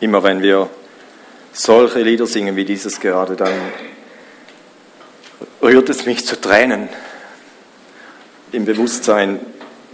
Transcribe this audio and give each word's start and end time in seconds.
Immer 0.00 0.22
wenn 0.22 0.42
wir 0.42 0.70
solche 1.52 2.02
Lieder 2.02 2.26
singen 2.26 2.54
wie 2.54 2.64
dieses 2.64 3.00
gerade, 3.00 3.34
dann 3.34 3.52
rührt 5.60 5.88
es 5.88 6.06
mich 6.06 6.24
zu 6.24 6.40
Tränen 6.40 6.88
im 8.52 8.64
Bewusstsein, 8.64 9.40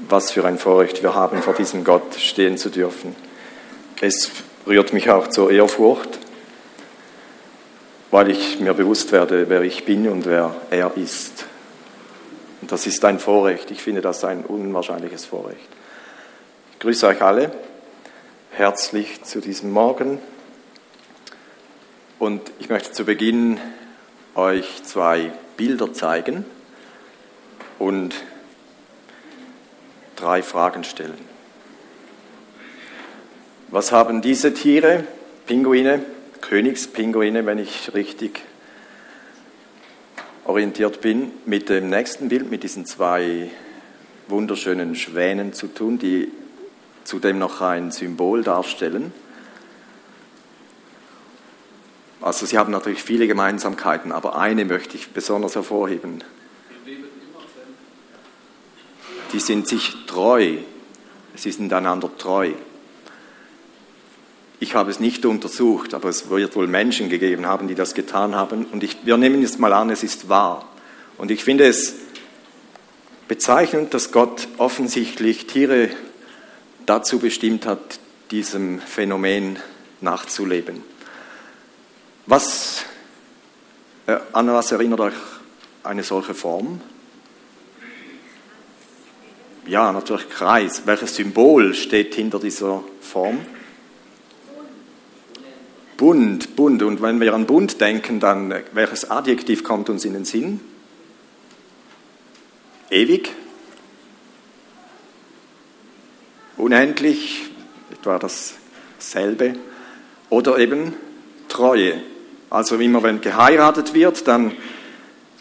was 0.06 0.30
für 0.30 0.44
ein 0.44 0.58
Vorrecht 0.58 1.02
wir 1.02 1.14
haben, 1.14 1.40
vor 1.42 1.54
diesem 1.54 1.84
Gott 1.84 2.16
stehen 2.16 2.58
zu 2.58 2.68
dürfen. 2.68 3.16
Es 4.02 4.30
rührt 4.66 4.92
mich 4.92 5.08
auch 5.08 5.28
zur 5.28 5.50
Ehrfurcht, 5.50 6.18
weil 8.10 8.30
ich 8.30 8.60
mir 8.60 8.74
bewusst 8.74 9.10
werde, 9.10 9.48
wer 9.48 9.62
ich 9.62 9.86
bin 9.86 10.06
und 10.08 10.26
wer 10.26 10.54
er 10.70 10.92
ist. 10.96 11.46
Und 12.60 12.70
das 12.70 12.86
ist 12.86 13.02
ein 13.06 13.18
Vorrecht. 13.18 13.70
Ich 13.70 13.82
finde 13.82 14.02
das 14.02 14.22
ein 14.24 14.44
unwahrscheinliches 14.44 15.24
Vorrecht. 15.24 15.68
Ich 16.72 16.78
grüße 16.80 17.06
euch 17.06 17.22
alle 17.22 17.50
herzlich 18.56 19.24
zu 19.24 19.40
diesem 19.40 19.72
Morgen. 19.72 20.20
Und 22.20 22.40
ich 22.60 22.68
möchte 22.68 22.92
zu 22.92 23.04
Beginn 23.04 23.58
euch 24.36 24.84
zwei 24.84 25.32
Bilder 25.56 25.92
zeigen 25.92 26.44
und 27.80 28.14
drei 30.14 30.40
Fragen 30.42 30.84
stellen. 30.84 31.18
Was 33.68 33.90
haben 33.90 34.22
diese 34.22 34.54
Tiere, 34.54 35.04
Pinguine, 35.46 36.04
Königspinguine, 36.40 37.46
wenn 37.46 37.58
ich 37.58 37.92
richtig 37.92 38.42
orientiert 40.44 41.00
bin, 41.00 41.32
mit 41.44 41.68
dem 41.68 41.90
nächsten 41.90 42.28
Bild, 42.28 42.52
mit 42.52 42.62
diesen 42.62 42.86
zwei 42.86 43.50
wunderschönen 44.28 44.94
Schwänen 44.94 45.54
zu 45.54 45.66
tun, 45.66 45.98
die 45.98 46.30
zudem 47.04 47.38
noch 47.38 47.60
ein 47.60 47.90
Symbol 47.90 48.42
darstellen. 48.42 49.12
Also 52.20 52.46
sie 52.46 52.56
haben 52.56 52.72
natürlich 52.72 53.02
viele 53.02 53.26
Gemeinsamkeiten, 53.26 54.10
aber 54.10 54.38
eine 54.38 54.64
möchte 54.64 54.96
ich 54.96 55.10
besonders 55.10 55.54
hervorheben. 55.54 56.24
Die 59.32 59.40
sind 59.40 59.68
sich 59.68 60.06
treu, 60.06 60.56
sie 61.34 61.52
sind 61.52 61.72
einander 61.72 62.10
treu. 62.16 62.52
Ich 64.60 64.74
habe 64.74 64.90
es 64.90 65.00
nicht 65.00 65.26
untersucht, 65.26 65.92
aber 65.92 66.08
es 66.08 66.30
wird 66.30 66.56
wohl 66.56 66.66
Menschen 66.66 67.10
gegeben 67.10 67.44
haben, 67.44 67.68
die 67.68 67.74
das 67.74 67.92
getan 67.92 68.34
haben. 68.34 68.64
Und 68.66 68.82
ich, 68.82 69.04
wir 69.04 69.18
nehmen 69.18 69.42
jetzt 69.42 69.58
mal 69.58 69.74
an, 69.74 69.90
es 69.90 70.02
ist 70.02 70.30
wahr. 70.30 70.66
Und 71.18 71.30
ich 71.30 71.44
finde 71.44 71.66
es 71.66 71.96
bezeichnend, 73.28 73.92
dass 73.92 74.12
Gott 74.12 74.48
offensichtlich 74.56 75.46
Tiere 75.46 75.90
dazu 76.86 77.18
bestimmt 77.18 77.66
hat, 77.66 77.98
diesem 78.30 78.80
Phänomen 78.80 79.58
nachzuleben. 80.00 80.82
Was, 82.26 82.84
äh, 84.06 84.16
an 84.32 84.48
was 84.48 84.72
erinnert 84.72 85.00
euch 85.00 85.14
eine 85.82 86.02
solche 86.02 86.34
Form? 86.34 86.80
Ja, 89.66 89.92
natürlich 89.92 90.28
Kreis. 90.28 90.82
Welches 90.86 91.16
Symbol 91.16 91.74
steht 91.74 92.14
hinter 92.14 92.38
dieser 92.38 92.82
Form? 93.00 93.40
Bunt, 95.96 96.56
bunt. 96.56 96.82
Und 96.82 97.00
wenn 97.02 97.20
wir 97.20 97.34
an 97.34 97.46
bunt 97.46 97.80
denken, 97.80 98.20
dann 98.20 98.50
äh, 98.50 98.64
welches 98.72 99.10
Adjektiv 99.10 99.64
kommt 99.64 99.88
uns 99.88 100.04
in 100.04 100.12
den 100.14 100.24
Sinn? 100.24 100.60
Ewig, 102.90 103.30
unendlich, 106.64 107.42
etwa 107.92 108.18
dasselbe, 108.18 109.54
oder 110.30 110.58
eben 110.58 110.94
Treue. 111.48 112.00
Also 112.48 112.76
immer 112.76 113.02
wenn 113.02 113.20
geheiratet 113.20 113.92
wird, 113.92 114.26
dann 114.26 114.52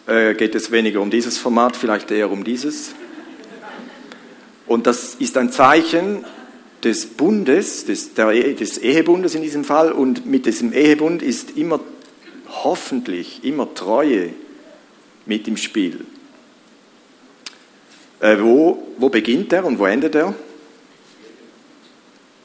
äh, 0.06 0.34
geht 0.34 0.54
es 0.54 0.70
weniger 0.70 1.00
um 1.00 1.10
dieses 1.10 1.38
Format, 1.38 1.76
vielleicht 1.76 2.10
eher 2.10 2.30
um 2.30 2.44
dieses. 2.44 2.94
Und 4.66 4.86
das 4.86 5.14
ist 5.14 5.38
ein 5.38 5.50
Zeichen 5.50 6.24
des 6.82 7.06
Bundes, 7.06 7.86
des, 7.86 8.12
der, 8.12 8.32
des 8.52 8.76
Ehebundes 8.78 9.34
in 9.34 9.42
diesem 9.42 9.64
Fall. 9.64 9.92
Und 9.92 10.26
mit 10.26 10.44
diesem 10.44 10.74
Ehebund 10.74 11.22
ist 11.22 11.56
immer 11.56 11.80
hoffentlich 12.48 13.44
immer 13.44 13.72
Treue 13.74 14.30
mit 15.24 15.48
im 15.48 15.56
Spiel. 15.56 16.04
Äh, 18.20 18.36
wo, 18.40 18.86
wo 18.98 19.08
beginnt 19.08 19.54
er 19.54 19.64
und 19.64 19.78
wo 19.78 19.86
endet 19.86 20.14
er? 20.14 20.34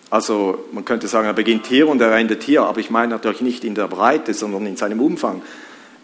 Also 0.10 0.66
man 0.72 0.86
könnte 0.86 1.08
sagen, 1.08 1.28
er 1.28 1.34
beginnt 1.34 1.68
hier 1.68 1.88
und 1.88 2.02
er 2.02 2.16
endet 2.16 2.42
hier, 2.44 2.64
aber 2.64 2.80
ich 2.80 2.90
meine 2.90 3.10
natürlich 3.10 3.42
nicht 3.42 3.64
in 3.64 3.76
der 3.76 3.88
Breite, 3.88 4.34
sondern 4.34 4.66
in 4.66 4.76
seinem 4.76 5.02
Umfang. 5.02 5.44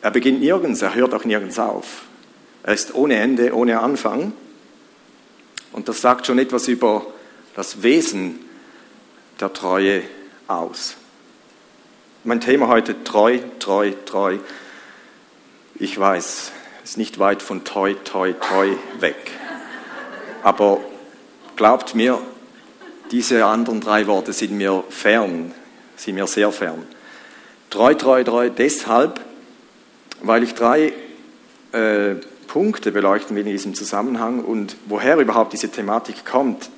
Er 0.02 0.12
beginnt 0.12 0.42
nirgends, 0.42 0.82
er 0.82 0.94
hört 0.94 1.14
auch 1.14 1.26
nirgends 1.26 1.58
auf. 1.58 2.04
Er 2.64 2.74
ist 2.74 2.94
ohne 2.94 3.16
Ende, 3.16 3.56
ohne 3.56 3.80
Anfang. 3.80 4.34
Und 5.72 5.90
das 5.90 6.02
sagt 6.02 6.28
schon 6.28 6.38
etwas 6.38 6.68
über 6.68 7.06
das 7.56 7.82
Wesen 7.82 8.40
der 9.40 9.52
Treue 9.54 10.04
aus. 10.48 10.96
Mein 12.24 12.42
Thema 12.42 12.68
heute 12.68 13.04
treu, 13.04 13.40
treu, 13.60 13.92
treu. 14.06 14.38
Ich 15.76 16.00
weiß, 16.00 16.52
es 16.84 16.92
ist 16.92 16.98
nicht 16.98 17.20
weit 17.20 17.42
von 17.42 17.64
toi, 17.64 17.94
toi, 18.04 18.34
toi 18.34 18.70
weg. 19.00 19.32
Aber 20.44 20.80
glaubt 21.56 21.96
mir, 21.96 22.20
diese 23.12 23.46
anderen 23.46 23.82
drei 23.82 24.08
Worte 24.08 24.34
sind 24.34 24.52
mir 24.54 24.84
fern, 24.90 25.54
sind 25.96 26.16
mir 26.16 26.28
sehr 26.28 26.52
fern. 26.52 26.84
Treu, 27.70 27.94
treu, 27.94 28.24
treu, 28.24 28.50
deshalb, 28.50 29.20
weil 30.22 30.44
ich 30.44 30.54
drei 30.54 30.94
äh, 31.72 32.16
Punkte 32.48 32.92
beleuchten 32.92 33.36
will 33.36 33.46
in 33.46 33.52
diesem 33.52 33.74
Zusammenhang 33.74 34.44
und 34.44 34.78
woher 34.86 35.18
überhaupt 35.18 35.54
diese 35.54 35.70
Thematik 35.70 36.26
kommt. 36.26 36.70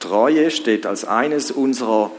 Treue 0.00 0.50
steht 0.50 0.86
als 0.86 1.04
eines 1.04 1.50
unserer, 1.50 2.10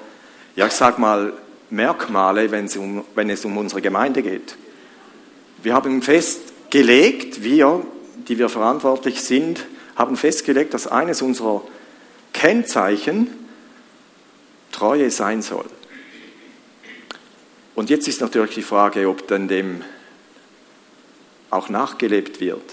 ja 0.55 0.67
ich 0.67 0.73
sag 0.73 0.99
mal, 0.99 1.33
Merkmale, 1.69 2.51
wenn 2.51 2.65
es, 2.65 2.77
um, 2.77 3.03
wenn 3.15 3.29
es 3.29 3.45
um 3.45 3.57
unsere 3.57 3.81
Gemeinde 3.81 4.21
geht. 4.21 4.55
Wir 5.63 5.73
haben 5.73 6.01
festgelegt, 6.01 7.43
wir, 7.43 7.85
die 8.27 8.37
wir 8.37 8.49
verantwortlich 8.49 9.21
sind, 9.21 9.65
haben 9.95 10.17
festgelegt, 10.17 10.73
dass 10.73 10.87
eines 10.87 11.21
unserer 11.21 11.63
Kennzeichen 12.33 13.27
Treue 14.81 15.11
sein 15.11 15.43
soll. 15.43 15.69
Und 17.75 17.91
jetzt 17.91 18.07
ist 18.07 18.19
natürlich 18.19 18.55
die 18.55 18.63
Frage, 18.63 19.07
ob 19.07 19.27
dann 19.27 19.47
dem 19.47 19.83
auch 21.51 21.69
nachgelebt 21.69 22.39
wird. 22.39 22.63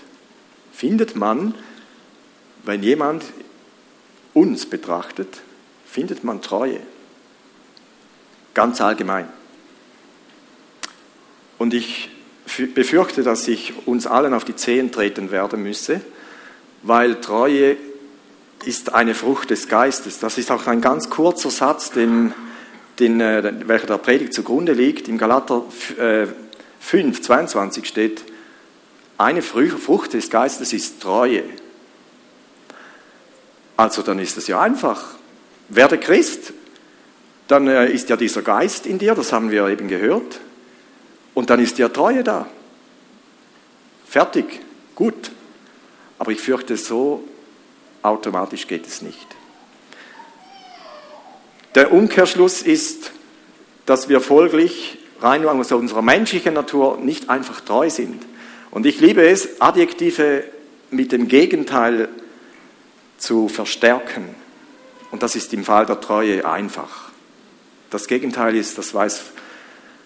Findet 0.73 1.17
man, 1.17 1.55
wenn 2.65 2.83
jemand 2.83 3.25
uns 4.33 4.65
betrachtet, 4.65 5.43
findet 5.85 6.25
man 6.25 6.41
Treue. 6.41 6.81
Ganz 8.55 8.81
allgemein. 8.81 9.29
Und 11.59 11.75
ich 11.75 12.09
befürchte, 12.75 13.23
dass 13.23 13.47
ich 13.49 13.87
uns 13.87 14.07
allen 14.07 14.33
auf 14.33 14.47
die 14.47 14.57
Zehen 14.57 14.93
treten 14.93 15.31
werden 15.31 15.63
müsse, 15.63 16.01
weil 16.83 17.21
Treue 17.21 17.77
ist 18.65 18.95
eine 18.95 19.15
Frucht 19.15 19.51
des 19.51 19.69
Geistes. 19.69 20.19
Das 20.19 20.39
ist 20.39 20.51
auch 20.51 20.67
ein 20.67 20.81
ganz 20.81 21.11
kurzer 21.11 21.51
Satz, 21.51 21.91
den, 21.91 22.35
den, 22.99 23.21
äh, 23.21 23.53
welcher 23.67 23.87
der 23.87 23.99
Predigt 23.99 24.35
zugrunde 24.35 24.73
liegt. 24.73 25.09
Im 25.09 25.19
Galater 25.19 25.65
5, 26.81 27.23
22 27.23 27.83
äh, 27.83 27.87
steht, 27.87 28.25
eine 29.17 29.43
Frucht 29.43 30.15
des 30.15 30.31
Geistes 30.31 30.73
ist 30.73 31.01
Treue. 31.03 31.43
Also 33.77 34.03
dann 34.03 34.19
ist 34.19 34.37
es 34.37 34.47
ja 34.47 34.61
einfach. 34.61 35.05
Werde 35.69 35.99
Christ, 35.99 36.53
dann 37.47 37.67
äh, 37.69 37.91
ist 37.91 38.09
ja 38.09 38.17
dieser 38.17 38.43
Geist 38.43 38.87
in 38.87 38.99
dir, 38.99 39.15
das 39.15 39.33
haben 39.33 39.51
wir 39.51 39.69
eben 39.69 39.89
gehört, 39.89 40.41
und 41.35 41.51
dann 41.51 41.61
ist 41.61 41.79
ja 41.79 41.89
Treue 41.89 42.25
da. 42.25 42.49
Fertig, 44.07 44.61
gut. 44.95 45.31
Aber 46.19 46.33
ich 46.33 46.41
fürchte, 46.41 46.77
so 46.77 47.23
Automatisch 48.03 48.67
geht 48.67 48.87
es 48.87 49.03
nicht. 49.03 49.27
Der 51.75 51.93
Umkehrschluss 51.93 52.63
ist, 52.63 53.13
dass 53.87 54.09
wir 54.09 54.21
folglich 54.21 54.99
rein 55.21 55.47
aus 55.47 55.73
unserer 55.73 56.03
menschlichen 56.03 56.55
Natur 56.55 56.99
nicht 56.99 57.29
einfach 57.29 57.61
treu 57.61 57.91
sind. 57.91 58.23
Und 58.71 58.87
ich 58.87 59.01
liebe 59.01 59.27
es, 59.27 59.61
Adjektive 59.61 60.45
mit 60.91 61.13
dem 61.13 61.29
Gegenteil 61.29 62.09
zu 63.19 63.49
verstärken. 63.49 64.35
Und 65.11 65.23
das 65.23 65.37
ist 65.37 65.53
im 65.55 65.65
Fall 65.65 65.87
der 65.87 66.01
Treue 66.01 66.45
einfach. 66.45 67.11
Das 67.91 68.07
Gegenteil 68.07 68.57
ist, 68.57 68.79
das 68.79 68.93
weiß 68.95 69.23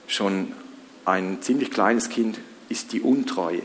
schon 0.06 0.52
ein 1.04 1.42
ziemlich 1.42 1.70
kleines 1.70 2.08
Kind, 2.08 2.38
ist 2.68 2.92
die 2.92 3.00
Untreue. 3.00 3.62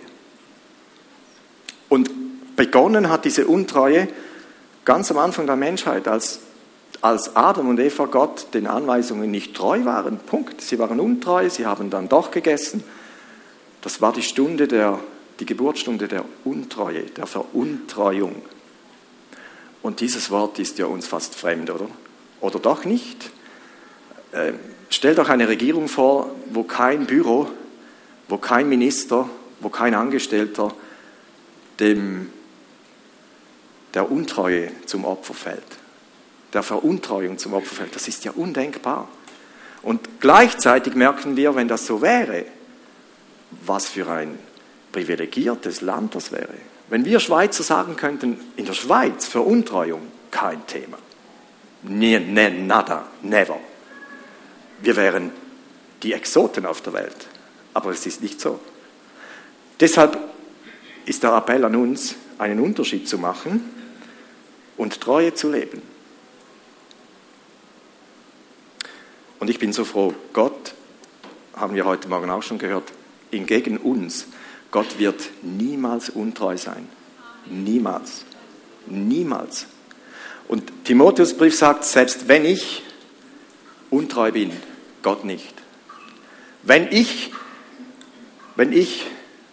Und 1.89 2.09
begonnen 2.57 3.09
hat 3.09 3.23
diese 3.23 3.47
Untreue 3.47 4.09
ganz 4.83 5.09
am 5.11 5.17
Anfang 5.17 5.45
der 5.45 5.55
Menschheit, 5.55 6.09
als 6.09 6.41
als 7.01 7.35
Adam 7.35 7.69
und 7.69 7.79
Eva 7.79 8.05
Gott 8.05 8.47
den 8.53 8.67
Anweisungen 8.67 9.29
nicht 9.29 9.55
treu 9.55 9.85
waren. 9.85 10.17
Punkt. 10.17 10.61
Sie 10.61 10.79
waren 10.79 10.99
untreu, 10.99 11.49
sie 11.49 11.65
haben 11.65 11.89
dann 11.89 12.09
doch 12.09 12.31
gegessen. 12.31 12.83
Das 13.81 14.01
war 14.01 14.13
die 14.13 14.23
Stunde 14.23 14.67
der, 14.67 14.99
die 15.39 15.45
Geburtsstunde 15.45 16.07
der 16.07 16.25
Untreue, 16.43 17.03
der 17.03 17.27
Veruntreuung. 17.27 18.41
Und 19.81 19.99
dieses 20.01 20.31
Wort 20.31 20.59
ist 20.59 20.79
ja 20.79 20.87
uns 20.87 21.07
fast 21.07 21.35
fremd, 21.35 21.69
oder? 21.69 21.87
Oder 22.41 22.59
doch 22.59 22.83
nicht? 22.83 23.31
Äh, 24.31 24.53
stellt 24.89 25.19
euch 25.19 25.29
eine 25.29 25.47
Regierung 25.47 25.87
vor, 25.87 26.31
wo 26.51 26.63
kein 26.63 27.05
Büro, 27.05 27.47
wo 28.27 28.37
kein 28.37 28.67
Minister, 28.67 29.29
wo 29.59 29.69
kein 29.69 29.93
Angestellter 29.93 30.73
dem, 31.79 32.31
der 33.93 34.11
Untreue 34.11 34.71
zum 34.85 35.05
Opfer 35.05 35.33
fällt 35.33 35.77
der 36.53 36.63
Veruntreuung 36.63 37.37
zum 37.37 37.53
Opfer 37.53 37.75
fällt. 37.75 37.95
Das 37.95 38.07
ist 38.07 38.25
ja 38.25 38.31
undenkbar. 38.31 39.07
Und 39.83 40.19
gleichzeitig 40.19 40.95
merken 40.95 41.35
wir, 41.37 41.55
wenn 41.55 41.67
das 41.67 41.85
so 41.85 42.01
wäre, 42.01 42.45
was 43.65 43.87
für 43.87 44.09
ein 44.09 44.39
privilegiertes 44.91 45.81
Land 45.81 46.15
das 46.15 46.31
wäre. 46.31 46.55
Wenn 46.89 47.05
wir 47.05 47.19
Schweizer 47.19 47.63
sagen 47.63 47.95
könnten, 47.95 48.39
in 48.55 48.65
der 48.65 48.73
Schweiz 48.73 49.27
Veruntreuung 49.27 50.01
kein 50.31 50.65
Thema. 50.67 50.97
Ne, 51.83 52.19
ne, 52.19 52.49
nada, 52.49 53.05
never. 53.21 53.59
Wir 54.81 54.95
wären 54.95 55.31
die 56.01 56.13
Exoten 56.13 56.65
auf 56.65 56.81
der 56.81 56.93
Welt. 56.93 57.27
Aber 57.73 57.91
es 57.91 58.05
ist 58.05 58.21
nicht 58.21 58.41
so. 58.41 58.59
Deshalb 59.79 60.17
ist 61.05 61.23
der 61.23 61.35
Appell 61.35 61.63
an 61.63 61.75
uns, 61.75 62.15
einen 62.37 62.59
Unterschied 62.59 63.07
zu 63.07 63.17
machen 63.17 63.63
und 64.77 65.01
Treue 65.01 65.33
zu 65.33 65.51
leben. 65.51 65.81
Und 69.39 69.49
ich 69.49 69.59
bin 69.59 69.73
so 69.73 69.85
froh, 69.85 70.13
Gott, 70.33 70.73
haben 71.55 71.75
wir 71.75 71.85
heute 71.85 72.07
Morgen 72.07 72.29
auch 72.29 72.43
schon 72.43 72.57
gehört, 72.57 72.91
hingegen 73.31 73.77
uns, 73.77 74.27
Gott 74.71 74.99
wird 74.99 75.29
niemals 75.41 76.09
untreu 76.09 76.57
sein. 76.57 76.87
Niemals. 77.45 78.25
Niemals. 78.85 79.67
Und 80.47 80.85
Timotheusbrief 80.85 81.55
sagt, 81.55 81.85
selbst 81.85 82.27
wenn 82.27 82.45
ich 82.45 82.83
untreu 83.89 84.31
bin, 84.31 84.51
Gott 85.01 85.23
nicht. 85.23 85.53
Wenn 86.63 86.87
ich, 86.91 87.31
wenn 88.55 88.73
ich 88.73 89.05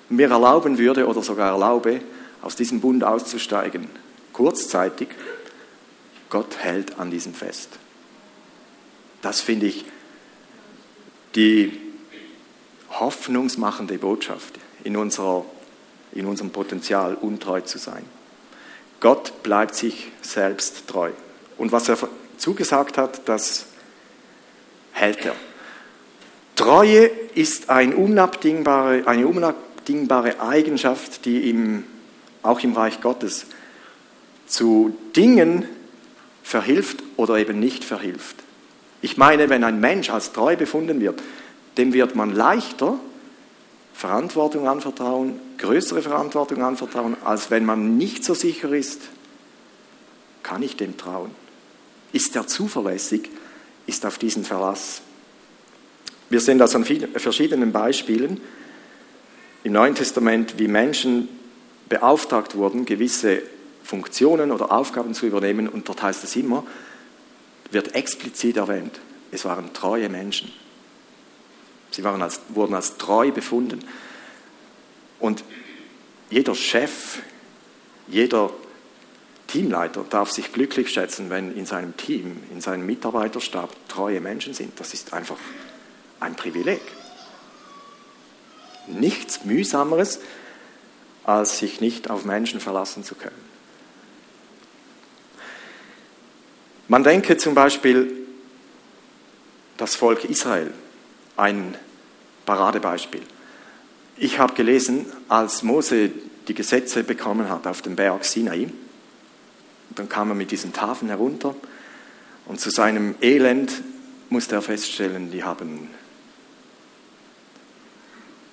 mir 0.08 0.31
erlauben 0.31 0.78
würde 0.78 1.06
oder 1.06 1.22
sogar 1.22 1.52
erlaube, 1.52 2.00
aus 2.44 2.56
diesem 2.56 2.81
Bund 2.81 3.02
auszusteigen, 3.02 3.88
kurzzeitig, 4.35 5.08
Gott 6.29 6.58
hält 6.58 6.99
an 6.99 7.11
diesem 7.11 7.32
fest. 7.32 7.70
Das 9.23 9.41
finde 9.41 9.67
ich 9.67 9.87
die 11.35 11.81
hoffnungsmachende 12.91 13.96
Botschaft 13.96 14.58
in, 14.85 14.96
unserer, 14.96 15.46
in 16.12 16.26
unserem 16.26 16.50
Potenzial, 16.50 17.14
untreu 17.14 17.62
zu 17.62 17.79
sein. 17.79 18.05
Gott 19.00 19.43
bleibt 19.43 19.75
sich 19.75 20.12
selbst 20.20 20.87
treu. 20.87 21.12
Und 21.56 21.73
was 21.73 21.88
er 21.88 21.96
zugesagt 22.37 22.99
hat, 22.99 23.26
das 23.26 23.67
hält 24.93 25.25
er. 25.25 25.35
Treue 26.56 27.06
ist 27.35 27.70
ein 27.70 27.94
unabdingbare, 27.94 29.06
eine 29.06 29.26
unabdingbare 29.26 30.41
Eigenschaft, 30.41 31.25
die 31.25 31.49
im, 31.49 31.85
auch 32.44 32.61
im 32.61 32.75
Reich 32.75 33.00
Gottes 33.00 33.46
zu 34.46 34.96
Dingen 35.17 35.67
verhilft 36.43 37.02
oder 37.17 37.38
eben 37.38 37.58
nicht 37.58 37.85
verhilft. 37.85 38.37
Ich 39.00 39.17
meine, 39.17 39.49
wenn 39.49 39.64
ein 39.64 39.81
Mensch 39.81 40.11
als 40.11 40.32
treu 40.32 40.56
befunden 40.56 41.00
wird, 41.00 41.23
dem 41.76 41.93
wird 41.93 42.14
man 42.14 42.35
leichter 42.35 42.99
Verantwortung 43.94 44.69
anvertrauen, 44.69 45.38
größere 45.58 46.02
Verantwortung 46.02 46.62
anvertrauen, 46.62 47.17
als 47.25 47.50
wenn 47.50 47.64
man 47.64 47.96
nicht 47.96 48.25
so 48.25 48.35
sicher 48.35 48.73
ist, 48.73 49.02
kann 50.43 50.62
ich 50.62 50.76
dem 50.76 50.96
trauen? 50.96 51.31
Ist 52.12 52.37
er 52.37 52.46
zuverlässig? 52.46 53.31
Ist 53.87 54.05
auf 54.06 54.19
diesen 54.19 54.44
Verlass? 54.44 55.02
Wir 56.31 56.41
sehen 56.41 56.58
das 56.58 56.75
an 56.75 56.85
verschiedenen 56.85 57.73
Beispielen 57.73 58.41
im 59.62 59.73
Neuen 59.73 59.94
Testament, 59.94 60.58
wie 60.58 60.69
Menschen 60.69 61.29
beauftragt 61.94 62.56
wurden, 62.56 62.87
gewisse 62.87 63.41
Funktionen 63.85 64.50
oder 64.50 64.73
Aufgaben 64.73 65.14
zu 65.14 65.26
übernehmen. 65.26 65.69
Und 65.69 65.88
dort 65.88 66.02
heißt 66.02 66.25
es 66.25 66.35
immer, 66.35 66.64
wird 67.70 67.94
explizit 67.94 68.56
erwähnt. 68.56 68.99
Es 69.31 69.44
waren 69.44 69.73
treue 69.73 70.08
Menschen. 70.08 70.52
Sie 71.93 72.02
waren 72.02 72.20
als, 72.20 72.41
wurden 72.49 72.75
als 72.75 72.96
treu 72.96 73.31
befunden. 73.31 73.85
Und 75.20 75.44
jeder 76.31 76.56
Chef, 76.56 77.20
jeder 78.08 78.50
Teamleiter 79.46 80.05
darf 80.11 80.32
sich 80.32 80.52
glücklich 80.52 80.91
schätzen, 80.91 81.31
wenn 81.31 81.56
in 81.56 81.64
seinem 81.64 81.96
Team, 81.96 82.43
in 82.52 82.61
seinem 82.61 82.87
Mitarbeiterstab 82.87 83.70
treue 83.88 84.20
Menschen 84.20 84.52
sind. 84.52 84.81
Das 84.81 84.94
ist 84.94 85.12
einfach 85.12 85.38
ein 86.19 86.35
Privileg. 86.35 86.82
Nichts 88.88 89.44
mühsameres, 89.44 90.19
als 91.24 91.58
sich 91.58 91.80
nicht 91.80 92.10
auf 92.10 92.24
Menschen 92.24 92.60
verlassen 92.60 93.02
zu 93.02 93.14
können. 93.14 93.42
Man 96.86 97.02
denke 97.02 97.36
zum 97.38 97.54
Beispiel 97.54 98.12
das 99.78 99.96
Volk 99.96 100.24
Israel, 100.24 100.72
ein 101.36 101.76
Paradebeispiel. 102.44 103.22
Ich 104.16 104.38
habe 104.38 104.54
gelesen, 104.54 105.06
als 105.28 105.62
Mose 105.62 106.10
die 106.46 106.54
Gesetze 106.54 107.02
bekommen 107.02 107.48
hat 107.48 107.66
auf 107.66 107.82
dem 107.82 107.96
Berg 107.96 108.24
Sinai, 108.24 108.68
dann 109.94 110.08
kam 110.08 110.28
er 110.30 110.34
mit 110.34 110.50
diesen 110.50 110.72
Tafeln 110.72 111.08
herunter 111.08 111.54
und 112.46 112.60
zu 112.60 112.70
seinem 112.70 113.14
Elend 113.20 113.72
musste 114.28 114.56
er 114.56 114.62
feststellen, 114.62 115.30
die 115.30 115.42
haben 115.42 115.88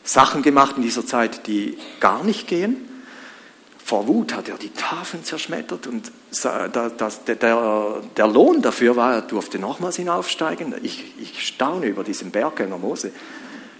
Sachen 0.03 0.41
gemacht 0.41 0.77
in 0.77 0.83
dieser 0.83 1.05
Zeit, 1.05 1.47
die 1.47 1.77
gar 1.99 2.23
nicht 2.23 2.47
gehen. 2.47 2.87
Vor 3.83 4.07
Wut 4.07 4.33
hat 4.33 4.47
er 4.47 4.57
die 4.57 4.69
Tafeln 4.69 5.23
zerschmettert 5.23 5.87
und 5.87 6.11
der, 7.27 8.01
der, 8.17 8.27
Lohn 8.27 8.61
dafür 8.61 8.95
war, 8.95 9.15
er 9.15 9.21
durfte 9.21 9.59
nochmals 9.59 9.97
hinaufsteigen. 9.97 10.73
Ich, 10.81 11.13
ich 11.19 11.45
staune 11.45 11.87
über 11.87 12.03
diesen 12.03 12.31
Berggänger 12.31 12.77
Mose. 12.77 13.11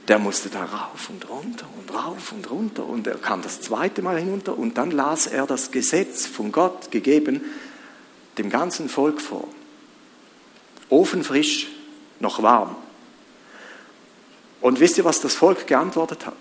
Der 0.08 0.20
musste 0.20 0.50
da 0.50 0.66
rauf 0.66 1.10
und 1.10 1.30
runter 1.30 1.66
und 1.80 1.94
rauf 1.94 2.32
und 2.34 2.50
runter 2.50 2.86
und 2.86 3.08
er 3.08 3.16
kam 3.16 3.42
das 3.42 3.62
zweite 3.62 4.02
Mal 4.02 4.18
hinunter 4.18 4.58
und 4.58 4.78
dann 4.78 4.92
las 4.92 5.28
er 5.28 5.46
das 5.46 5.72
Gesetz 5.72 6.26
von 6.26 6.52
Gott 6.52 6.92
gegeben 6.92 7.42
dem 8.38 8.50
ganzen 8.50 8.90
Volk 8.90 9.22
vor. 9.22 9.48
Ofenfrisch, 10.90 11.68
noch 12.20 12.42
warm. 12.42 12.76
Und 14.62 14.80
wisst 14.80 14.98
ihr, 14.98 15.06
was 15.06 15.22
das 15.22 15.36
Volk 15.36 15.68
geantwortet 15.68 16.26
hat? 16.26 16.38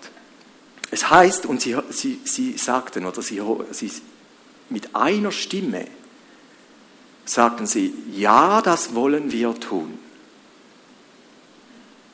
Es 0.91 1.11
heißt, 1.11 1.47
und 1.47 1.61
sie, 1.61 1.77
sie, 1.91 2.21
sie 2.25 2.57
sagten, 2.59 3.07
oder 3.07 3.23
sie, 3.23 3.41
sie 3.71 3.91
mit 4.69 4.95
einer 4.95 5.33
Stimme 5.33 5.87
sagten 7.25 7.67
sie, 7.67 7.95
ja, 8.13 8.61
das 8.61 8.95
wollen 8.95 9.33
wir 9.33 9.55
tun. 9.59 9.99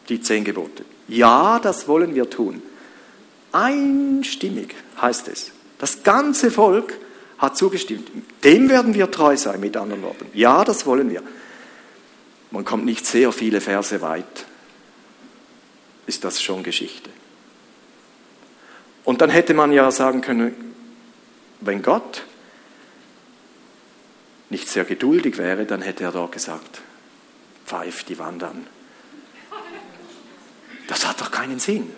Die 0.08 0.20
zehn 0.20 0.44
Gebote. 0.44 0.84
Ja, 1.08 1.58
das 1.58 1.88
wollen 1.88 2.14
wir 2.14 2.28
tun. 2.28 2.62
Einstimmig 3.52 4.74
heißt 5.00 5.28
es. 5.28 5.52
Das 5.78 6.02
ganze 6.02 6.50
Volk 6.50 6.98
hat 7.38 7.56
zugestimmt. 7.56 8.10
Dem 8.44 8.68
werden 8.68 8.94
wir 8.94 9.10
treu 9.10 9.36
sein, 9.36 9.60
mit 9.60 9.76
anderen 9.76 10.02
Worten. 10.02 10.26
Ja, 10.34 10.64
das 10.64 10.86
wollen 10.86 11.10
wir. 11.10 11.22
Man 12.50 12.64
kommt 12.64 12.84
nicht 12.84 13.06
sehr 13.06 13.32
viele 13.32 13.60
Verse 13.60 14.00
weit, 14.02 14.46
ist 16.06 16.24
das 16.24 16.42
schon 16.42 16.62
Geschichte. 16.62 17.10
Und 19.04 19.20
dann 19.20 19.30
hätte 19.30 19.54
man 19.54 19.72
ja 19.72 19.90
sagen 19.90 20.20
können, 20.20 20.74
wenn 21.60 21.82
Gott 21.82 22.24
nicht 24.50 24.68
sehr 24.68 24.84
geduldig 24.84 25.38
wäre, 25.38 25.64
dann 25.64 25.82
hätte 25.82 26.04
er 26.04 26.12
doch 26.12 26.30
gesagt, 26.30 26.80
pfeif 27.64 28.04
die 28.04 28.18
Wand 28.18 28.42
an. 28.42 28.66
Das 30.88 31.06
hat 31.06 31.20
doch 31.20 31.30
keinen 31.30 31.58
Sinn. 31.58 31.90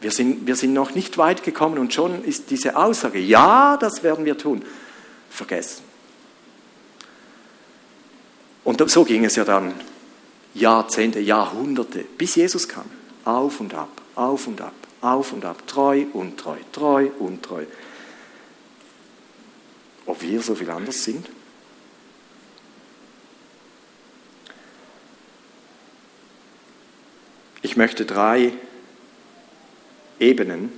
Wir 0.00 0.10
sind, 0.10 0.46
wir 0.46 0.56
sind 0.56 0.72
noch 0.72 0.94
nicht 0.94 1.18
weit 1.18 1.42
gekommen 1.42 1.78
und 1.78 1.94
schon 1.94 2.24
ist 2.24 2.50
diese 2.50 2.76
Aussage, 2.76 3.18
ja, 3.18 3.76
das 3.78 4.02
werden 4.02 4.24
wir 4.24 4.36
tun, 4.36 4.62
vergessen. 5.30 5.82
Und 8.64 8.90
so 8.90 9.04
ging 9.04 9.24
es 9.24 9.36
ja 9.36 9.44
dann 9.44 9.74
Jahrzehnte, 10.54 11.20
Jahrhunderte, 11.20 12.00
bis 12.00 12.34
Jesus 12.34 12.68
kam 12.68 12.84
auf 13.24 13.60
und 13.60 13.74
ab, 13.74 13.88
auf 14.14 14.46
und 14.46 14.60
ab, 14.60 14.74
auf 15.00 15.32
und 15.32 15.44
ab, 15.44 15.66
treu, 15.66 16.04
untreu, 16.12 16.56
treu, 16.72 17.08
untreu. 17.18 17.64
Ob 20.06 20.20
wir 20.22 20.40
so 20.42 20.54
viel 20.54 20.70
anders 20.70 21.04
sind? 21.04 21.28
Ich 27.62 27.76
möchte 27.76 28.04
drei 28.04 28.52
Ebenen 30.20 30.70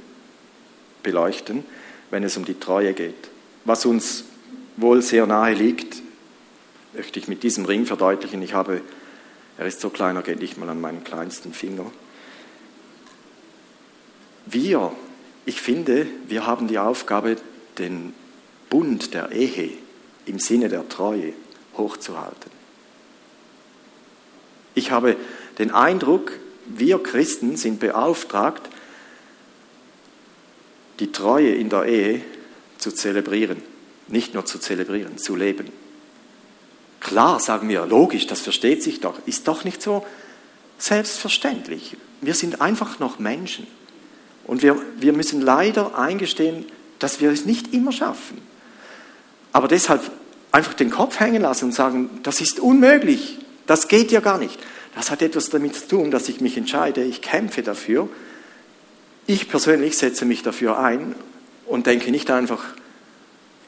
beleuchten, 1.02 1.64
wenn 2.10 2.22
es 2.22 2.36
um 2.36 2.44
die 2.44 2.58
Treue 2.58 2.94
geht. 2.94 3.28
Was 3.64 3.84
uns 3.84 4.24
wohl 4.76 5.02
sehr 5.02 5.26
nahe 5.26 5.54
liegt, 5.54 6.02
möchte 6.94 7.18
ich 7.18 7.28
mit 7.28 7.42
diesem 7.42 7.64
Ring 7.64 7.86
verdeutlichen. 7.86 8.40
Ich 8.42 8.54
habe, 8.54 8.80
er 9.58 9.66
ist 9.66 9.80
so 9.80 9.90
klein, 9.90 10.16
er 10.16 10.22
geht 10.22 10.40
nicht 10.40 10.56
mal 10.58 10.68
an 10.68 10.80
meinen 10.80 11.04
kleinsten 11.04 11.52
Finger. 11.52 11.90
Wir, 14.46 14.92
ich 15.44 15.60
finde, 15.60 16.06
wir 16.28 16.46
haben 16.46 16.68
die 16.68 16.78
Aufgabe, 16.78 17.36
den 17.78 18.14
Bund 18.70 19.12
der 19.12 19.32
Ehe 19.32 19.70
im 20.24 20.38
Sinne 20.38 20.68
der 20.68 20.88
Treue 20.88 21.32
hochzuhalten. 21.76 22.50
Ich 24.74 24.90
habe 24.90 25.16
den 25.58 25.70
Eindruck, 25.70 26.32
wir 26.66 27.02
Christen 27.02 27.56
sind 27.56 27.80
beauftragt, 27.80 28.68
die 31.00 31.12
Treue 31.12 31.54
in 31.54 31.68
der 31.68 31.84
Ehe 31.84 32.22
zu 32.78 32.92
zelebrieren. 32.92 33.62
Nicht 34.08 34.34
nur 34.34 34.44
zu 34.46 34.58
zelebrieren, 34.58 35.18
zu 35.18 35.34
leben. 35.34 35.70
Klar, 37.00 37.40
sagen 37.40 37.68
wir, 37.68 37.86
logisch, 37.86 38.26
das 38.26 38.40
versteht 38.40 38.82
sich 38.82 39.00
doch. 39.00 39.14
Ist 39.26 39.48
doch 39.48 39.64
nicht 39.64 39.82
so 39.82 40.04
selbstverständlich. 40.78 41.96
Wir 42.20 42.34
sind 42.34 42.60
einfach 42.60 42.98
noch 42.98 43.18
Menschen. 43.18 43.66
Und 44.46 44.62
wir, 44.62 44.80
wir 44.98 45.12
müssen 45.12 45.40
leider 45.40 45.98
eingestehen, 45.98 46.64
dass 46.98 47.20
wir 47.20 47.30
es 47.30 47.44
nicht 47.44 47.74
immer 47.74 47.92
schaffen. 47.92 48.40
Aber 49.52 49.68
deshalb 49.68 50.10
einfach 50.52 50.74
den 50.74 50.90
Kopf 50.90 51.18
hängen 51.20 51.42
lassen 51.42 51.66
und 51.66 51.72
sagen, 51.72 52.10
das 52.22 52.40
ist 52.40 52.60
unmöglich, 52.60 53.38
das 53.66 53.88
geht 53.88 54.12
ja 54.12 54.20
gar 54.20 54.38
nicht. 54.38 54.58
Das 54.94 55.10
hat 55.10 55.20
etwas 55.20 55.50
damit 55.50 55.74
zu 55.74 55.88
tun, 55.88 56.10
dass 56.10 56.28
ich 56.28 56.40
mich 56.40 56.56
entscheide, 56.56 57.02
ich 57.02 57.20
kämpfe 57.20 57.62
dafür. 57.62 58.08
Ich 59.26 59.48
persönlich 59.48 59.98
setze 59.98 60.24
mich 60.24 60.42
dafür 60.42 60.78
ein 60.78 61.14
und 61.66 61.86
denke 61.86 62.10
nicht 62.10 62.30
einfach, 62.30 62.64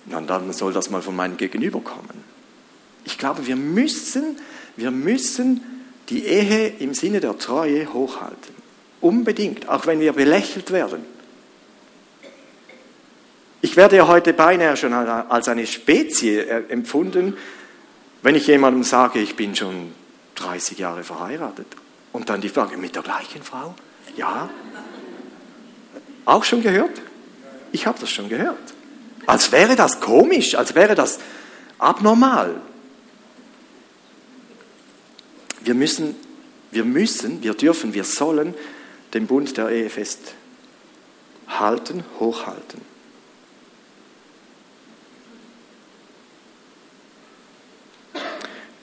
na, 0.06 0.20
dann 0.20 0.52
soll 0.52 0.73
das 0.73 0.88
mal 0.88 1.02
von 1.02 1.16
meinem 1.16 1.37
Gegenüber 1.37 1.80
kommen. 1.80 2.25
Ich 3.04 3.18
glaube, 3.18 3.47
wir 3.47 3.56
müssen, 3.56 4.37
wir 4.76 4.90
müssen 4.90 5.61
die 6.08 6.25
Ehe 6.25 6.68
im 6.78 6.94
Sinne 6.94 7.20
der 7.20 7.37
Treue 7.37 7.92
hochhalten. 7.92 8.58
Unbedingt, 9.00 9.69
auch 9.69 9.87
wenn 9.87 10.00
wir 10.00 10.12
belächelt 10.12 10.73
werden. 10.73 11.05
Ich 13.61 13.76
werde 13.76 13.97
ja 13.97 14.07
heute 14.07 14.33
beinahe 14.33 14.76
schon 14.76 14.93
als 14.93 15.49
eine 15.49 15.67
Spezie 15.67 16.38
äh, 16.38 16.64
empfunden, 16.69 17.37
wenn 18.23 18.35
ich 18.35 18.47
jemandem 18.47 18.85
sage, 18.85 19.19
ich 19.21 19.37
bin 19.37 19.55
schon 19.55 19.93
30 20.37 20.78
Jahre 20.78 21.02
verheiratet. 21.05 21.67
Und 22.12 22.28
dann 22.28 22.40
die 22.40 22.49
Frage, 22.49 22.76
mit 22.76 22.95
der 22.95 23.02
gleichen 23.02 23.43
Frau? 23.43 23.75
Ja. 24.17 24.49
Auch 26.25 26.45
schon 26.45 26.62
gehört? 26.62 27.00
Ich 27.73 27.87
habe 27.87 27.99
das 27.99 28.11
schon 28.11 28.28
gehört. 28.28 28.57
Als 29.26 29.52
wäre 29.52 29.76
das 29.76 30.00
komisch, 30.00 30.55
als 30.55 30.75
wäre 30.75 30.95
das 30.95 31.19
abnormal. 31.78 32.61
Wir 35.61 35.75
müssen, 35.75 36.17
wir 36.71 36.85
müssen, 36.85 37.43
wir 37.43 37.55
dürfen, 37.55 37.93
wir 37.93 38.05
sollen 38.05 38.55
den 39.15 39.27
Bund 39.27 39.57
der 39.57 39.71
Ehe 39.71 39.91
festhalten, 39.91 40.35
hochhalten. 42.21 42.81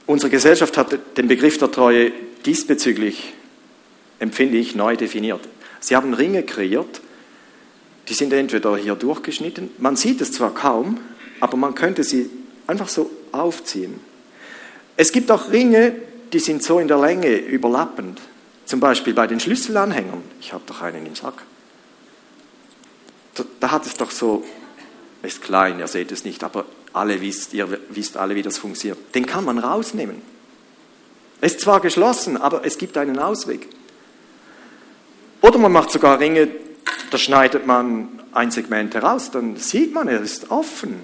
Unsere 0.08 0.29
Gesellschaft 0.29 0.77
hat 0.77 1.17
den 1.17 1.27
Begriff 1.27 1.58
der 1.58 1.72
Treue 1.72 2.12
diesbezüglich, 2.46 3.34
empfinde 4.20 4.58
ich, 4.58 4.75
neu 4.75 4.96
definiert. 4.96 5.41
Sie 5.79 5.96
haben 5.96 6.13
Ringe 6.13 6.44
kreiert, 6.44 7.01
die 8.08 8.13
sind 8.13 8.32
entweder 8.34 8.77
hier 8.77 8.96
durchgeschnitten, 8.96 9.72
man 9.79 9.96
sieht 9.96 10.22
es 10.22 10.32
zwar 10.32 10.53
kaum, 10.53 11.00
aber 11.39 11.58
man 11.58 11.74
könnte 11.74 12.03
sie 12.03 12.29
einfach 12.67 12.88
so 12.88 13.10
aufziehen. 13.32 14.00
Es 14.96 15.12
gibt 15.12 15.32
auch 15.32 15.51
Ringe, 15.51 15.96
die 16.34 16.39
sind 16.39 16.63
so 16.63 16.79
in 16.79 16.88
der 16.88 17.00
Länge 17.00 17.36
überlappend. 17.36 18.22
Zum 18.65 18.79
Beispiel 18.79 19.13
bei 19.13 19.27
den 19.27 19.39
Schlüsselanhängern. 19.39 20.24
Ich 20.39 20.53
habe 20.53 20.63
doch 20.65 20.81
einen 20.81 21.05
im 21.05 21.15
Sack. 21.15 21.43
Da, 23.36 23.43
da 23.60 23.72
hat 23.72 23.86
es 23.86 23.95
doch 23.95 24.12
so, 24.12 24.43
ist 25.22 25.41
klein, 25.41 25.79
ihr 25.79 25.88
seht 25.88 26.12
es 26.12 26.24
nicht, 26.24 26.43
aber 26.43 26.65
alle 26.93 27.22
wisst, 27.22 27.53
ihr 27.53 27.79
wisst 27.89 28.17
alle, 28.17 28.36
wie 28.36 28.41
das 28.41 28.57
funktioniert. 28.57 28.98
Den 29.13 29.25
kann 29.25 29.43
man 29.43 29.60
rausnehmen. 29.60 30.22
Es 31.41 31.53
ist 31.53 31.62
zwar 31.62 31.79
geschlossen, 31.79 32.38
aber 32.38 32.65
es 32.65 32.77
gibt 32.77 32.98
einen 32.98 33.19
Ausweg. 33.19 33.67
Oder 35.41 35.57
man 35.57 35.72
macht 35.72 35.91
sogar 35.91 36.19
Ringe, 36.19 36.48
da 37.12 37.17
schneidet 37.17 37.67
man 37.67 38.07
ein 38.31 38.51
Segment 38.51 38.95
heraus, 38.95 39.31
dann 39.31 39.57
sieht 39.57 39.93
man, 39.93 40.07
er 40.07 40.22
ist 40.22 40.50
offen. 40.50 41.00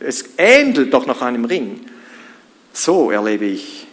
Es 0.00 0.24
ähnelt 0.36 0.92
doch 0.92 1.06
noch 1.06 1.22
einem 1.22 1.44
Ring. 1.44 1.86
So 2.72 3.10
erlebe 3.10 3.46
ich 3.46 3.87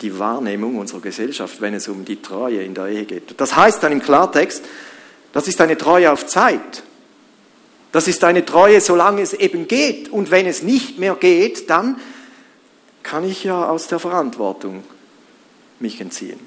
die 0.00 0.18
Wahrnehmung 0.18 0.76
unserer 0.76 1.00
Gesellschaft, 1.00 1.60
wenn 1.60 1.74
es 1.74 1.88
um 1.88 2.04
die 2.04 2.22
Treue 2.22 2.62
in 2.62 2.74
der 2.74 2.86
Ehe 2.86 3.04
geht. 3.04 3.40
Das 3.40 3.56
heißt 3.56 3.82
dann 3.82 3.92
im 3.92 4.02
Klartext, 4.02 4.64
das 5.32 5.48
ist 5.48 5.60
eine 5.60 5.76
Treue 5.76 6.12
auf 6.12 6.26
Zeit. 6.26 6.82
Das 7.92 8.06
ist 8.06 8.22
eine 8.24 8.44
Treue, 8.44 8.80
solange 8.80 9.22
es 9.22 9.32
eben 9.32 9.66
geht. 9.66 10.10
Und 10.10 10.30
wenn 10.30 10.46
es 10.46 10.62
nicht 10.62 10.98
mehr 10.98 11.14
geht, 11.14 11.70
dann 11.70 12.00
kann 13.02 13.24
ich 13.24 13.44
ja 13.44 13.68
aus 13.68 13.88
der 13.88 13.98
Verantwortung 13.98 14.84
mich 15.80 16.00
entziehen. 16.00 16.38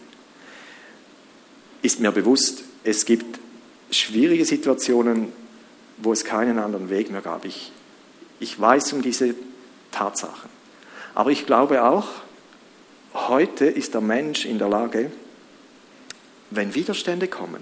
Ist 1.81 1.99
mir 1.99 2.11
bewusst, 2.11 2.63
es 2.83 3.05
gibt 3.05 3.39
schwierige 3.89 4.45
Situationen, 4.45 5.31
wo 5.97 6.13
es 6.13 6.23
keinen 6.23 6.59
anderen 6.59 6.89
Weg 6.89 7.11
mehr 7.11 7.21
gab. 7.21 7.45
Ich, 7.45 7.71
ich 8.39 8.59
weiß 8.59 8.93
um 8.93 9.01
diese 9.01 9.35
Tatsachen. 9.91 10.49
Aber 11.15 11.31
ich 11.31 11.45
glaube 11.45 11.83
auch, 11.83 12.07
heute 13.13 13.65
ist 13.65 13.93
der 13.93 14.01
Mensch 14.01 14.45
in 14.45 14.57
der 14.57 14.69
Lage, 14.69 15.11
wenn 16.49 16.75
Widerstände 16.75 17.27
kommen, 17.27 17.61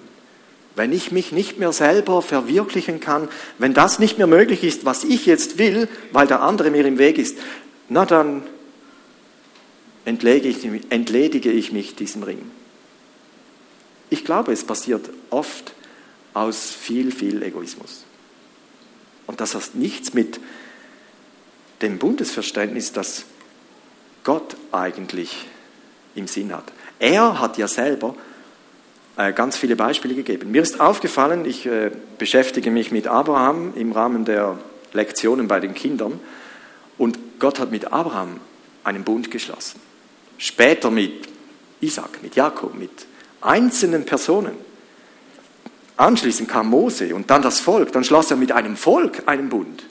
wenn 0.76 0.92
ich 0.92 1.12
mich 1.12 1.32
nicht 1.32 1.60
mehr 1.60 1.74
selber 1.74 2.22
verwirklichen 2.22 3.00
kann, 3.00 3.28
wenn 3.58 3.74
das 3.74 4.00
nicht 4.00 4.18
mehr 4.18 4.28
möglich 4.28 4.64
ist, 4.64 4.86
was 4.86 5.04
ich 5.04 5.26
jetzt 5.26 5.58
will, 5.58 5.88
weil 6.12 6.28
der 6.28 6.42
andere 6.42 6.72
mir 6.72 6.86
im 6.86 6.98
Weg 6.98 7.18
ist, 7.18 7.38
na 7.88 8.06
dann 8.06 8.44
entledige 10.06 11.52
ich 11.52 11.72
mich 11.72 11.96
diesem 11.96 12.24
Ring. 12.24 12.50
Ich 14.10 14.26
glaube, 14.26 14.52
es 14.52 14.64
passiert 14.64 15.10
oft 15.30 15.74
aus 16.34 16.72
viel, 16.72 17.12
viel 17.12 17.44
Egoismus. 17.44 18.06
Und 19.28 19.42
das 19.42 19.54
hat 19.54 19.76
nichts 19.76 20.14
mit 20.14 20.40
dem 21.82 22.00
Bundesverständnis, 22.00 22.92
das 22.92 23.26
Gott 24.24 24.56
eigentlich 24.72 25.48
im 26.16 26.28
Sinn 26.28 26.54
hat. 26.54 26.66
Er 27.00 27.40
hat 27.40 27.58
ja 27.58 27.68
selber 27.68 28.16
äh, 29.18 29.34
ganz 29.34 29.58
viele 29.58 29.76
Beispiele 29.76 30.16
gegeben. 30.16 30.52
Mir 30.52 30.62
ist 30.62 30.80
aufgefallen, 30.80 31.46
ich 31.46 31.66
äh, 31.66 31.92
beschäftige 32.18 32.72
mich 32.72 32.92
mit 32.92 33.08
Abraham 33.08 33.74
im 33.76 33.92
Rahmen 33.92 34.26
der 34.26 34.58
Lektionen 34.94 35.48
bei 35.48 35.60
den 35.60 35.74
Kindern 35.74 36.20
und 36.98 37.18
Gott 37.40 37.60
hat 37.60 37.72
mit 37.72 37.92
Abraham 37.92 38.40
einen 38.84 39.04
Bund 39.04 39.32
geschlossen. 39.32 39.80
Später 40.38 40.92
mit 40.92 41.28
Isaac, 41.82 42.22
mit 42.22 42.36
Jakob, 42.36 42.76
mit 42.76 42.92
einzelnen 43.42 44.06
Personen. 44.06 44.56
Anschließend 45.98 46.50
kam 46.50 46.70
Mose 46.70 47.14
und 47.14 47.30
dann 47.30 47.42
das 47.42 47.60
Volk. 47.60 47.92
Dann 47.92 48.04
schloss 48.04 48.32
er 48.32 48.38
mit 48.38 48.52
einem 48.52 48.78
Volk 48.78 49.24
einen 49.26 49.50
Bund. 49.50 49.84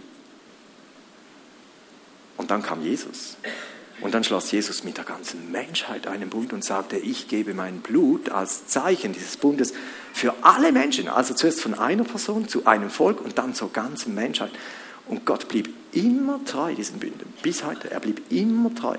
Und 2.38 2.50
dann 2.50 2.62
kam 2.62 2.82
Jesus. 2.82 3.36
Und 4.00 4.14
dann 4.14 4.22
schloss 4.22 4.50
Jesus 4.52 4.84
mit 4.84 4.96
der 4.96 5.04
ganzen 5.04 5.50
Menschheit 5.50 6.06
einen 6.06 6.28
Bund 6.30 6.52
und 6.52 6.64
sagte, 6.64 6.96
ich 6.96 7.26
gebe 7.26 7.52
mein 7.52 7.80
Blut 7.80 8.28
als 8.30 8.66
Zeichen 8.66 9.12
dieses 9.12 9.36
Bundes 9.36 9.74
für 10.12 10.34
alle 10.42 10.70
Menschen. 10.70 11.08
Also 11.08 11.34
zuerst 11.34 11.60
von 11.60 11.74
einer 11.74 12.04
Person 12.04 12.48
zu 12.48 12.66
einem 12.66 12.90
Volk 12.90 13.20
und 13.20 13.38
dann 13.38 13.54
zur 13.54 13.72
ganzen 13.72 14.14
Menschheit. 14.14 14.52
Und 15.06 15.24
Gott 15.24 15.48
blieb 15.48 15.70
immer 15.92 16.44
treu 16.44 16.74
diesen 16.74 17.00
Bünden, 17.00 17.32
bis 17.42 17.64
heute. 17.64 17.90
Er 17.90 17.98
blieb 17.98 18.22
immer 18.30 18.72
treu. 18.74 18.96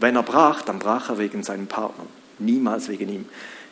Wenn 0.00 0.16
er 0.16 0.22
brach, 0.22 0.62
dann 0.62 0.78
brach 0.78 1.08
er 1.08 1.18
wegen 1.18 1.42
seinem 1.42 1.66
Partner, 1.66 2.04
niemals 2.38 2.88
wegen 2.88 3.08
ihm. 3.08 3.26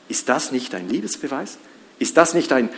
Ist 0.08 0.30
das 0.30 0.50
nicht 0.50 0.74
ein 0.74 0.88
Liebesbeweis? 0.88 1.58
Ist 1.98 2.16
das 2.16 2.32
nicht 2.32 2.52
ein 2.52 2.70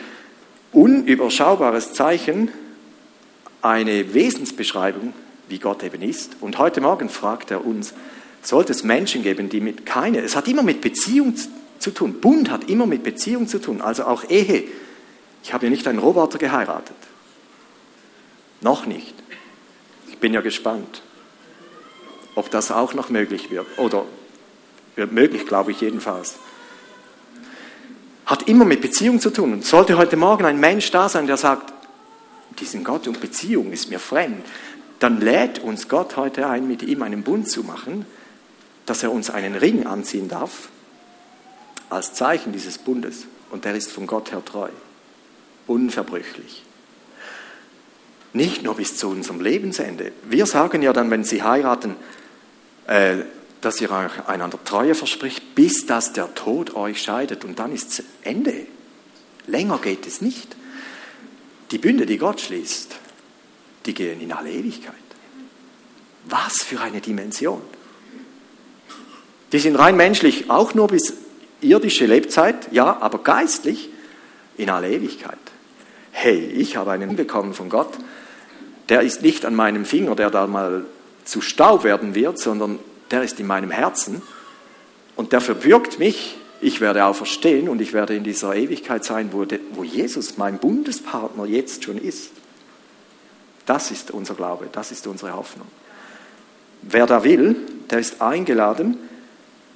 unüberschaubares 0.73 1.93
Zeichen, 1.93 2.51
eine 3.63 4.13
Wesensbeschreibung 4.15 5.13
wie 5.49 5.59
Gott 5.59 5.83
eben 5.83 6.03
ist. 6.03 6.37
Und 6.41 6.59
heute 6.59 6.81
Morgen 6.81 7.09
fragt 7.09 7.51
er 7.51 7.65
uns, 7.65 7.95
sollte 8.43 8.73
es 8.73 8.83
Menschen 8.85 9.23
geben, 9.23 9.49
die 9.49 9.61
mit 9.61 9.87
keine, 9.87 10.21
es 10.21 10.37
hat 10.37 10.49
immer 10.49 10.63
mit 10.63 10.81
Beziehung 10.81 11.35
zu 11.79 11.91
tun, 11.91 12.21
Bund 12.21 12.51
hat 12.51 12.69
immer 12.69 12.87
mit 12.87 13.03
Beziehung 13.03 13.49
zu 13.49 13.61
tun, 13.61 13.81
also 13.81 14.05
auch 14.05 14.29
Ehe. 14.29 14.65
Ich 15.43 15.53
habe 15.53 15.67
ja 15.67 15.71
nicht 15.71 15.87
einen 15.87 15.99
Roboter 15.99 16.39
geheiratet. 16.39 16.97
Noch 18.61 18.87
nicht. 18.87 19.15
Ich 20.09 20.19
bin 20.19 20.33
ja 20.33 20.41
gespannt, 20.41 21.03
ob 22.35 22.51
das 22.51 22.71
auch 22.71 22.95
noch 22.95 23.11
möglich 23.11 23.51
wird. 23.51 23.67
Oder 23.79 24.05
wird 24.97 25.13
möglich, 25.13 25.47
glaube 25.47 25.71
ich 25.73 25.81
jedenfalls. 25.81 26.37
hat 28.25 28.49
immer 28.49 28.65
mit 28.65 28.81
Beziehung 28.81 29.21
zu 29.21 29.31
tun. 29.31 29.53
Und 29.53 29.65
sollte 29.65 29.97
heute 29.97 30.17
Morgen 30.17 30.45
ein 30.45 30.59
Mensch 30.59 30.91
da 30.91 31.09
sein, 31.09 31.29
der 31.29 31.37
sagt, 31.37 31.73
diesen 32.59 32.83
Gott 32.83 33.07
und 33.07 33.21
Beziehung 33.21 33.73
ist 33.73 33.91
mir 33.91 34.01
fremd, 34.01 34.45
dann 34.99 35.21
lädt 35.21 35.59
uns 35.59 35.89
Gott 35.89 36.17
heute 36.17 36.47
ein, 36.49 36.67
mit 36.69 36.83
ihm 36.83 37.03
einen 37.03 37.23
Bund 37.23 37.49
zu 37.49 37.63
machen, 37.63 38.07
dass 38.87 39.03
er 39.03 39.13
uns 39.13 39.31
einen 39.31 39.55
Ring 39.55 39.87
anziehen 39.87 40.29
darf, 40.29 40.69
als 41.91 42.15
Zeichen 42.15 42.53
dieses 42.53 42.79
Bundes. 42.79 43.27
Und 43.51 43.65
der 43.65 43.75
ist 43.75 43.93
von 43.93 44.07
Gott 44.07 44.33
her 44.33 44.45
treu, 44.45 44.71
unverbrüchlich. 45.67 46.63
Nicht 48.33 48.63
nur 48.63 48.75
bis 48.75 48.97
zu 48.97 49.09
unserem 49.09 49.41
Lebensende. 49.41 50.13
Wir 50.25 50.47
sagen 50.47 50.83
ja 50.83 50.93
dann, 50.93 51.11
wenn 51.11 51.25
Sie 51.25 51.43
heiraten, 51.43 51.97
äh, 52.87 53.19
dass 53.61 53.81
ihr 53.81 53.91
einander 54.27 54.63
Treue 54.63 54.95
verspricht, 54.95 55.55
bis 55.55 55.87
dass 55.87 56.13
der 56.13 56.35
Tod 56.35 56.77
euch 56.77 57.03
scheidet. 57.03 57.45
Und 57.45 57.59
dann 57.59 57.73
ist 57.73 57.99
es 57.99 58.05
Ende. 58.23 58.67
Länger 59.47 59.79
geht 59.79 60.07
es 60.07 60.21
nicht. 60.21 60.57
Die 61.71 61.79
Bünde, 61.79 62.07
die 62.07 62.19
Gott 62.19 62.41
schließt, 62.41 62.95
die 63.87 63.95
gehen 63.95 64.21
in 64.21 64.33
alle 64.33 64.51
Ewigkeit. 64.51 64.95
Was 66.29 66.63
für 66.63 66.81
eine 66.81 67.01
Dimension. 67.01 67.63
Die 69.53 69.59
sind 69.59 69.77
rein 69.77 69.97
menschlich 69.97 70.51
auch 70.51 70.75
nur 70.75 70.89
bis 70.89 71.15
irdische 71.61 72.07
Lebzeit, 72.07 72.73
ja, 72.73 72.99
aber 73.01 73.19
geistlich 73.19 73.89
in 74.57 74.71
alle 74.71 74.91
Ewigkeit. 74.91 75.39
Hey, 76.11 76.39
ich 76.39 76.77
habe 76.77 76.91
einen 76.91 77.17
bekommen 77.17 77.55
von 77.55 77.69
Gott, 77.69 77.93
der 78.89 79.03
ist 79.03 79.23
nicht 79.23 79.45
an 79.45 79.55
meinem 79.55 79.85
Finger, 79.85 80.15
der 80.15 80.31
da 80.31 80.47
mal 80.47 80.85
zu 81.25 81.41
Staub 81.41 81.85
werden 81.85 82.15
wird, 82.15 82.39
sondern 82.39 82.79
der 83.11 83.23
ist 83.23 83.39
in 83.41 83.47
meinem 83.47 83.71
Herzen 83.71 84.23
und 85.15 85.33
der 85.33 85.41
verbirgt 85.41 85.99
mich. 85.99 86.37
Ich 86.61 86.81
werde 86.81 87.05
auferstehen 87.05 87.69
und 87.69 87.81
ich 87.81 87.93
werde 87.93 88.17
in 88.17 88.25
dieser 88.25 88.55
Ewigkeit 88.55 89.05
sein, 89.05 89.31
wo 89.33 89.85
Jesus, 89.85 90.39
mein 90.39 90.59
Bundespartner, 90.59 91.45
jetzt 91.45 91.85
schon 91.85 91.99
ist. 91.99 92.31
Das 93.67 93.91
ist 93.91 94.13
unser 94.13 94.35
Glaube, 94.35 94.69
das 94.71 94.93
ist 94.93 95.07
unsere 95.07 95.35
Hoffnung. 95.35 95.67
Wer 96.83 97.07
da 97.07 97.25
will, 97.25 97.57
der 97.91 97.99
ist 97.99 98.23
eingeladen, 98.23 98.97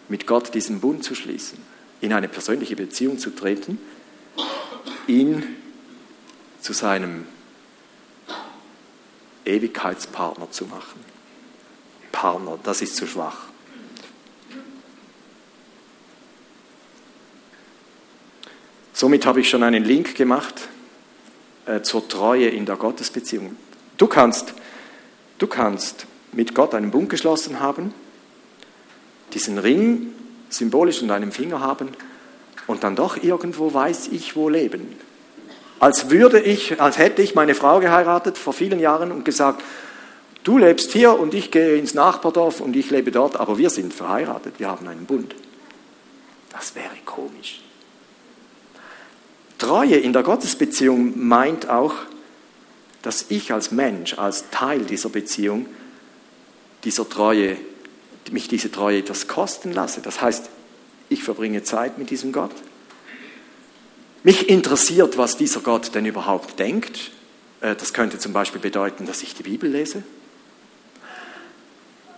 mit 0.09 0.27
Gott 0.27 0.55
diesen 0.55 0.81
Bund 0.81 1.05
zu 1.05 1.15
schließen, 1.15 1.59
in 2.01 2.13
eine 2.13 2.29
persönliche 2.29 2.77
Beziehung 2.77 3.19
zu 3.19 3.31
treten, 3.31 3.79
ihn 5.07 5.57
zu 6.61 6.73
seinem 6.73 7.27
Ewigkeitspartner 9.45 10.51
zu 10.51 10.67
machen. 10.67 11.01
Partner, 12.13 12.59
das 12.63 12.83
ist 12.83 12.97
zu 12.97 13.07
schwach. 13.07 13.39
Somit 18.93 19.25
habe 19.27 19.41
ich 19.41 19.49
schon 19.49 19.63
einen 19.63 19.85
Link 19.85 20.15
gemacht 20.15 20.69
äh, 21.67 21.81
zur 21.81 22.07
Treue 22.07 22.49
in 22.49 22.67
der 22.67 22.77
Gottesbeziehung. 22.77 23.57
Du 24.01 24.07
kannst, 24.07 24.55
du 25.37 25.47
kannst 25.47 26.07
mit 26.33 26.55
Gott 26.55 26.75
einen 26.75 26.91
Bund 26.91 27.11
geschlossen 27.11 27.61
haben, 27.61 27.93
diesen 29.35 29.59
Ring 29.59 30.15
symbolisch 30.49 31.03
in 31.03 31.09
deinem 31.09 31.33
Finger 31.33 31.61
haben 31.61 31.91
und 32.67 32.83
dann 32.83 32.97
doch 32.97 33.23
irgendwo 33.23 33.75
weiß 33.75 34.09
ich 34.09 34.37
wo 34.37 34.49
leben. 34.49 34.97
Als 35.81 36.09
würde 36.09 36.41
ich, 36.41 36.81
als 36.81 36.97
hätte 36.97 37.21
ich 37.21 37.35
meine 37.35 37.55
Frau 37.55 37.79
geheiratet 37.79 38.39
vor 38.39 38.55
vielen 38.55 38.81
Jahren 38.81 39.13
und 39.13 39.27
gesagt, 39.27 39.63
du 40.45 40.57
lebst 40.57 40.93
hier 40.93 41.21
und 41.21 41.35
ich 41.35 41.51
gehe 41.51 41.77
ins 41.77 41.93
Nachbardorf 41.93 42.63
und 42.63 42.75
ich 42.77 42.91
lebe 42.91 43.11
dort, 43.11 43.39
aber 43.39 43.59
wir 43.59 43.69
sind 43.69 43.93
verheiratet, 43.93 44.55
wir 44.57 44.69
haben 44.69 44.89
einen 44.89 45.05
Bund. 45.05 45.35
Das 46.51 46.75
wäre 46.75 46.89
komisch. 47.05 47.61
Treue 49.59 49.97
in 49.97 50.15
der 50.15 50.23
Gottesbeziehung 50.23 51.23
meint 51.23 51.69
auch, 51.69 51.93
dass 53.03 53.27
ich 53.29 53.53
als 53.53 53.71
Mensch, 53.71 54.15
als 54.15 54.51
Teil 54.51 54.81
dieser 54.81 55.09
Beziehung, 55.09 55.67
dieser 56.85 57.09
Treue, 57.09 57.57
mich 58.31 58.49
diese 58.49 58.71
Treue 58.71 58.99
etwas 58.99 59.27
kosten 59.27 59.73
lasse. 59.73 60.01
Das 60.03 60.21
heißt, 60.21 60.51
ich 61.09 61.23
verbringe 61.23 61.63
Zeit 61.63 61.99
mit 61.99 62.11
diesem 62.11 62.33
Gott. 62.33 62.53
Mich 64.23 64.49
interessiert, 64.49 65.17
was 65.19 65.37
dieser 65.37 65.61
Gott 65.61 65.95
denn 65.95 66.05
überhaupt 66.05 66.59
denkt. 66.59 67.11
Äh, 67.61 67.75
das 67.75 67.93
könnte 67.93 68.19
zum 68.19 68.33
Beispiel 68.33 68.61
bedeuten, 68.61 69.07
dass 69.07 69.23
ich 69.23 69.35
die 69.35 69.43
Bibel 69.43 69.71
lese. 69.71 70.03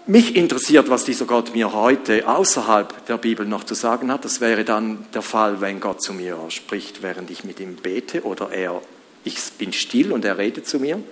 Mich 0.06 0.34
interessiert, 0.34 0.90
was 0.90 1.04
dieser 1.04 1.26
Gott 1.26 1.54
mir 1.54 1.72
heute 1.72 2.26
außerhalb 2.26 3.06
der 3.06 3.18
Bibel 3.18 3.46
noch 3.46 3.62
zu 3.62 3.74
sagen 3.74 4.10
hat. 4.10 4.24
Das 4.24 4.40
wäre 4.40 4.64
dann 4.64 5.06
der 5.14 5.22
Fall, 5.22 5.60
wenn 5.60 5.78
Gott 5.78 6.02
zu 6.02 6.12
mir 6.12 6.36
spricht, 6.48 7.02
während 7.02 7.30
ich 7.30 7.44
mit 7.44 7.60
ihm 7.60 7.76
bete 7.76 8.24
oder 8.24 8.50
er, 8.50 8.82
ich 9.24 9.38
bin 9.58 9.72
still 9.72 10.12
und 10.12 10.24
er 10.24 10.38
redet 10.38 10.66
zu 10.66 10.78
mir. 10.78 11.02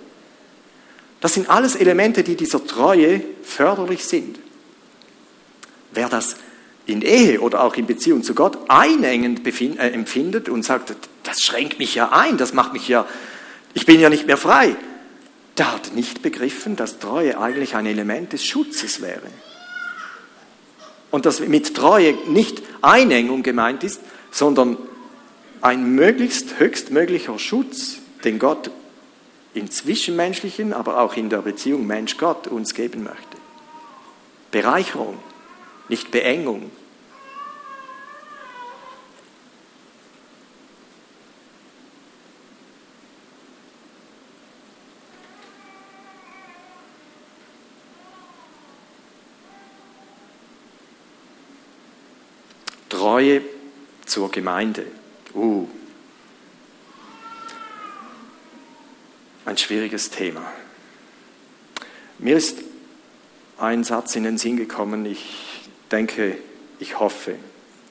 Das 1.21 1.35
sind 1.35 1.49
alles 1.49 1.75
Elemente, 1.75 2.23
die 2.23 2.35
dieser 2.35 2.65
Treue 2.65 3.21
förderlich 3.43 4.05
sind. 4.05 4.39
Wer 5.93 6.09
das 6.09 6.35
in 6.85 7.01
Ehe 7.01 7.39
oder 7.41 7.63
auch 7.63 7.75
in 7.75 7.85
Beziehung 7.85 8.23
zu 8.23 8.33
Gott 8.33 8.57
einengend 8.67 9.45
äh, 9.45 9.89
empfindet 9.89 10.49
und 10.49 10.63
sagt, 10.63 10.95
das 11.23 11.39
schränkt 11.41 11.79
mich 11.79 11.95
ja 11.95 12.11
ein, 12.11 12.37
das 12.37 12.53
macht 12.53 12.73
mich 12.73 12.87
ja, 12.87 13.05
ich 13.73 13.85
bin 13.85 13.99
ja 13.99 14.09
nicht 14.09 14.25
mehr 14.25 14.37
frei, 14.37 14.75
der 15.57 15.73
hat 15.73 15.93
nicht 15.93 16.21
begriffen, 16.21 16.75
dass 16.75 16.99
Treue 16.99 17.39
eigentlich 17.39 17.75
ein 17.75 17.85
Element 17.85 18.33
des 18.33 18.43
Schutzes 18.43 19.01
wäre. 19.01 19.27
Und 21.11 21.25
dass 21.25 21.39
mit 21.41 21.75
Treue 21.75 22.13
nicht 22.27 22.61
Einengung 22.81 23.43
gemeint 23.43 23.83
ist, 23.83 24.01
sondern 24.31 24.77
ein 25.61 25.93
möglichst 25.93 26.57
höchstmöglicher 26.57 27.37
Schutz, 27.37 28.00
den 28.21 28.39
Gott 28.39 28.71
im 29.53 29.69
Zwischenmenschlichen, 29.69 30.73
aber 30.73 31.01
auch 31.01 31.15
in 31.15 31.29
der 31.29 31.39
Beziehung 31.39 31.85
Mensch-Gott 31.87 32.47
uns 32.47 32.73
geben 32.73 33.03
möchte. 33.03 33.37
Bereicherung, 34.51 35.17
nicht 35.89 36.11
Beengung. 36.11 36.71
Treue 52.89 53.41
zur 54.05 54.29
Gemeinde. 54.31 54.85
Uh, 55.33 55.67
ein 59.45 59.57
schwieriges 59.57 60.09
Thema. 60.09 60.41
Mir 62.19 62.37
ist 62.37 62.59
ein 63.57 63.83
Satz 63.83 64.15
in 64.15 64.23
den 64.23 64.37
Sinn 64.37 64.57
gekommen, 64.57 65.05
ich 65.05 65.69
denke, 65.91 66.37
ich 66.79 66.99
hoffe, 66.99 67.35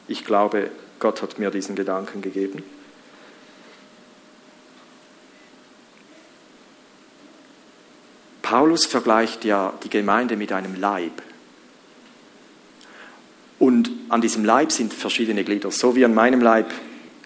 ich 0.09 0.25
glaube, 0.25 0.71
Gott 0.99 1.23
hat 1.23 1.39
mir 1.39 1.51
diesen 1.51 1.77
Gedanken 1.77 2.23
gegeben. 2.23 2.63
Paulus 8.43 8.85
vergleicht 8.85 9.45
ja 9.45 9.73
die 9.85 9.91
Gemeinde 9.91 10.37
mit 10.37 10.51
einem 10.51 10.75
Leib. 10.75 11.23
Und 13.61 13.91
an 14.09 14.21
diesem 14.21 14.45
Leib 14.45 14.73
sind 14.73 14.93
verschiedene 14.93 15.45
Glieder, 15.45 15.71
so 15.71 15.95
wie 15.95 16.05
an 16.05 16.15
meinem 16.15 16.41
Leib 16.41 16.73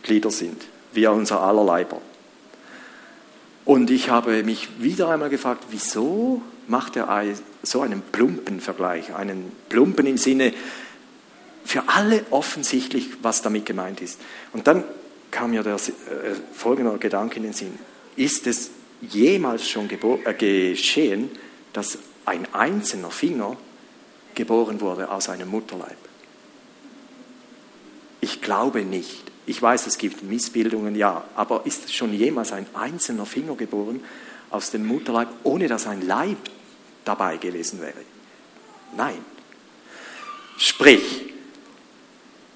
Glieder 0.03 0.31
sind, 0.31 0.61
wie 0.93 1.07
an 1.07 1.15
unser 1.15 1.41
aller 1.41 1.65
Leiber. 1.65 2.03
Und 3.65 3.91
ich 3.91 4.11
habe 4.11 4.43
mich 4.43 4.69
wieder 4.79 5.09
einmal 5.09 5.31
gefragt, 5.31 5.65
wieso 5.71 6.43
macht 6.67 6.97
er 6.97 7.25
so 7.63 7.81
einen 7.81 8.03
plumpen 8.03 8.61
Vergleich, 8.61 9.15
einen 9.15 9.53
plumpen 9.69 10.07
im 10.07 10.19
Sinne 10.19 10.53
für 11.65 11.85
alle 11.89 12.25
offensichtlich, 12.31 13.09
was 13.23 13.43
damit 13.43 13.65
gemeint 13.65 14.01
ist. 14.03 14.21
Und 14.53 14.67
dann 14.67 14.85
kam 15.31 15.51
mir 15.51 15.63
der 15.63 15.77
äh, 15.77 15.79
folgende 16.53 16.97
Gedanke 16.99 17.37
in 17.37 17.45
den 17.45 17.53
Sinn. 17.53 17.79
Ist 18.17 18.47
es 18.47 18.71
jemals 19.01 19.69
schon 19.69 19.89
äh, 19.91 20.35
geschehen, 20.35 21.31
dass 21.73 21.99
ein 22.27 22.47
einzelner 22.53 23.11
Finger 23.11 23.57
geboren 24.35 24.81
wurde 24.81 25.11
aus 25.11 25.29
einem 25.29 25.49
Mutterleib? 25.49 25.97
Ich 28.21 28.41
glaube 28.41 28.85
nicht. 28.85 29.34
Ich 29.47 29.61
weiß, 29.61 29.87
es 29.87 29.99
gibt 29.99 30.23
Missbildungen, 30.23 30.97
ja, 30.97 31.25
aber 31.35 31.67
ist 31.67 31.95
schon 31.95 32.15
jemals 32.15 32.53
ein 32.53 32.67
einzelner 32.75 33.27
Finger 33.27 33.57
geboren 33.57 34.01
aus 34.51 34.71
dem 34.71 34.87
Mutterleib, 34.87 35.29
ohne 35.43 35.69
dass 35.69 35.87
ein 35.87 36.07
Leib 36.07 36.39
dabei 37.05 37.37
gewesen 37.37 37.81
wäre? 37.81 37.93
Nein. 38.97 39.19
Sprich, 40.57 41.35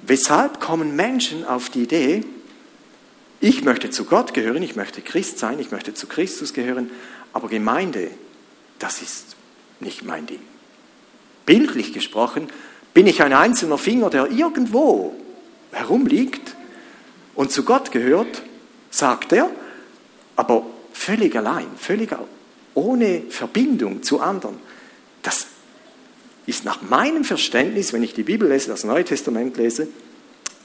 weshalb 0.02 0.60
kommen 0.60 0.96
Menschen 0.96 1.44
auf 1.44 1.68
die 1.68 1.82
Idee, 1.82 2.24
ich 3.40 3.64
möchte 3.64 3.90
zu 3.90 4.04
Gott 4.04 4.34
gehören, 4.34 4.62
ich 4.62 4.76
möchte 4.76 5.02
Christ 5.02 5.38
sein, 5.38 5.58
ich 5.58 5.70
möchte 5.70 5.94
zu 5.94 6.06
Christus 6.06 6.54
gehören, 6.54 6.90
aber 7.32 7.48
Gemeinde, 7.48 8.10
das 8.78 9.02
ist 9.02 9.36
nicht 9.80 10.04
mein 10.04 10.26
Ding. 10.26 10.40
Bildlich 11.44 11.92
gesprochen 11.92 12.48
bin 12.94 13.06
ich 13.06 13.22
ein 13.22 13.32
einzelner 13.32 13.78
Finger, 13.78 14.10
der 14.10 14.30
irgendwo 14.30 15.14
herumliegt 15.72 16.54
und 17.38 17.50
zu 17.52 17.62
Gott 17.62 17.92
gehört, 17.92 18.42
sagt 18.90 19.32
er, 19.32 19.48
aber 20.34 20.66
völlig 20.92 21.36
allein, 21.36 21.68
völlig 21.76 22.10
ohne 22.74 23.22
Verbindung 23.30 24.02
zu 24.02 24.18
anderen. 24.18 24.56
Das 25.22 25.46
ist 26.46 26.64
nach 26.64 26.82
meinem 26.82 27.22
Verständnis, 27.22 27.92
wenn 27.92 28.02
ich 28.02 28.12
die 28.12 28.24
Bibel 28.24 28.48
lese, 28.48 28.66
das 28.66 28.82
Neue 28.82 29.04
Testament 29.04 29.56
lese, 29.56 29.86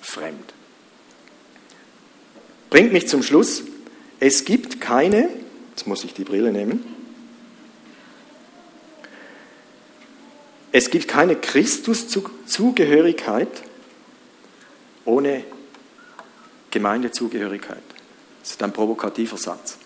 fremd. 0.02 0.56
Bringt 2.72 2.92
mich 2.92 3.08
zum 3.08 3.22
Schluss, 3.22 3.62
es 4.20 4.44
gibt 4.44 4.82
keine, 4.82 5.30
jetzt 5.70 5.86
muss 5.86 6.04
ich 6.04 6.16
die 6.16 6.24
Brille 6.24 6.52
nehmen, 6.52 6.84
es 10.72 10.90
gibt 10.90 11.08
keine 11.08 11.36
Christuszugehörigkeit 11.36 13.62
ohne 15.06 15.44
Gemeindezugehörigkeit. 16.74 17.84
Das 18.42 18.52
ist 18.52 18.64
ein 18.64 18.74
provokativer 18.74 19.38
Satz. 19.38 19.78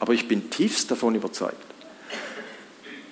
Aber 0.00 0.14
ich 0.14 0.28
bin 0.28 0.50
tiefst 0.50 0.90
davon 0.90 1.16
überzeugt. 1.16 1.56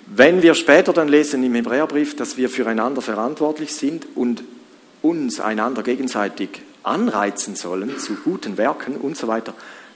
Wenn 0.07 0.41
wir 0.41 0.55
später 0.55 0.93
dann 0.93 1.09
lesen 1.09 1.43
im 1.43 1.53
Hebräerbrief, 1.53 2.15
dass 2.15 2.37
wir 2.37 2.49
füreinander 2.49 3.01
verantwortlich 3.01 3.75
sind 3.75 4.07
und 4.15 4.43
uns 5.01 5.41
einander 5.41 5.83
gegenseitig 5.83 6.61
anreizen 6.83 7.57
sollen 7.57 7.99
zu 7.99 8.15
guten 8.15 8.57
Werken 8.57 8.95
und 8.95 9.17
so 9.17 9.27
weiter, 9.27 9.53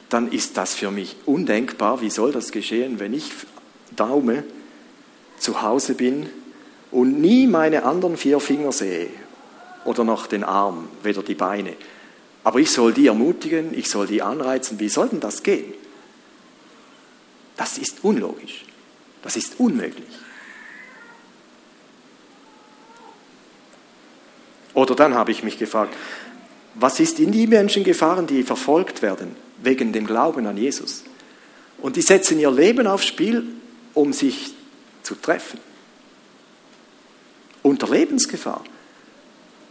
dann 0.10 0.30
ist 0.30 0.58
das 0.58 0.74
für 0.74 0.92
mich 0.92 1.16
undenkbar. 1.26 2.02
Wie 2.02 2.10
soll 2.10 2.34
das 2.34 2.52
geschehen, 2.52 3.00
wenn 3.00 3.14
ich 3.14 3.32
Daume 3.96 4.44
zu 5.40 5.62
Hause 5.62 5.96
bin 5.96 6.30
und 6.92 7.22
nie 7.22 7.48
meine 7.48 7.84
anderen 7.84 8.18
vier 8.18 8.42
Finger 8.42 8.74
sehe 8.74 9.08
oder 9.86 10.04
noch 10.04 10.28
den 10.28 10.44
Arm, 10.44 10.90
weder 11.04 11.24
die 11.24 11.36
Beine. 11.36 11.76
Aber 12.44 12.60
ich 12.60 12.72
soll 12.72 12.94
die 12.94 13.08
ermutigen, 13.08 13.78
ich 13.78 13.90
soll 13.90 14.08
die 14.08 14.22
anreizen. 14.22 14.80
Wie 14.80 14.90
soll 14.90 15.10
denn 15.10 15.20
das 15.20 15.44
gehen? 15.44 15.74
Das 17.58 17.78
ist 17.78 18.04
unlogisch. 18.04 18.66
Das 19.22 19.36
ist 19.36 19.60
unmöglich. 19.60 20.08
Oder 24.74 24.96
dann 24.96 25.14
habe 25.14 25.32
ich 25.32 25.44
mich 25.44 25.60
gefragt, 25.60 25.96
was 26.76 27.00
ist 27.00 27.20
in 27.20 27.32
die 27.32 27.48
Menschen 27.48 27.84
gefahren, 27.84 28.26
die 28.26 28.44
verfolgt 28.44 29.02
werden 29.02 29.36
wegen 29.62 29.92
dem 29.94 30.08
Glauben 30.08 30.48
an 30.48 30.58
Jesus? 30.58 31.04
Und 31.82 31.98
die 31.98 32.02
setzen 32.02 32.40
ihr 32.40 32.52
Leben 32.52 32.88
aufs 32.88 33.06
Spiel, 33.06 33.44
um 33.94 34.14
sich 34.14 34.54
zu 35.04 35.16
treffen. 35.16 35.60
Unter 37.62 37.90
Lebensgefahr. 37.90 38.64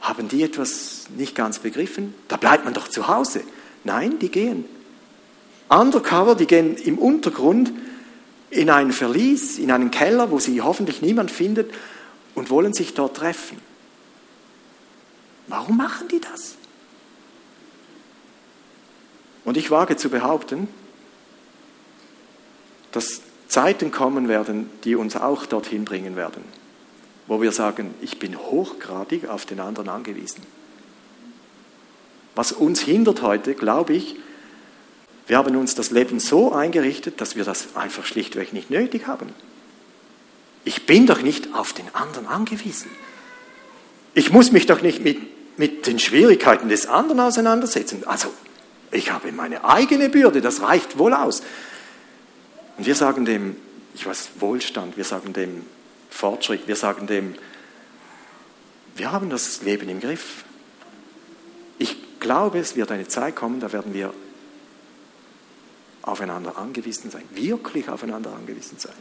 Haben 0.01 0.29
die 0.29 0.43
etwas 0.43 1.07
nicht 1.17 1.35
ganz 1.35 1.59
begriffen? 1.59 2.15
Da 2.29 2.37
bleibt 2.37 2.65
man 2.65 2.75
doch 2.75 2.89
zu 2.89 3.09
Hause. 3.09 3.43
Nein, 3.85 4.19
die 4.19 4.31
gehen. 4.31 4.65
Undercover, 5.69 6.35
die 6.35 6.47
gehen 6.47 6.77
im 6.77 6.99
Untergrund 6.99 7.73
in 8.51 8.71
ein 8.71 8.93
Verlies, 8.93 9.59
in 9.59 9.71
einen 9.71 9.91
Keller, 9.91 10.31
wo 10.31 10.39
sie 10.39 10.61
hoffentlich 10.61 11.03
niemand 11.03 11.31
findet 11.31 11.73
und 12.35 12.51
wollen 12.51 12.73
sich 12.73 12.95
dort 12.95 13.17
treffen. 13.17 13.59
Warum 15.47 15.77
machen 15.77 16.09
die 16.09 16.21
das? 16.21 16.57
Und 19.45 19.57
ich 19.57 19.71
wage 19.71 19.97
zu 19.97 20.11
behaupten, 20.11 20.69
dass 22.93 23.23
Zeiten 23.49 23.91
kommen 23.91 24.29
werden, 24.29 24.71
die 24.85 24.95
uns 24.95 25.17
auch 25.17 25.47
dorthin 25.47 25.85
bringen 25.85 26.17
werden, 26.17 26.45
wo 27.31 27.41
wir 27.41 27.53
sagen, 27.53 27.95
ich 28.01 28.19
bin 28.19 28.37
hochgradig 28.37 29.29
auf 29.29 29.47
den 29.47 29.61
anderen 29.61 29.89
angewiesen. 29.89 30.43
Was 32.35 32.51
uns 32.51 32.81
hindert 32.81 33.23
heute, 33.23 33.55
glaube 33.55 33.93
ich, 33.93 34.17
wir 35.29 35.39
haben 35.39 35.55
uns 35.55 35.77
das 35.77 35.93
Leben 35.93 36.19
so 36.19 36.53
eingerichtet, 36.53 37.21
dass 37.21 37.37
wir 37.37 37.45
das 37.45 37.77
einfach 37.77 38.05
schlichtweg 38.05 38.53
nicht 38.53 38.69
nötig 38.69 39.07
haben. 39.07 39.29
Ich 40.65 40.87
bin 40.87 41.07
doch 41.07 41.23
nicht 41.23 41.55
auf 41.55 41.73
den 41.73 41.95
anderen 41.95 42.27
angewiesen. 42.27 42.91
Ich 44.15 44.33
muss 44.33 44.51
mich 44.51 44.67
doch 44.67 44.83
nicht 44.83 45.05
mit, 45.05 45.19
mit 45.57 45.87
den 45.87 46.01
Schwierigkeiten 46.01 46.69
des 46.69 46.89
anderen 46.89 47.21
auseinandersetzen. 47.21 48.03
Also, 48.07 48.27
ich 48.91 49.13
habe 49.13 49.31
meine 49.31 49.65
eigene 49.65 50.09
Bürde, 50.09 50.41
das 50.41 50.63
reicht 50.63 50.99
wohl 50.99 51.15
aus. 51.15 51.43
Und 52.77 52.87
wir 52.87 52.97
sagen 52.97 53.25
dem, 53.25 53.55
ich 53.95 54.05
weiß, 54.05 54.31
Wohlstand, 54.41 54.97
wir 54.97 55.05
sagen 55.05 55.33
dem 55.33 55.65
Fortschritt, 56.11 56.69
wir 56.69 56.77
sagen 56.77 57.07
dem, 57.07 57.35
wir 58.97 59.13
haben 59.13 59.31
das 59.31 59.63
Leben 59.63 59.89
im 59.89 60.01
Griff. 60.01 60.45
Ich 61.79 61.97
glaube, 62.21 62.59
es 62.59 62.77
wird 62.77 62.91
eine 62.91 63.09
Zeit 63.09 63.37
kommen, 63.37 63.61
da 63.61 63.73
werden 63.73 63.95
wir 63.95 64.13
aufeinander 66.03 66.59
angewiesen 66.59 67.11
sein, 67.11 67.23
wirklich 67.31 67.89
aufeinander 67.89 68.35
angewiesen 68.35 68.79
sein. 68.79 68.95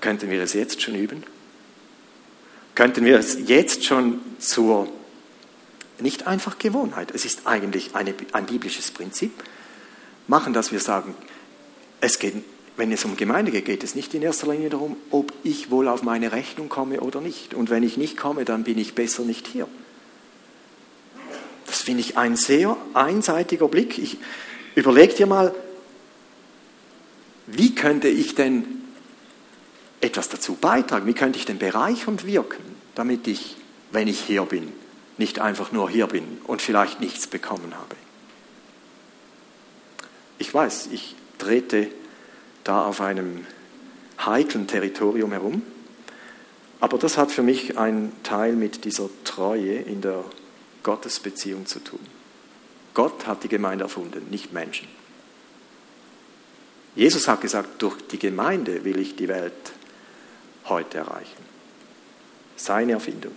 Könnten 0.00 0.30
wir 0.30 0.42
es 0.42 0.52
jetzt 0.52 0.82
schon 0.82 0.94
üben? 0.94 1.24
Könnten 2.74 3.04
wir 3.04 3.18
es 3.18 3.36
jetzt 3.48 3.84
schon 3.84 4.20
zur, 4.38 4.88
nicht 5.98 6.26
einfach 6.26 6.58
Gewohnheit, 6.58 7.10
es 7.12 7.24
ist 7.24 7.46
eigentlich 7.46 7.94
eine, 7.94 8.14
ein 8.32 8.46
biblisches 8.46 8.90
Prinzip, 8.90 9.32
machen, 10.26 10.52
dass 10.52 10.72
wir 10.72 10.80
sagen, 10.80 11.14
es 12.00 12.18
geht, 12.18 12.44
wenn 12.80 12.90
es 12.90 13.04
um 13.04 13.16
Gemeinde 13.16 13.52
geht, 13.52 13.66
geht 13.66 13.84
es 13.84 13.94
nicht 13.94 14.14
in 14.14 14.22
erster 14.22 14.50
Linie 14.50 14.70
darum, 14.70 14.96
ob 15.10 15.32
ich 15.44 15.70
wohl 15.70 15.86
auf 15.86 16.02
meine 16.02 16.32
Rechnung 16.32 16.68
komme 16.68 17.00
oder 17.00 17.20
nicht. 17.20 17.54
Und 17.54 17.70
wenn 17.70 17.82
ich 17.82 17.96
nicht 17.96 18.16
komme, 18.16 18.44
dann 18.44 18.64
bin 18.64 18.78
ich 18.78 18.94
besser 18.94 19.22
nicht 19.22 19.46
hier. 19.46 19.68
Das 21.66 21.82
finde 21.82 22.00
ich 22.00 22.16
ein 22.16 22.36
sehr 22.36 22.76
einseitiger 22.94 23.68
Blick. 23.68 23.98
Ich, 23.98 24.16
Überleg 24.74 25.16
dir 25.16 25.26
mal, 25.26 25.54
wie 27.46 27.74
könnte 27.74 28.08
ich 28.08 28.34
denn 28.34 28.64
etwas 30.00 30.28
dazu 30.28 30.54
beitragen? 30.54 31.06
Wie 31.06 31.12
könnte 31.12 31.38
ich 31.38 31.44
denn 31.44 31.58
bereichernd 31.58 32.24
wirken, 32.24 32.62
damit 32.94 33.26
ich, 33.26 33.56
wenn 33.92 34.08
ich 34.08 34.20
hier 34.20 34.44
bin, 34.44 34.72
nicht 35.18 35.38
einfach 35.40 35.72
nur 35.72 35.90
hier 35.90 36.06
bin 36.06 36.38
und 36.46 36.62
vielleicht 36.62 37.00
nichts 37.00 37.26
bekommen 37.26 37.74
habe? 37.74 37.96
Ich 40.38 40.54
weiß, 40.54 40.88
ich 40.92 41.16
trete 41.38 41.88
da 42.64 42.84
auf 42.84 43.00
einem 43.00 43.46
heiklen 44.24 44.66
Territorium 44.66 45.32
herum, 45.32 45.62
aber 46.80 46.98
das 46.98 47.18
hat 47.18 47.30
für 47.30 47.42
mich 47.42 47.78
einen 47.78 48.12
Teil 48.22 48.54
mit 48.54 48.84
dieser 48.84 49.08
Treue 49.24 49.76
in 49.76 50.00
der 50.00 50.24
Gottesbeziehung 50.82 51.66
zu 51.66 51.80
tun. 51.80 52.00
Gott 52.94 53.26
hat 53.26 53.44
die 53.44 53.48
Gemeinde 53.48 53.84
erfunden, 53.84 54.28
nicht 54.30 54.52
Menschen. 54.52 54.88
Jesus 56.96 57.28
hat 57.28 57.40
gesagt, 57.40 57.80
durch 57.82 57.96
die 58.08 58.18
Gemeinde 58.18 58.84
will 58.84 58.98
ich 58.98 59.14
die 59.14 59.28
Welt 59.28 59.52
heute 60.64 60.98
erreichen. 60.98 61.44
Seine 62.56 62.92
Erfindung. 62.92 63.32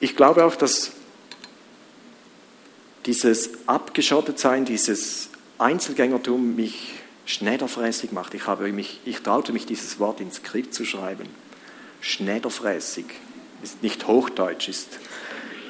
Ich 0.00 0.16
glaube 0.16 0.44
auch, 0.44 0.54
dass 0.54 0.92
dieses 3.06 3.50
Abgeschottetsein, 3.66 4.64
dieses 4.64 5.28
Einzelgängertum 5.58 6.56
mich 6.56 6.94
schneiderfräßig 7.26 8.12
macht. 8.12 8.34
Ich, 8.34 8.46
habe 8.46 8.70
mich, 8.72 9.00
ich 9.04 9.20
traute 9.20 9.52
mich, 9.52 9.66
dieses 9.66 9.98
Wort 9.98 10.20
ins 10.20 10.36
Skript 10.36 10.74
zu 10.74 10.84
schreiben. 10.84 11.28
Schneiderfräßig 12.00 13.06
ist 13.62 13.82
nicht 13.82 14.06
Hochdeutsch, 14.06 14.68
ist, 14.68 14.98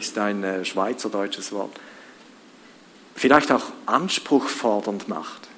ist 0.01 0.19
ein 0.19 0.43
äh, 0.43 0.65
schweizerdeutsches 0.65 1.53
Wort. 1.53 1.73
Vielleicht 3.15 3.53
auch 3.53 3.67
anspruchfordernd 3.87 5.09
macht. 5.09 5.49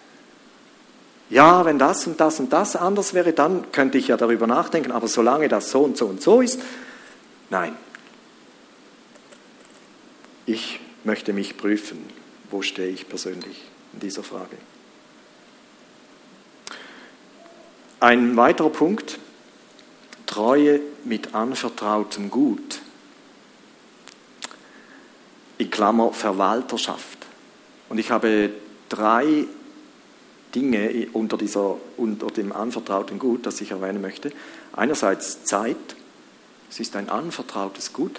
Ja, 1.28 1.64
wenn 1.64 1.78
das 1.78 2.06
und 2.06 2.20
das 2.20 2.38
und 2.38 2.52
das 2.52 2.76
anders 2.76 3.14
wäre, 3.14 3.32
dann 3.32 3.72
könnte 3.72 3.98
ich 3.98 4.08
ja 4.08 4.16
darüber 4.16 4.46
nachdenken, 4.46 4.92
aber 4.92 5.08
solange 5.08 5.48
das 5.48 5.70
so 5.70 5.80
und 5.80 5.96
so 5.96 6.06
und 6.06 6.22
so 6.22 6.40
ist, 6.40 6.60
nein. 7.50 7.74
Ich 10.44 10.78
möchte 11.06 11.32
mich 11.32 11.56
prüfen, 11.56 12.04
wo 12.50 12.62
stehe 12.62 12.88
ich 12.88 13.08
persönlich 13.08 13.62
in 13.92 14.00
dieser 14.00 14.22
Frage. 14.22 14.56
Ein 18.00 18.36
weiterer 18.36 18.70
Punkt, 18.70 19.18
Treue 20.26 20.80
mit 21.04 21.34
anvertrautem 21.34 22.30
Gut. 22.30 22.80
In 25.56 25.70
Klammer 25.70 26.12
Verwalterschaft. 26.12 27.18
Und 27.88 27.98
ich 27.98 28.10
habe 28.10 28.50
drei 28.88 29.46
Dinge 30.54 31.08
unter, 31.12 31.38
dieser, 31.38 31.76
unter 31.96 32.26
dem 32.26 32.52
anvertrauten 32.52 33.18
Gut, 33.18 33.46
das 33.46 33.60
ich 33.60 33.70
erwähnen 33.70 34.02
möchte. 34.02 34.32
Einerseits 34.72 35.44
Zeit. 35.44 35.76
Es 36.68 36.80
ist 36.80 36.96
ein 36.96 37.08
anvertrautes 37.08 37.92
Gut. 37.92 38.18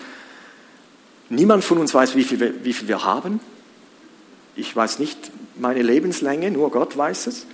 Niemand 1.29 1.63
von 1.63 1.77
uns 1.77 1.93
weiß, 1.93 2.15
wie 2.15 2.23
viel, 2.23 2.63
wie 2.63 2.73
viel 2.73 2.87
wir 2.87 3.03
haben. 3.03 3.39
Ich 4.55 4.75
weiß 4.75 4.99
nicht 4.99 5.31
meine 5.55 5.81
Lebenslänge, 5.81 6.51
nur 6.51 6.71
Gott 6.71 6.97
weiß 6.97 7.27
es. 7.27 7.45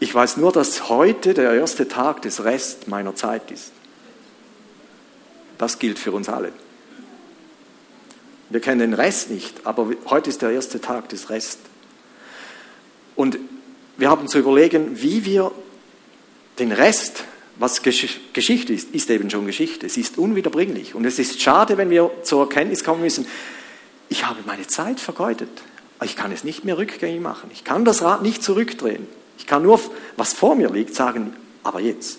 Ich 0.00 0.14
weiß 0.14 0.36
nur, 0.36 0.52
dass 0.52 0.88
heute 0.88 1.34
der 1.34 1.54
erste 1.54 1.88
Tag 1.88 2.22
des 2.22 2.44
Rest 2.44 2.88
meiner 2.88 3.14
Zeit 3.14 3.50
ist. 3.50 3.72
Das 5.58 5.78
gilt 5.78 5.98
für 5.98 6.12
uns 6.12 6.28
alle. 6.28 6.52
Wir 8.50 8.60
kennen 8.60 8.78
den 8.78 8.94
Rest 8.94 9.30
nicht, 9.30 9.66
aber 9.66 9.90
heute 10.06 10.30
ist 10.30 10.42
der 10.42 10.50
erste 10.50 10.80
Tag 10.80 11.08
des 11.08 11.30
Rest. 11.30 11.58
Und 13.16 13.38
wir 13.96 14.10
haben 14.10 14.28
zu 14.28 14.38
überlegen, 14.38 15.02
wie 15.02 15.24
wir 15.24 15.50
den 16.58 16.72
Rest, 16.72 17.24
was 17.58 17.82
Geschichte 17.82 18.72
ist, 18.72 18.94
ist 18.94 19.10
eben 19.10 19.30
schon 19.30 19.46
Geschichte. 19.46 19.86
Es 19.86 19.96
ist 19.96 20.18
unwiederbringlich. 20.18 20.94
Und 20.94 21.04
es 21.04 21.18
ist 21.18 21.40
schade, 21.40 21.78
wenn 21.78 21.90
wir 21.90 22.10
zur 22.22 22.42
Erkenntnis 22.42 22.84
kommen 22.84 23.00
müssen, 23.00 23.26
ich 24.08 24.26
habe 24.26 24.40
meine 24.46 24.66
Zeit 24.66 25.00
vergeudet. 25.00 25.48
Ich 26.04 26.16
kann 26.16 26.32
es 26.32 26.44
nicht 26.44 26.64
mehr 26.64 26.76
rückgängig 26.76 27.20
machen. 27.20 27.50
Ich 27.52 27.64
kann 27.64 27.84
das 27.84 28.02
Rad 28.02 28.22
nicht 28.22 28.42
zurückdrehen. 28.42 29.06
Ich 29.38 29.46
kann 29.46 29.62
nur, 29.62 29.80
was 30.16 30.34
vor 30.34 30.54
mir 30.54 30.70
liegt, 30.70 30.94
sagen, 30.94 31.34
aber 31.62 31.80
jetzt. 31.80 32.18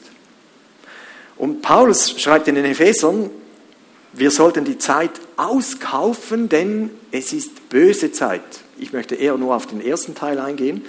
Und 1.37 1.61
Paulus 1.61 2.19
schreibt 2.19 2.47
in 2.47 2.55
den 2.55 2.65
Ephesern, 2.65 3.29
wir 4.13 4.31
sollten 4.31 4.65
die 4.65 4.79
Zeit 4.79 5.11
auskaufen, 5.35 6.49
denn 6.49 6.89
es 7.11 7.33
ist 7.33 7.69
böse 7.69 8.11
Zeit. 8.11 8.41
Ich 8.79 8.91
möchte 8.91 9.13
eher 9.13 9.37
nur 9.37 9.55
auf 9.55 9.67
den 9.67 9.81
ersten 9.81 10.15
Teil 10.15 10.39
eingehen 10.39 10.83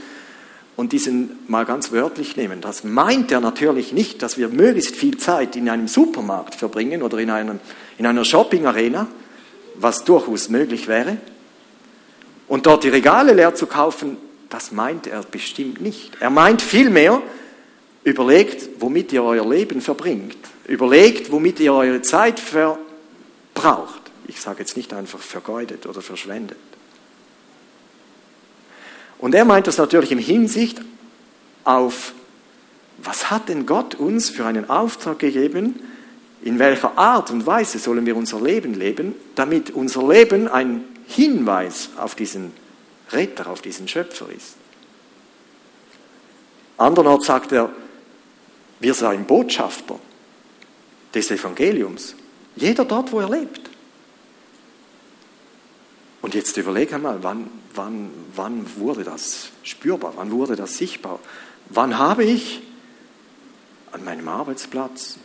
und 0.78 0.92
diesen 0.92 1.40
mal 1.48 1.64
ganz 1.64 1.90
wörtlich 1.90 2.36
nehmen. 2.36 2.60
Das 2.60 2.84
meint 2.84 3.32
er 3.32 3.40
natürlich 3.40 3.92
nicht, 3.92 4.22
dass 4.22 4.38
wir 4.38 4.46
möglichst 4.46 4.94
viel 4.94 5.18
Zeit 5.18 5.56
in 5.56 5.68
einem 5.68 5.88
Supermarkt 5.88 6.54
verbringen 6.54 7.02
oder 7.02 7.18
in, 7.18 7.30
einem, 7.30 7.58
in 7.98 8.06
einer 8.06 8.24
Shopping-Arena, 8.24 9.08
was 9.74 10.04
durchaus 10.04 10.48
möglich 10.50 10.86
wäre. 10.86 11.16
Und 12.46 12.66
dort 12.66 12.84
die 12.84 12.90
Regale 12.90 13.32
leer 13.32 13.56
zu 13.56 13.66
kaufen, 13.66 14.18
das 14.50 14.70
meint 14.70 15.08
er 15.08 15.24
bestimmt 15.24 15.80
nicht. 15.80 16.12
Er 16.20 16.30
meint 16.30 16.62
vielmehr, 16.62 17.22
überlegt, 18.04 18.68
womit 18.78 19.12
ihr 19.12 19.24
euer 19.24 19.50
Leben 19.50 19.80
verbringt. 19.80 20.38
Überlegt, 20.68 21.32
womit 21.32 21.58
ihr 21.58 21.74
eure 21.74 22.02
Zeit 22.02 22.38
verbringt 22.38 22.78
braucht. 23.52 24.02
Ich 24.28 24.40
sage 24.40 24.60
jetzt 24.60 24.76
nicht 24.76 24.94
einfach 24.94 25.18
vergeudet 25.18 25.86
oder 25.86 26.02
verschwendet. 26.02 26.67
Und 29.18 29.34
er 29.34 29.44
meint 29.44 29.66
das 29.66 29.78
natürlich 29.78 30.12
im 30.12 30.18
Hinsicht 30.18 30.80
auf, 31.64 32.14
was 32.98 33.30
hat 33.30 33.48
denn 33.48 33.66
Gott 33.66 33.94
uns 33.94 34.30
für 34.30 34.44
einen 34.46 34.70
Auftrag 34.70 35.18
gegeben, 35.18 35.80
in 36.42 36.58
welcher 36.58 36.96
Art 36.96 37.30
und 37.30 37.46
Weise 37.46 37.78
sollen 37.78 38.06
wir 38.06 38.16
unser 38.16 38.40
Leben 38.40 38.74
leben, 38.74 39.14
damit 39.34 39.70
unser 39.70 40.06
Leben 40.06 40.48
ein 40.48 40.84
Hinweis 41.06 41.90
auf 41.96 42.14
diesen 42.14 42.52
Retter, 43.10 43.48
auf 43.48 43.60
diesen 43.60 43.88
Schöpfer 43.88 44.26
ist. 44.30 44.56
Andernorts 46.76 47.26
sagt 47.26 47.52
er, 47.52 47.70
wir 48.80 48.94
seien 48.94 49.24
Botschafter 49.24 49.98
des 51.12 51.30
Evangeliums. 51.30 52.14
Jeder 52.54 52.84
dort, 52.84 53.10
wo 53.10 53.20
er 53.20 53.28
lebt. 53.28 53.68
Und 56.22 56.34
jetzt 56.34 56.56
überlege 56.56 56.96
einmal, 56.96 57.18
wann, 57.22 57.50
wann, 57.78 58.10
wann 58.34 58.76
wurde 58.76 59.04
das 59.04 59.48
spürbar? 59.62 60.12
Wann 60.16 60.30
wurde 60.30 60.56
das 60.56 60.76
sichtbar? 60.76 61.20
Wann 61.70 61.96
habe 61.96 62.24
ich 62.24 62.60
an 63.92 64.04
meinem 64.04 64.28
Arbeitsplatz, 64.28 65.16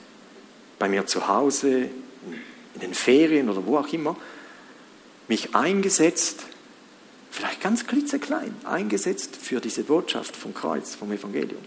bei 0.80 0.88
mir 0.88 1.06
zu 1.06 1.28
Hause, 1.28 1.90
in 2.76 2.80
den 2.80 2.94
Ferien 2.94 3.50
oder 3.50 3.66
wo 3.66 3.78
auch 3.78 3.92
immer, 3.92 4.16
mich 5.28 5.56
eingesetzt, 5.56 6.44
vielleicht 7.32 7.62
ganz 7.62 7.88
klitzeklein, 7.88 8.56
eingesetzt 8.64 9.36
für 9.36 9.60
diese 9.60 9.84
Botschaft 9.84 10.36
vom 10.38 10.54
Kreuz, 10.54 10.96
vom 10.96 11.12
Evangelium? 11.12 11.64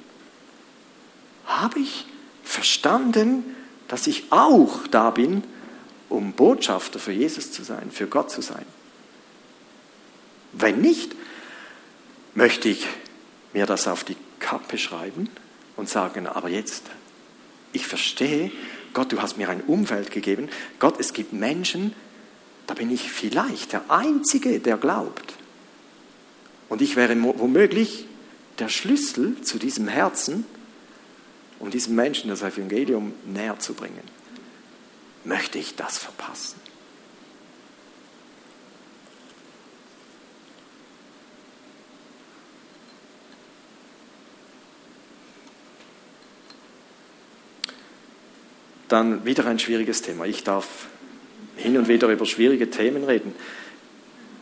Habe 1.46 1.80
ich 1.80 2.06
verstanden, 2.44 3.56
dass 3.88 4.06
ich 4.06 4.30
auch 4.30 4.86
da 4.88 5.10
bin, 5.10 5.42
um 6.08 6.32
Botschafter 6.32 6.98
für 6.98 7.12
Jesus 7.12 7.52
zu 7.52 7.64
sein, 7.64 7.90
für 7.90 8.06
Gott 8.06 8.30
zu 8.30 8.40
sein? 8.40 8.64
Wenn 10.58 10.80
nicht, 10.80 11.14
möchte 12.34 12.68
ich 12.68 12.86
mir 13.52 13.66
das 13.66 13.88
auf 13.88 14.04
die 14.04 14.16
Kappe 14.38 14.78
schreiben 14.78 15.28
und 15.76 15.88
sagen, 15.88 16.26
aber 16.26 16.48
jetzt, 16.48 16.84
ich 17.72 17.86
verstehe, 17.86 18.50
Gott, 18.92 19.12
du 19.12 19.20
hast 19.20 19.36
mir 19.36 19.48
ein 19.48 19.62
Umfeld 19.62 20.10
gegeben. 20.10 20.48
Gott, 20.78 20.98
es 20.98 21.12
gibt 21.12 21.32
Menschen, 21.32 21.94
da 22.66 22.74
bin 22.74 22.90
ich 22.90 23.10
vielleicht 23.10 23.72
der 23.72 23.90
Einzige, 23.90 24.60
der 24.60 24.76
glaubt. 24.76 25.34
Und 26.68 26.82
ich 26.82 26.96
wäre 26.96 27.14
womöglich 27.20 28.06
der 28.58 28.68
Schlüssel 28.68 29.40
zu 29.42 29.58
diesem 29.58 29.88
Herzen, 29.88 30.44
um 31.58 31.70
diesem 31.70 31.94
Menschen 31.94 32.30
das 32.30 32.42
Evangelium 32.42 33.12
näher 33.24 33.58
zu 33.58 33.74
bringen 33.74 34.16
möchte 35.26 35.58
ich 35.58 35.74
das 35.74 35.98
verpassen? 35.98 36.60
Dann 48.96 49.26
wieder 49.26 49.44
ein 49.44 49.58
schwieriges 49.58 50.00
Thema. 50.00 50.24
Ich 50.24 50.42
darf 50.42 50.86
hin 51.54 51.76
und 51.76 51.86
wieder 51.86 52.08
über 52.08 52.24
schwierige 52.24 52.70
Themen 52.70 53.04
reden. 53.04 53.34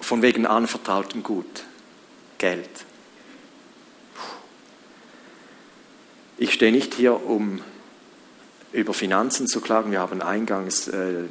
Von 0.00 0.22
wegen 0.22 0.46
anvertrautem 0.46 1.24
Gut, 1.24 1.64
Geld. 2.38 2.70
Ich 6.38 6.52
stehe 6.52 6.70
nicht 6.70 6.94
hier, 6.94 7.26
um 7.26 7.62
über 8.72 8.94
Finanzen 8.94 9.48
zu 9.48 9.60
klagen. 9.60 9.90
Wir 9.90 9.98
haben 9.98 10.22
eingangs 10.22 10.86
äh, 10.86 11.24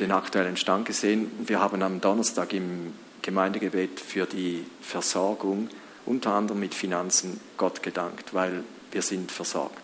den 0.00 0.10
aktuellen 0.10 0.56
Stand 0.56 0.86
gesehen. 0.86 1.30
Wir 1.46 1.60
haben 1.60 1.82
am 1.82 2.00
Donnerstag 2.00 2.54
im 2.54 2.94
Gemeindegebet 3.20 4.00
für 4.00 4.24
die 4.24 4.64
Versorgung 4.80 5.68
unter 6.06 6.32
anderem 6.32 6.60
mit 6.60 6.74
Finanzen 6.74 7.38
Gott 7.58 7.82
gedankt, 7.82 8.32
weil 8.32 8.64
wir 8.90 9.02
sind 9.02 9.30
versorgt. 9.30 9.83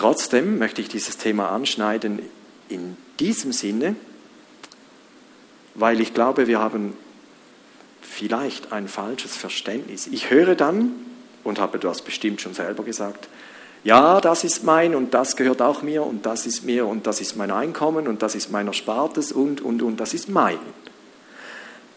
Trotzdem 0.00 0.58
möchte 0.58 0.80
ich 0.80 0.88
dieses 0.88 1.18
Thema 1.18 1.50
anschneiden 1.50 2.22
in 2.70 2.96
diesem 3.18 3.52
Sinne, 3.52 3.96
weil 5.74 6.00
ich 6.00 6.14
glaube, 6.14 6.46
wir 6.46 6.58
haben 6.58 6.96
vielleicht 8.00 8.72
ein 8.72 8.88
falsches 8.88 9.36
Verständnis. 9.36 10.06
Ich 10.06 10.30
höre 10.30 10.54
dann, 10.54 10.92
und 11.44 11.58
habe 11.58 11.78
das 11.78 12.00
bestimmt 12.00 12.40
schon 12.40 12.54
selber 12.54 12.82
gesagt, 12.82 13.28
ja, 13.84 14.22
das 14.22 14.42
ist 14.42 14.64
mein 14.64 14.94
und 14.94 15.12
das 15.12 15.36
gehört 15.36 15.60
auch 15.60 15.82
mir 15.82 16.02
und 16.02 16.24
das 16.24 16.46
ist 16.46 16.64
mir 16.64 16.86
und 16.86 17.06
das 17.06 17.20
ist 17.20 17.36
mein 17.36 17.50
Einkommen 17.50 18.08
und 18.08 18.22
das 18.22 18.34
ist 18.34 18.50
mein 18.50 18.68
Erspartes 18.68 19.32
und, 19.32 19.60
und, 19.60 19.82
und, 19.82 20.00
das 20.00 20.14
ist 20.14 20.30
mein. 20.30 20.60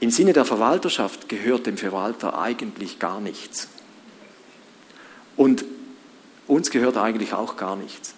Im 0.02 0.12
Sinne 0.12 0.34
der 0.34 0.44
Verwalterschaft 0.44 1.30
gehört 1.30 1.68
dem 1.68 1.78
Verwalter 1.78 2.38
eigentlich 2.38 3.00
gar 3.00 3.22
nichts. 3.22 3.70
Und 5.38 5.64
uns 6.54 6.70
gehört 6.70 6.98
eigentlich 6.98 7.34
auch 7.34 7.58
gar 7.58 7.76
nichts. 7.76 8.14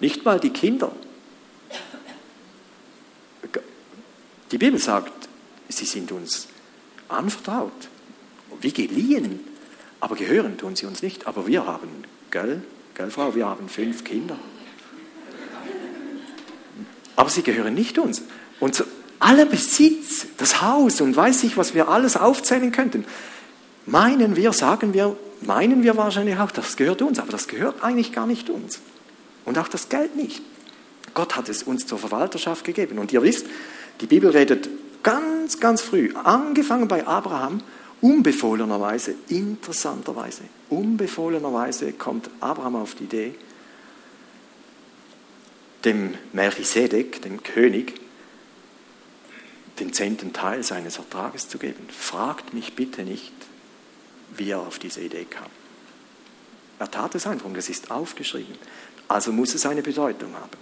Nicht 0.00 0.24
mal 0.24 0.40
die 0.40 0.50
Kinder. 0.50 0.92
Die 4.50 4.58
Bibel 4.58 4.80
sagt, 4.80 5.28
sie 5.68 5.84
sind 5.84 6.10
uns 6.12 6.48
anvertraut, 7.08 7.72
wie 8.60 8.72
geliehen, 8.72 9.40
aber 10.00 10.16
gehören 10.16 10.58
tun 10.58 10.74
sie 10.76 10.86
uns 10.86 11.02
nicht. 11.02 11.26
Aber 11.26 11.46
wir 11.46 11.66
haben, 11.66 12.04
gell, 12.30 12.62
Gell, 13.00 13.10
Frau, 13.10 13.34
wir 13.34 13.46
haben 13.46 13.66
fünf 13.70 14.04
Kinder. 14.04 14.36
Aber 17.16 17.30
sie 17.30 17.42
gehören 17.42 17.72
nicht 17.72 17.98
uns. 17.98 18.20
Und 18.58 18.74
so, 18.74 18.84
aller 19.18 19.46
Besitz, 19.46 20.26
das 20.36 20.60
Haus 20.60 21.00
und 21.00 21.16
weiß 21.16 21.44
ich, 21.44 21.56
was 21.56 21.74
wir 21.74 21.88
alles 21.88 22.18
aufzählen 22.18 22.72
könnten, 22.72 23.06
meinen 23.86 24.36
wir, 24.36 24.52
sagen 24.52 24.92
wir, 24.92 25.16
meinen 25.42 25.82
wir 25.82 25.96
wahrscheinlich 25.96 26.38
auch, 26.38 26.50
das 26.50 26.76
gehört 26.76 27.02
uns, 27.02 27.18
aber 27.18 27.32
das 27.32 27.48
gehört 27.48 27.82
eigentlich 27.82 28.12
gar 28.12 28.26
nicht 28.26 28.50
uns. 28.50 28.80
Und 29.44 29.58
auch 29.58 29.68
das 29.68 29.88
Geld 29.88 30.16
nicht. 30.16 30.42
Gott 31.14 31.36
hat 31.36 31.48
es 31.48 31.62
uns 31.62 31.86
zur 31.86 31.98
Verwalterschaft 31.98 32.64
gegeben. 32.64 32.98
Und 32.98 33.12
ihr 33.12 33.22
wisst, 33.22 33.46
die 34.00 34.06
Bibel 34.06 34.30
redet 34.30 34.68
ganz, 35.02 35.60
ganz 35.60 35.80
früh, 35.80 36.14
angefangen 36.14 36.88
bei 36.88 37.06
Abraham, 37.06 37.62
unbefohlenerweise, 38.00 39.14
interessanterweise, 39.28 40.42
unbefohlenerweise 40.68 41.92
kommt 41.92 42.30
Abraham 42.40 42.76
auf 42.76 42.94
die 42.94 43.04
Idee, 43.04 43.34
dem 45.84 46.14
Melchisedek, 46.32 47.22
dem 47.22 47.42
König, 47.42 47.94
den 49.80 49.92
zehnten 49.92 50.32
Teil 50.32 50.62
seines 50.62 50.98
Ertrages 50.98 51.48
zu 51.48 51.58
geben. 51.58 51.88
Fragt 51.90 52.52
mich 52.52 52.74
bitte 52.76 53.02
nicht, 53.02 53.32
wie 54.40 54.50
er 54.50 54.60
auf 54.60 54.78
diese 54.78 55.02
Idee 55.02 55.26
kam. 55.28 55.46
Er 56.78 56.90
tat 56.90 57.14
es 57.14 57.26
einfach 57.26 57.44
und 57.44 57.56
es 57.58 57.68
ist 57.68 57.90
aufgeschrieben. 57.90 58.56
Also 59.06 59.32
muss 59.32 59.54
es 59.54 59.66
eine 59.66 59.82
Bedeutung 59.82 60.34
haben. 60.34 60.56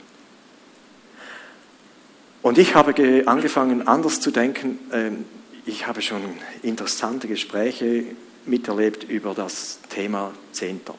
Und 2.43 2.59
ich 2.59 2.75
habe 2.75 3.25
angefangen, 3.27 3.87
anders 3.87 4.21
zu 4.21 4.33
denken. 4.33 4.81
Ähm, 4.93 5.25
ich 5.65 5.87
habe 5.87 6.03
schon 6.03 6.23
interessante 6.63 7.29
Gespräche 7.29 8.05
miterlebt 8.47 9.05
über 9.05 9.33
das 9.35 9.79
Thema 9.91 10.33
Zehnter. 10.51 10.97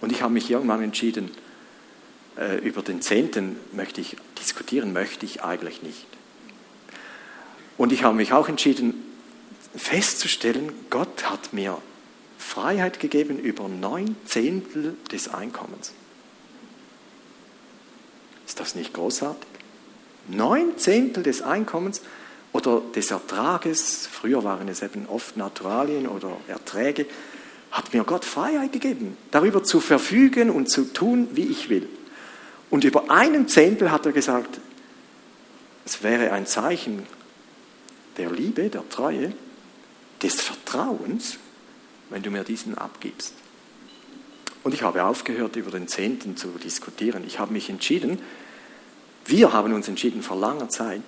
Und 0.00 0.12
ich 0.12 0.22
habe 0.22 0.32
mich 0.32 0.48
irgendwann 0.48 0.82
entschieden, 0.82 1.30
äh, 2.38 2.58
über 2.58 2.82
den 2.82 3.02
Zehnten 3.02 3.56
möchte 3.72 4.00
ich 4.00 4.16
diskutieren, 4.38 4.92
möchte 4.92 5.26
ich 5.26 5.42
eigentlich 5.42 5.82
nicht. 5.82 6.06
Und 7.78 7.90
ich 7.90 8.04
habe 8.04 8.14
mich 8.14 8.32
auch 8.32 8.48
entschieden, 8.48 9.11
festzustellen, 9.74 10.72
Gott 10.90 11.30
hat 11.30 11.52
mir 11.52 11.78
Freiheit 12.38 13.00
gegeben 13.00 13.38
über 13.38 13.68
neun 13.68 14.16
Zehntel 14.26 14.96
des 15.10 15.32
Einkommens. 15.32 15.92
Ist 18.46 18.60
das 18.60 18.74
nicht 18.74 18.92
großartig? 18.92 19.48
Neun 20.28 20.76
Zehntel 20.76 21.22
des 21.22 21.42
Einkommens 21.42 22.02
oder 22.52 22.82
des 22.94 23.10
Ertrages, 23.10 24.06
früher 24.10 24.44
waren 24.44 24.68
es 24.68 24.82
eben 24.82 25.06
oft 25.06 25.36
Naturalien 25.36 26.06
oder 26.06 26.36
Erträge, 26.48 27.06
hat 27.70 27.94
mir 27.94 28.04
Gott 28.04 28.24
Freiheit 28.24 28.72
gegeben, 28.72 29.16
darüber 29.30 29.64
zu 29.64 29.80
verfügen 29.80 30.50
und 30.50 30.68
zu 30.68 30.92
tun, 30.92 31.28
wie 31.32 31.46
ich 31.46 31.70
will. 31.70 31.88
Und 32.68 32.84
über 32.84 33.10
einen 33.10 33.48
Zehntel 33.48 33.90
hat 33.90 34.04
er 34.04 34.12
gesagt, 34.12 34.60
es 35.84 36.02
wäre 36.02 36.32
ein 36.32 36.46
Zeichen 36.46 37.06
der 38.18 38.30
Liebe, 38.30 38.68
der 38.68 38.86
Treue, 38.88 39.32
des 40.22 40.40
Vertrauens, 40.40 41.38
wenn 42.10 42.22
du 42.22 42.30
mir 42.30 42.44
diesen 42.44 42.76
abgibst. 42.76 43.34
Und 44.62 44.74
ich 44.74 44.82
habe 44.82 45.04
aufgehört, 45.04 45.56
über 45.56 45.70
den 45.70 45.88
Zehnten 45.88 46.36
zu 46.36 46.48
diskutieren. 46.62 47.24
Ich 47.26 47.38
habe 47.38 47.52
mich 47.52 47.68
entschieden, 47.68 48.20
wir 49.24 49.52
haben 49.52 49.72
uns 49.72 49.88
entschieden 49.88 50.22
vor 50.22 50.36
langer 50.36 50.68
Zeit, 50.68 51.02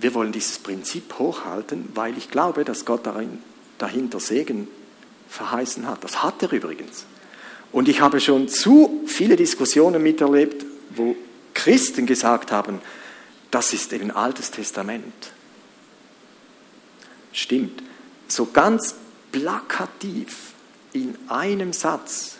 wir 0.00 0.14
wollen 0.14 0.32
dieses 0.32 0.58
Prinzip 0.58 1.18
hochhalten, 1.18 1.88
weil 1.94 2.18
ich 2.18 2.30
glaube, 2.30 2.64
dass 2.64 2.84
Gott 2.84 3.06
darin, 3.06 3.38
dahinter 3.78 4.18
Segen 4.18 4.68
verheißen 5.28 5.86
hat. 5.86 6.02
Das 6.02 6.22
hat 6.22 6.42
er 6.42 6.52
übrigens. 6.52 7.06
Und 7.72 7.88
ich 7.88 8.00
habe 8.00 8.20
schon 8.20 8.48
zu 8.48 9.02
viele 9.06 9.36
Diskussionen 9.36 10.02
miterlebt, 10.02 10.64
wo 10.90 11.14
Christen 11.54 12.06
gesagt 12.06 12.52
haben, 12.52 12.80
das 13.50 13.72
ist 13.72 13.92
eben 13.92 14.10
Altes 14.10 14.50
Testament. 14.50 15.32
Stimmt. 17.32 17.82
So 18.28 18.46
ganz 18.46 18.94
plakativ 19.32 20.52
in 20.92 21.16
einem 21.28 21.72
Satz, 21.72 22.36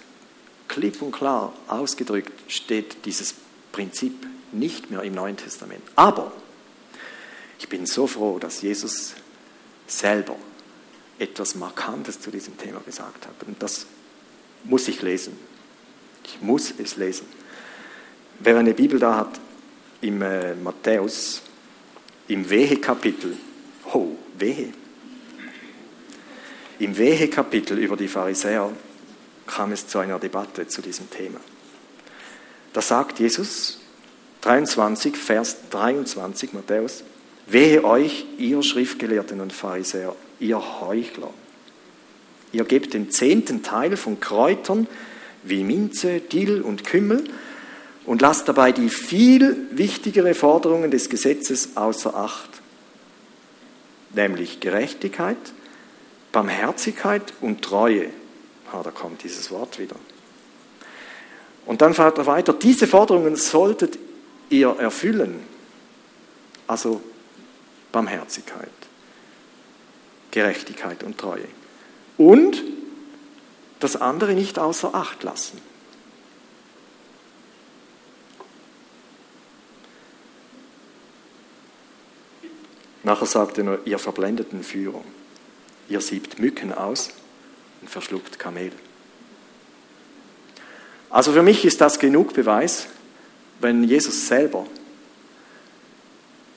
klipp 0.68 1.03
und 1.03 1.12
klar 1.12 1.53
ausgedrückt, 1.68 2.33
steht 2.51 3.05
dieses 3.05 3.35
Prinzip 3.72 4.27
nicht 4.53 4.90
mehr 4.90 5.03
im 5.03 5.14
Neuen 5.14 5.37
Testament. 5.37 5.83
Aber 5.94 6.33
ich 7.59 7.68
bin 7.68 7.87
so 7.87 8.07
froh, 8.07 8.38
dass 8.38 8.62
Jesus 8.62 9.14
selber 9.87 10.37
etwas 11.18 11.55
Markantes 11.55 12.20
zu 12.20 12.31
diesem 12.31 12.57
Thema 12.59 12.81
gesagt 12.81 13.27
hat. 13.27 13.35
Und 13.46 13.62
das 13.62 13.87
muss 14.64 14.88
ich 14.88 15.03
lesen. 15.03 15.37
Ich 16.25 16.40
muss 16.40 16.72
es 16.77 16.96
lesen. 16.96 17.27
Wer 18.40 18.59
eine 18.59 18.75
Bibel 18.75 18.99
da 18.99 19.16
hat, 19.16 19.40
im 20.01 20.20
äh, 20.20 20.55
Matthäus, 20.55 21.42
im 22.29 22.49
Wehe-Kapitel, 22.49 23.37
oh, 23.92 24.09
Wehe. 24.38 24.72
Im 26.79 26.99
Wehe-Kapitel 26.99 27.79
über 27.79 27.97
die 27.97 28.09
Pharisäer 28.09 28.71
kam 29.47 29.73
es 29.73 29.87
zu 29.87 29.99
einer 29.99 30.19
Debatte 30.19 30.69
zu 30.69 30.83
diesem 30.83 31.09
Thema. 31.11 31.41
Da 32.75 32.83
sagt 32.83 33.19
Jesus, 33.19 33.81
23, 34.43 35.17
Vers 35.17 35.57
23, 35.71 36.53
Matthäus, 36.53 37.03
Wehe 37.47 37.85
euch, 37.85 38.27
ihr 38.39 38.62
Schriftgelehrten 38.62 39.41
und 39.41 39.53
Pharisäer, 39.53 40.15
ihr 40.41 40.81
Heuchler. 40.81 41.33
Ihr 42.53 42.65
gebt 42.65 42.93
den 42.93 43.11
zehnten 43.11 43.62
Teil 43.62 43.97
von 43.97 44.21
Kräutern 44.21 44.87
wie 45.45 45.62
Minze, 45.62 46.21
Dill 46.21 46.61
und 46.61 46.85
Kümmel 46.85 47.25
und 48.05 48.21
lasst 48.21 48.49
dabei 48.49 48.73
die 48.73 48.89
viel 48.89 49.57
wichtigere 49.71 50.35
Forderungen 50.35 50.91
des 50.91 51.09
Gesetzes 51.09 51.77
außer 51.77 52.15
Acht, 52.15 52.51
nämlich 54.15 54.61
Gerechtigkeit, 54.61 55.37
Barmherzigkeit 56.37 57.33
und 57.40 57.62
Treue. 57.62 58.11
Ah, 58.70 58.83
da 58.83 58.90
kommt 58.90 59.22
dieses 59.25 59.51
Wort 59.51 59.79
wieder. 59.79 59.96
Und 61.64 61.81
dann 61.81 61.94
fährt 61.94 62.18
er 62.18 62.27
weiter, 62.27 62.53
diese 62.53 62.87
Forderungen 62.87 63.37
solltet 63.37 63.99
ihr 64.51 64.68
erfüllen. 64.79 65.40
Also 66.66 67.01
Barmherzigkeit, 67.90 68.68
Gerechtigkeit 70.31 71.03
und 71.05 71.16
Treue. 71.16 71.49
Und 72.18 72.62
das 73.81 73.96
andere 73.96 74.35
nicht 74.35 74.59
außer 74.59 74.94
Acht 74.94 75.22
lassen. 75.22 75.59
Nachher 83.05 83.25
sagt 83.25 83.57
er 83.57 83.64
nur, 83.64 83.79
ihr 83.87 83.99
verblendeten 83.99 84.62
Führer, 84.62 85.01
ihr 85.88 86.01
siebt 86.01 86.38
Mücken 86.38 86.72
aus 86.72 87.11
und 87.81 87.90
verschluckt 87.90 88.38
Kamel. 88.38 88.72
Also 91.11 91.33
für 91.33 91.42
mich 91.42 91.64
ist 91.64 91.81
das 91.81 91.99
genug 91.99 92.35
Beweis, 92.35 92.88
wenn 93.61 93.85
Jesus 93.85 94.27
selber 94.27 94.66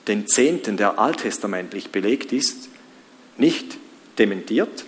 den 0.08 0.28
Zehnten, 0.28 0.76
der 0.76 1.00
alttestamentlich 1.00 1.92
belegt 1.92 2.34
ist, 2.34 2.68
nicht 3.38 3.78
dementiert, 4.18 4.86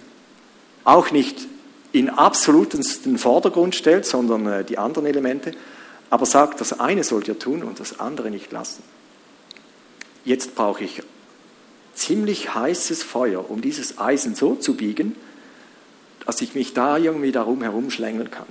auch 0.84 1.12
nicht 1.12 1.48
in 1.92 2.10
absolutesten 2.10 3.18
Vordergrund 3.18 3.76
stellt, 3.76 4.06
sondern 4.06 4.48
äh, 4.48 4.64
die 4.64 4.78
anderen 4.78 5.06
Elemente, 5.06 5.52
aber 6.10 6.26
sagt, 6.26 6.60
das 6.60 6.80
eine 6.80 7.04
sollt 7.04 7.28
ihr 7.28 7.38
tun 7.38 7.64
und 7.64 7.80
das 7.80 8.00
andere 8.00 8.30
nicht 8.32 8.52
lassen. 8.52 8.84
Jetzt 10.26 10.56
brauche 10.56 10.84
ich 10.84 11.02
ziemlich 11.94 12.54
heißes 12.54 13.04
Feuer, 13.04 13.50
um 13.50 13.62
dieses 13.62 13.98
Eisen 13.98 14.36
so 14.36 14.56
zu 14.56 14.76
biegen, 14.76 15.16
dass 16.26 16.42
ich 16.42 16.56
mich 16.56 16.74
da 16.74 16.98
irgendwie 16.98 17.32
darum 17.32 17.62
herumschlängeln 17.62 18.32
kann. 18.32 18.46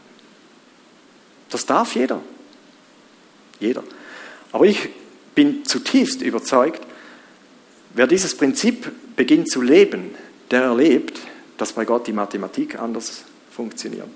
Das 1.50 1.66
darf 1.66 1.94
jeder. 1.94 2.20
Jeder. 3.59 3.83
Aber 4.53 4.64
ich 4.66 4.88
bin 5.35 5.64
zutiefst 5.64 6.22
überzeugt, 6.22 6.81
wer 7.94 8.07
dieses 8.07 8.37
Prinzip 8.37 8.90
beginnt 9.16 9.50
zu 9.50 9.62
leben, 9.62 10.14
der 10.50 10.62
erlebt, 10.62 11.20
dass 11.59 11.72
bei 11.72 11.85
Gott 11.85 12.07
die 12.07 12.12
Mathematik 12.12 12.79
anders 12.79 13.24
funktioniert. 13.50 14.09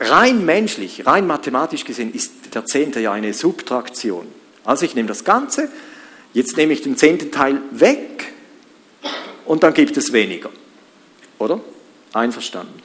Rein 0.00 0.44
menschlich, 0.44 1.06
rein 1.06 1.26
mathematisch 1.26 1.84
gesehen 1.84 2.12
ist 2.12 2.54
der 2.54 2.66
Zehnte 2.66 3.00
ja 3.00 3.12
eine 3.12 3.32
Subtraktion. 3.32 4.26
Also 4.64 4.84
ich 4.84 4.94
nehme 4.94 5.08
das 5.08 5.24
Ganze, 5.24 5.70
jetzt 6.34 6.56
nehme 6.58 6.74
ich 6.74 6.82
den 6.82 6.98
zehnten 6.98 7.32
Teil 7.32 7.62
weg 7.70 8.34
und 9.46 9.62
dann 9.62 9.72
gibt 9.72 9.96
es 9.96 10.12
weniger. 10.12 10.50
Oder? 11.38 11.60
Einverstanden. 12.12 12.82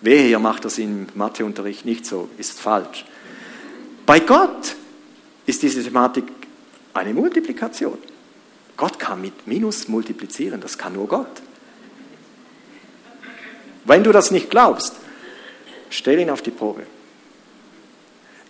Wehe, 0.00 0.28
ihr 0.28 0.38
macht 0.38 0.64
das 0.64 0.78
im 0.78 1.06
Matheunterricht 1.14 1.84
nicht 1.84 2.06
so, 2.06 2.28
ist 2.38 2.60
falsch. 2.60 3.04
Bei 4.06 4.20
Gott 4.20 4.76
ist 5.46 5.62
diese 5.62 5.82
Thematik 5.82 6.24
eine 6.94 7.12
Multiplikation. 7.14 7.98
Gott 8.76 8.98
kann 8.98 9.20
mit 9.20 9.46
Minus 9.46 9.88
multiplizieren, 9.88 10.60
das 10.60 10.78
kann 10.78 10.92
nur 10.92 11.08
Gott. 11.08 11.42
Wenn 13.84 14.04
du 14.04 14.12
das 14.12 14.30
nicht 14.30 14.50
glaubst, 14.50 14.94
stell 15.90 16.18
ihn 16.20 16.30
auf 16.30 16.42
die 16.42 16.50
Probe. 16.50 16.86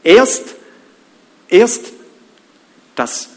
Erst, 0.04 0.54
erst 1.48 1.92
das 2.94 3.30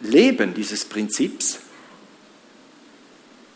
Leben 0.00 0.54
dieses 0.54 0.84
Prinzips, 0.84 1.60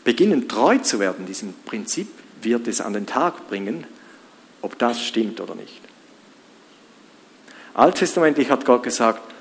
beginnen 0.04 0.48
treu 0.48 0.78
zu 0.78 1.00
werden, 1.00 1.26
diesem 1.26 1.54
Prinzip, 1.64 2.08
wird 2.42 2.68
es 2.68 2.80
an 2.80 2.92
den 2.92 3.06
Tag 3.06 3.48
bringen, 3.48 3.86
ob 4.60 4.78
das 4.78 5.02
stimmt 5.02 5.40
oder 5.40 5.54
nicht. 5.54 5.80
Alttestamentlich 7.72 8.50
hat 8.50 8.64
Gott 8.64 8.82
gesagt, 8.82 9.34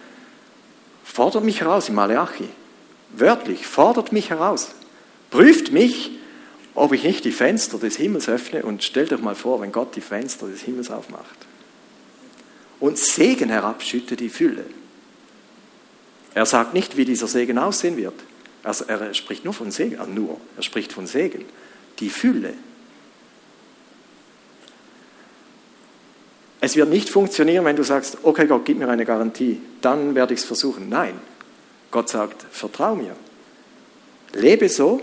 Fordert 1.13 1.43
mich 1.43 1.61
heraus 1.61 1.89
im 1.89 1.95
Maleachi. 1.95 2.49
Wörtlich, 3.11 3.67
fordert 3.67 4.11
mich 4.11 4.31
heraus. 4.31 4.71
Prüft 5.29 5.71
mich, 5.71 6.09
ob 6.73 6.91
ich 6.91 7.03
nicht 7.03 7.23
die 7.25 7.31
Fenster 7.31 7.77
des 7.77 7.97
Himmels 7.97 8.27
öffne 8.27 8.63
und 8.63 8.83
stellt 8.83 9.13
euch 9.13 9.21
mal 9.21 9.35
vor, 9.35 9.61
wenn 9.61 9.71
Gott 9.71 9.95
die 9.95 10.01
Fenster 10.01 10.47
des 10.47 10.61
Himmels 10.61 10.89
aufmacht. 10.89 11.37
Und 12.79 12.97
Segen 12.97 13.49
herabschütte 13.49 14.15
die 14.15 14.29
Fülle. 14.29 14.65
Er 16.33 16.45
sagt 16.45 16.73
nicht, 16.73 16.97
wie 16.97 17.05
dieser 17.05 17.27
Segen 17.27 17.57
aussehen 17.57 17.97
wird. 17.97 18.15
Also 18.63 18.85
er 18.85 19.13
spricht 19.13 19.43
nur 19.43 19.53
von 19.53 19.71
Segen, 19.71 19.99
also 19.99 20.11
nur, 20.11 20.39
er 20.55 20.63
spricht 20.63 20.93
von 20.93 21.05
Segen. 21.05 21.45
Die 21.99 22.09
Fülle. 22.09 22.53
Es 26.59 26.75
wird 26.75 26.89
nicht 26.89 27.09
funktionieren, 27.09 27.65
wenn 27.65 27.75
du 27.75 27.83
sagst, 27.83 28.19
okay 28.23 28.47
Gott, 28.47 28.63
gib 28.65 28.77
mir 28.77 28.87
eine 28.87 29.05
Garantie, 29.05 29.61
dann 29.81 30.15
werde 30.15 30.33
ich 30.33 30.39
es 30.39 30.45
versuchen. 30.45 30.87
Nein, 30.87 31.19
Gott 31.91 32.09
sagt, 32.09 32.45
vertrau 32.51 32.95
mir. 32.95 33.15
Lebe 34.31 34.69
so, 34.69 35.01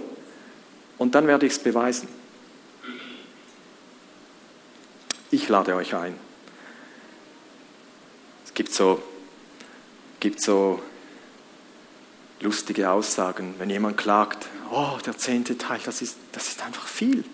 Und 1.01 1.15
dann 1.15 1.27
werde 1.27 1.47
ich 1.47 1.53
es 1.53 1.59
beweisen. 1.59 2.09
Ich 5.31 5.49
lade 5.49 5.75
euch 5.75 5.95
ein. 5.95 6.15
Es 8.45 8.53
gibt 8.53 8.75
so, 8.75 9.01
gibt 10.21 10.43
so 10.43 10.83
lustige 12.41 12.91
Aussagen, 12.91 13.55
wenn 13.59 13.71
jemand 13.71 13.97
klagt, 13.97 14.47
oh, 14.71 14.99
der 15.05 15.17
zehnte 15.17 15.59
Teil, 15.59 15.81
das 15.85 16.03
ist, 16.03 16.17
das 16.33 16.49
ist 16.49 16.65
einfach 16.65 16.87
viel. 16.87 17.25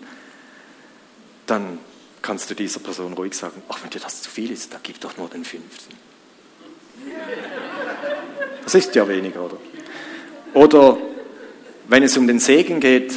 Dann 1.45 1.79
kannst 2.21 2.49
du 2.49 2.55
dieser 2.55 2.79
Person 2.79 3.13
ruhig 3.13 3.33
sagen, 3.33 3.61
ach, 3.69 3.81
wenn 3.83 3.89
dir 3.89 3.99
das 3.99 4.21
zu 4.21 4.29
viel 4.29 4.51
ist, 4.51 4.73
dann 4.73 4.81
gib 4.83 4.99
doch 4.99 5.17
nur 5.17 5.29
den 5.29 5.45
fünften. 5.45 5.95
Das 8.63 8.75
ist 8.75 8.93
ja 8.95 9.07
weniger, 9.07 9.45
oder? 9.45 9.57
Oder 10.53 10.97
wenn 11.87 12.03
es 12.03 12.17
um 12.17 12.27
den 12.27 12.39
Segen 12.39 12.79
geht, 12.79 13.13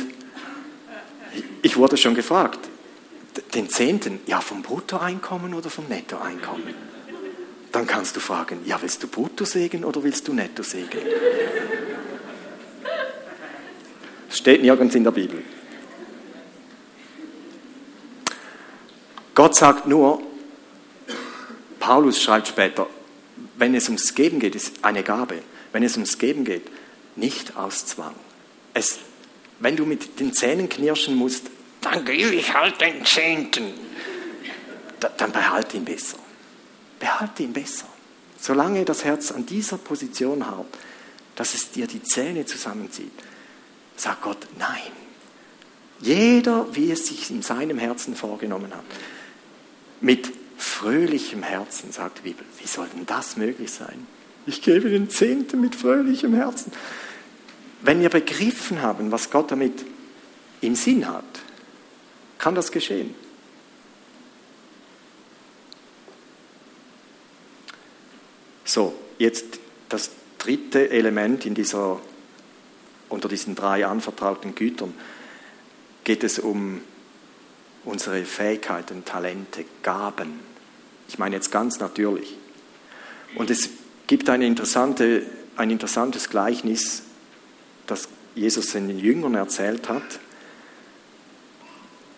ich 1.63 1.77
wurde 1.77 1.97
schon 1.97 2.15
gefragt, 2.15 2.61
den 3.55 3.69
Zehnten, 3.69 4.21
ja, 4.27 4.41
vom 4.41 4.63
Bruttoeinkommen 4.63 5.55
oder 5.55 5.71
vom 5.71 5.87
Nettoeinkommen? 5.89 6.75
Dann 7.73 7.87
kannst 7.87 8.17
du 8.17 8.21
fragen, 8.21 8.61
ja, 8.65 8.81
willst 8.83 9.03
du 9.03 9.09
Bruttosegen 9.09 9.85
oder 9.85 10.03
willst 10.03 10.27
du 10.27 10.33
Nettosegen? 10.33 11.01
Das 14.29 14.39
steht 14.39 14.63
nirgends 14.63 14.95
in 14.95 15.05
der 15.05 15.13
Bibel. 15.13 15.43
Gott 19.35 19.55
sagt 19.55 19.87
nur, 19.87 20.23
Paulus 21.79 22.23
schreibt 22.23 22.49
später, 22.49 22.87
wenn 23.57 23.75
es 23.75 23.87
ums 23.89 24.15
Geben 24.15 24.41
geht, 24.41 24.55
ist 24.55 24.85
eine 24.85 25.03
Gabe. 25.03 25.43
Wenn 25.73 25.83
es 25.83 25.95
ums 25.95 26.19
Geben 26.19 26.45
geht, 26.45 26.69
nicht 27.17 27.57
aus 27.57 27.87
Zwang. 27.87 28.15
Es, 28.75 28.99
wenn 29.61 29.77
du 29.77 29.87
mit 29.87 30.19
den 30.21 30.33
Zähnen 30.33 30.69
knirschen 30.69 31.15
musst, 31.15 31.47
dann 31.81 32.05
gebe 32.05 32.35
ich 32.35 32.53
halt 32.53 32.81
den 32.81 33.05
Zehnten. 33.05 33.73
Dann 35.17 35.33
behalte 35.33 35.77
ihn 35.77 35.85
besser. 35.85 36.19
Behalte 37.01 37.43
ihn 37.43 37.53
besser. 37.53 37.87
Solange 38.39 38.85
das 38.85 39.05
Herz 39.05 39.33
an 39.33 39.47
dieser 39.47 39.79
Position 39.79 40.47
hat, 40.47 40.67
dass 41.35 41.55
es 41.55 41.73
dir 41.73 41.87
die 41.87 42.03
Zähne 42.03 42.47
zusammenzieht, 42.47 43.13
sagt 43.97 44.23
Gott, 44.23 44.47
nein. 44.59 44.93
Jeder, 46.01 46.75
wie 46.75 46.91
es 46.91 47.07
sich 47.07 47.31
in 47.31 47.43
seinem 47.43 47.79
Herzen 47.79 48.15
vorgenommen 48.15 48.73
hat. 48.73 48.85
Mit 50.01 50.33
fröhlichem 50.57 51.43
Herzen, 51.43 51.93
sagt 51.93 52.19
die 52.19 52.31
Bibel. 52.31 52.47
Wie 52.59 52.67
soll 52.67 52.89
denn 52.89 53.05
das 53.05 53.37
möglich 53.37 53.71
sein? 53.71 54.07
Ich 54.47 54.63
gebe 54.63 54.89
den 54.89 55.11
Zehnten 55.11 55.61
mit 55.61 55.75
fröhlichem 55.75 56.35
Herzen. 56.35 56.73
Wenn 57.83 58.01
wir 58.01 58.09
begriffen 58.09 58.81
haben, 58.81 59.11
was 59.11 59.31
Gott 59.31 59.51
damit 59.51 59.85
im 60.61 60.75
Sinn 60.75 61.07
hat, 61.09 61.25
kann 62.39 62.55
das 62.55 62.73
geschehen. 62.73 63.15
So, 68.71 68.95
jetzt 69.19 69.59
das 69.89 70.13
dritte 70.39 70.91
Element 70.91 71.45
in 71.45 71.55
dieser, 71.55 72.01
unter 73.09 73.29
diesen 73.29 73.57
drei 73.57 73.85
anvertrauten 73.85 74.55
Gütern 74.55 74.95
geht 76.05 76.23
es 76.23 76.39
um 76.39 76.81
unsere 77.85 78.25
Fähigkeiten, 78.25 79.05
Talente, 79.05 79.65
Gaben. 79.83 80.39
Ich 81.09 81.19
meine 81.19 81.35
jetzt 81.35 81.51
ganz 81.51 81.81
natürlich. 81.81 82.37
Und 83.35 83.51
es 83.51 83.71
gibt 84.07 84.31
eine 84.31 84.47
interessante, 84.47 85.27
ein 85.57 85.71
interessantes 85.73 86.31
Gleichnis, 86.31 87.03
das 87.89 88.07
Jesus 88.37 88.71
den 88.71 88.97
Jüngern 89.01 89.35
erzählt 89.35 89.89
hat, 89.89 90.21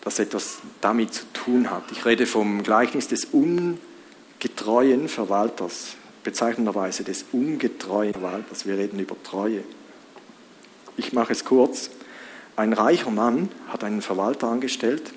das 0.02 0.18
etwas 0.18 0.58
damit 0.82 1.14
zu 1.14 1.24
tun 1.32 1.70
hat. 1.70 1.84
Ich 1.92 2.04
rede 2.04 2.26
vom 2.26 2.62
Gleichnis 2.62 3.08
des 3.08 3.24
ungetreuen 3.32 5.08
Verwalters 5.08 5.96
bezeichnenderweise 6.22 7.04
des 7.04 7.24
ungetreuen 7.32 8.12
Verwalters. 8.12 8.66
Wir 8.66 8.76
reden 8.76 8.98
über 8.98 9.16
Treue. 9.22 9.64
Ich 10.96 11.12
mache 11.12 11.32
es 11.32 11.44
kurz. 11.44 11.90
Ein 12.56 12.72
reicher 12.72 13.10
Mann 13.10 13.48
hat 13.68 13.82
einen 13.82 14.02
Verwalter 14.02 14.48
angestellt, 14.48 15.12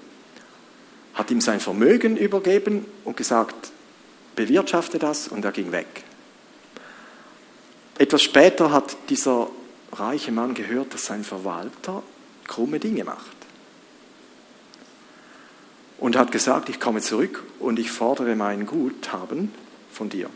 hat 1.13 1.31
ihm 1.31 1.41
sein 1.41 1.59
Vermögen 1.59 2.15
übergeben 2.15 2.85
und 3.03 3.17
gesagt, 3.17 3.71
bewirtschafte 4.35 4.99
das 4.99 5.27
und 5.27 5.43
er 5.43 5.51
ging 5.51 5.71
weg. 5.71 6.03
Etwas 7.97 8.21
später 8.21 8.71
hat 8.71 8.95
dieser 9.09 9.47
reiche 9.91 10.31
Mann 10.31 10.53
gehört, 10.53 10.93
dass 10.93 11.05
sein 11.05 11.23
Verwalter 11.23 12.03
krumme 12.45 12.79
Dinge 12.79 13.03
macht. 13.03 13.35
Und 15.97 16.17
hat 16.17 16.31
gesagt, 16.31 16.69
ich 16.69 16.79
komme 16.79 17.01
zurück 17.01 17.43
und 17.59 17.79
ich 17.79 17.89
fordere 17.89 18.35
mein 18.35 18.65
Guthaben 18.65 19.53
von 19.91 20.09
dir. 20.09 20.29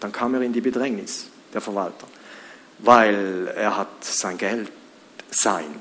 Dann 0.00 0.12
kam 0.12 0.34
er 0.34 0.42
in 0.42 0.52
die 0.52 0.60
Bedrängnis, 0.60 1.26
der 1.52 1.60
Verwalter, 1.60 2.06
weil 2.78 3.52
er 3.54 3.76
hat 3.76 4.04
sein 4.04 4.38
Geld, 4.38 4.70
sein, 5.30 5.76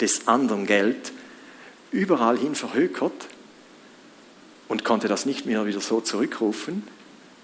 des 0.00 0.28
anderen 0.28 0.66
Geld, 0.66 1.12
überall 1.90 2.38
hin 2.38 2.54
verhökert 2.54 3.28
und 4.68 4.84
konnte 4.84 5.08
das 5.08 5.26
nicht 5.26 5.46
mehr 5.46 5.66
wieder 5.66 5.80
so 5.80 6.00
zurückrufen 6.00 6.86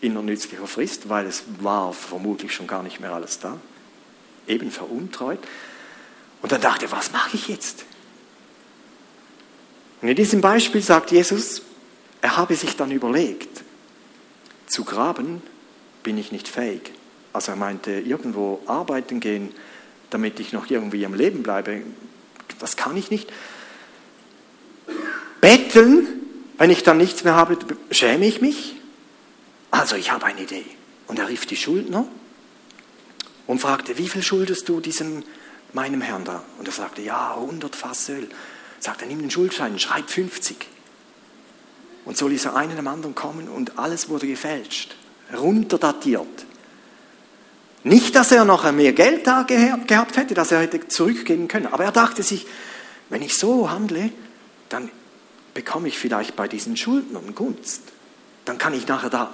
in 0.01 0.14
der 0.14 0.22
nützlicher 0.22 0.66
Frist, 0.66 1.09
weil 1.09 1.26
es 1.26 1.45
war 1.61 1.93
vermutlich 1.93 2.53
schon 2.53 2.66
gar 2.66 2.82
nicht 2.82 3.01
mehr 3.01 3.12
alles 3.12 3.39
da, 3.39 3.59
eben 4.47 4.70
veruntreut. 4.70 5.41
Und 6.41 6.53
dann 6.53 6.61
dachte 6.61 6.86
er, 6.86 6.93
was 6.93 7.12
mache 7.12 7.36
ich 7.36 7.49
jetzt? 7.49 7.84
Und 10.01 10.09
in 10.09 10.16
diesem 10.16 10.41
Beispiel 10.41 10.80
sagt 10.80 11.11
Jesus, 11.11 11.62
er 12.20 12.36
habe 12.36 12.55
sich 12.55 12.76
dann 12.76 12.91
überlegt, 12.91 13.62
zu 14.66 14.84
graben 14.84 15.43
bin 16.09 16.16
ich 16.16 16.32
nicht 16.32 16.48
fähig. 16.48 16.90
Also 17.34 17.52
er 17.52 17.56
meinte, 17.56 17.90
irgendwo 17.90 18.62
arbeiten 18.64 19.20
gehen, 19.20 19.54
damit 20.09 20.40
ich 20.40 20.54
noch 20.54 20.70
irgendwie 20.70 21.04
am 21.04 21.12
Leben 21.12 21.42
bleibe, 21.42 21.82
das 22.61 22.78
kann 22.78 22.96
ich 22.96 23.11
nicht. 23.11 23.30
Betteln, 25.42 26.06
wenn 26.56 26.70
ich 26.70 26.82
dann 26.82 26.96
nichts 26.96 27.24
mehr 27.24 27.34
habe, 27.34 27.59
schäme 27.90 28.24
ich 28.24 28.40
mich. 28.40 28.76
Also 29.70 29.96
ich 29.96 30.11
habe 30.11 30.24
eine 30.24 30.40
Idee. 30.40 30.64
Und 31.09 31.18
er 31.18 31.28
rief 31.28 31.44
die 31.44 31.56
Schuldner 31.56 32.09
und 33.46 33.61
fragte, 33.61 33.98
wie 33.98 34.09
viel 34.09 34.22
schuldest 34.22 34.66
du 34.66 34.80
diesem 34.80 35.24
meinem 35.74 36.00
Herrn 36.00 36.24
da? 36.24 36.42
Und 36.59 36.66
er 36.66 36.72
sagte, 36.72 37.02
ja, 37.02 37.34
100 37.34 37.76
Fass 37.76 38.09
Öl. 38.09 38.30
Sagt 38.80 39.02
er, 39.02 39.09
nimm 39.09 39.20
den 39.20 39.30
Schuldschein, 39.30 39.78
schreib 39.78 40.09
50. 40.09 40.56
Und 42.06 42.16
so 42.16 42.28
ließ 42.28 42.46
er 42.46 42.56
einen 42.56 42.78
am 42.78 42.88
anderen 42.88 43.14
kommen 43.14 43.46
und 43.46 43.78
alles 43.78 44.09
wurde 44.09 44.26
gefälscht 44.26 44.96
runterdatiert. 45.37 46.47
Nicht, 47.85 48.14
dass 48.16 48.33
er 48.33 48.45
noch 48.45 48.70
mehr 48.72 48.93
Geld 48.93 49.26
da 49.26 49.43
gehabt 49.43 50.16
hätte, 50.16 50.35
dass 50.35 50.53
er 50.53 50.61
hätte 50.61 50.89
zurückgeben 50.89 51.49
können, 51.49 51.66
aber 51.66 51.85
er 51.85 51.93
dachte 51.93 52.22
sich, 52.22 52.47
wenn 53.09 53.22
ich 53.22 53.37
so 53.39 53.70
handle, 53.70 54.11
dann 54.68 54.91
bekomme 55.55 55.89
ich 55.89 55.99
vielleicht 55.99 56.37
bei 56.37 56.49
diesen 56.49 56.76
Schuldnern 56.76 57.35
Gunst. 57.35 57.83
Dann 58.45 58.59
kann 58.59 58.74
ich 58.74 58.87
nachher 58.87 59.11
da 59.11 59.33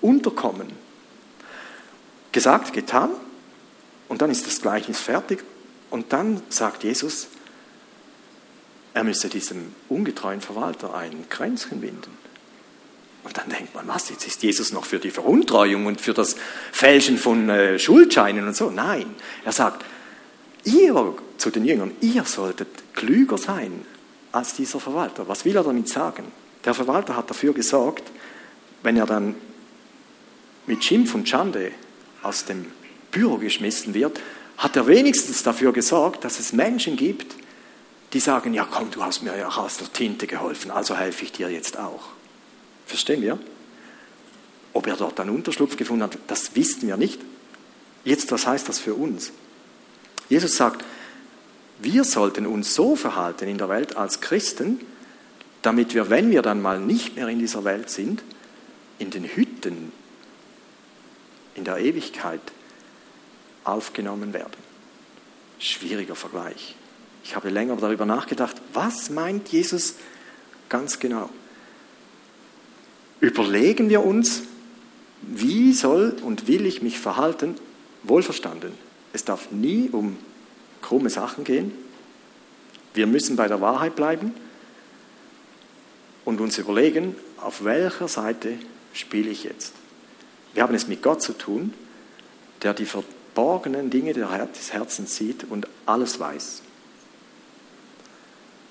unterkommen. 0.00 0.68
Gesagt, 2.32 2.72
getan. 2.72 3.10
Und 4.08 4.22
dann 4.22 4.30
ist 4.30 4.46
das 4.46 4.60
Gleichnis 4.62 5.00
fertig. 5.00 5.44
Und 5.90 6.12
dann 6.12 6.42
sagt 6.48 6.84
Jesus, 6.84 7.28
er 8.94 9.04
müsse 9.04 9.28
diesem 9.28 9.74
ungetreuen 9.88 10.40
Verwalter 10.40 10.94
ein 10.94 11.28
Kränzchen 11.28 11.80
binden. 11.80 12.10
Und 13.24 13.36
dann 13.36 13.48
denkt 13.48 13.74
man, 13.74 13.86
was, 13.88 14.10
jetzt 14.10 14.26
ist 14.26 14.42
Jesus 14.42 14.72
noch 14.72 14.84
für 14.84 14.98
die 14.98 15.10
Veruntreuung 15.10 15.86
und 15.86 16.00
für 16.00 16.14
das 16.14 16.36
Fälschen 16.72 17.18
von 17.18 17.48
äh, 17.48 17.78
Schuldscheinen 17.78 18.46
und 18.46 18.56
so. 18.56 18.70
Nein, 18.70 19.14
er 19.44 19.52
sagt, 19.52 19.84
ihr 20.64 21.14
zu 21.36 21.50
den 21.50 21.64
Jüngern, 21.64 21.92
ihr 22.00 22.24
solltet 22.24 22.68
klüger 22.94 23.38
sein 23.38 23.84
als 24.32 24.54
dieser 24.54 24.80
Verwalter. 24.80 25.28
Was 25.28 25.44
will 25.44 25.56
er 25.56 25.64
damit 25.64 25.88
sagen? 25.88 26.30
Der 26.64 26.74
Verwalter 26.74 27.16
hat 27.16 27.30
dafür 27.30 27.52
gesorgt, 27.52 28.04
wenn 28.82 28.96
er 28.96 29.06
dann 29.06 29.34
mit 30.66 30.84
Schimpf 30.84 31.14
und 31.14 31.28
Schande 31.28 31.72
aus 32.22 32.44
dem 32.44 32.66
Büro 33.10 33.38
geschmissen 33.38 33.94
wird, 33.94 34.20
hat 34.58 34.76
er 34.76 34.86
wenigstens 34.86 35.42
dafür 35.42 35.72
gesorgt, 35.72 36.24
dass 36.24 36.38
es 36.38 36.52
Menschen 36.52 36.96
gibt, 36.96 37.36
die 38.12 38.20
sagen, 38.20 38.54
ja 38.54 38.66
komm, 38.70 38.90
du 38.90 39.02
hast 39.02 39.22
mir 39.22 39.36
ja 39.36 39.48
auch 39.48 39.58
aus 39.58 39.78
der 39.78 39.92
Tinte 39.92 40.26
geholfen, 40.26 40.70
also 40.70 40.96
helfe 40.96 41.24
ich 41.24 41.32
dir 41.32 41.50
jetzt 41.50 41.78
auch. 41.78 42.17
Verstehen 42.88 43.20
wir? 43.20 43.38
Ob 44.72 44.86
er 44.86 44.96
dort 44.96 45.20
einen 45.20 45.30
Unterschlupf 45.30 45.76
gefunden 45.76 46.04
hat, 46.04 46.18
das 46.26 46.56
wissen 46.56 46.88
wir 46.88 46.96
nicht. 46.96 47.20
Jetzt, 48.02 48.32
was 48.32 48.46
heißt 48.46 48.66
das 48.66 48.78
für 48.78 48.94
uns? 48.94 49.30
Jesus 50.30 50.56
sagt, 50.56 50.84
wir 51.80 52.04
sollten 52.04 52.46
uns 52.46 52.74
so 52.74 52.96
verhalten 52.96 53.46
in 53.46 53.58
der 53.58 53.68
Welt 53.68 53.96
als 53.96 54.22
Christen, 54.22 54.80
damit 55.60 55.94
wir, 55.94 56.08
wenn 56.08 56.30
wir 56.30 56.40
dann 56.40 56.62
mal 56.62 56.80
nicht 56.80 57.16
mehr 57.16 57.28
in 57.28 57.38
dieser 57.38 57.64
Welt 57.64 57.90
sind, 57.90 58.22
in 58.98 59.10
den 59.10 59.24
Hütten 59.24 59.92
in 61.54 61.64
der 61.64 61.78
Ewigkeit 61.78 62.40
aufgenommen 63.64 64.32
werden. 64.32 64.56
Schwieriger 65.58 66.14
Vergleich. 66.14 66.74
Ich 67.22 67.36
habe 67.36 67.50
länger 67.50 67.76
darüber 67.76 68.06
nachgedacht, 68.06 68.56
was 68.72 69.10
meint 69.10 69.48
Jesus 69.48 69.96
ganz 70.70 70.98
genau? 70.98 71.28
Überlegen 73.20 73.88
wir 73.88 74.04
uns, 74.04 74.42
wie 75.22 75.72
soll 75.72 76.16
und 76.22 76.46
will 76.46 76.66
ich 76.66 76.82
mich 76.82 76.98
verhalten? 76.98 77.56
Wohlverstanden. 78.04 78.72
Es 79.12 79.24
darf 79.24 79.50
nie 79.50 79.88
um 79.90 80.16
krumme 80.82 81.10
Sachen 81.10 81.44
gehen. 81.44 81.72
Wir 82.94 83.06
müssen 83.06 83.36
bei 83.36 83.48
der 83.48 83.60
Wahrheit 83.60 83.96
bleiben 83.96 84.32
und 86.24 86.40
uns 86.40 86.58
überlegen, 86.58 87.16
auf 87.40 87.64
welcher 87.64 88.08
Seite 88.08 88.54
spiele 88.92 89.30
ich 89.30 89.44
jetzt. 89.44 89.72
Wir 90.54 90.62
haben 90.62 90.74
es 90.74 90.88
mit 90.88 91.02
Gott 91.02 91.22
zu 91.22 91.32
tun, 91.32 91.74
der 92.62 92.74
die 92.74 92.86
verborgenen 92.86 93.90
Dinge 93.90 94.12
des 94.12 94.72
Herzens 94.72 95.16
sieht 95.16 95.44
und 95.48 95.66
alles 95.86 96.18
weiß. 96.18 96.62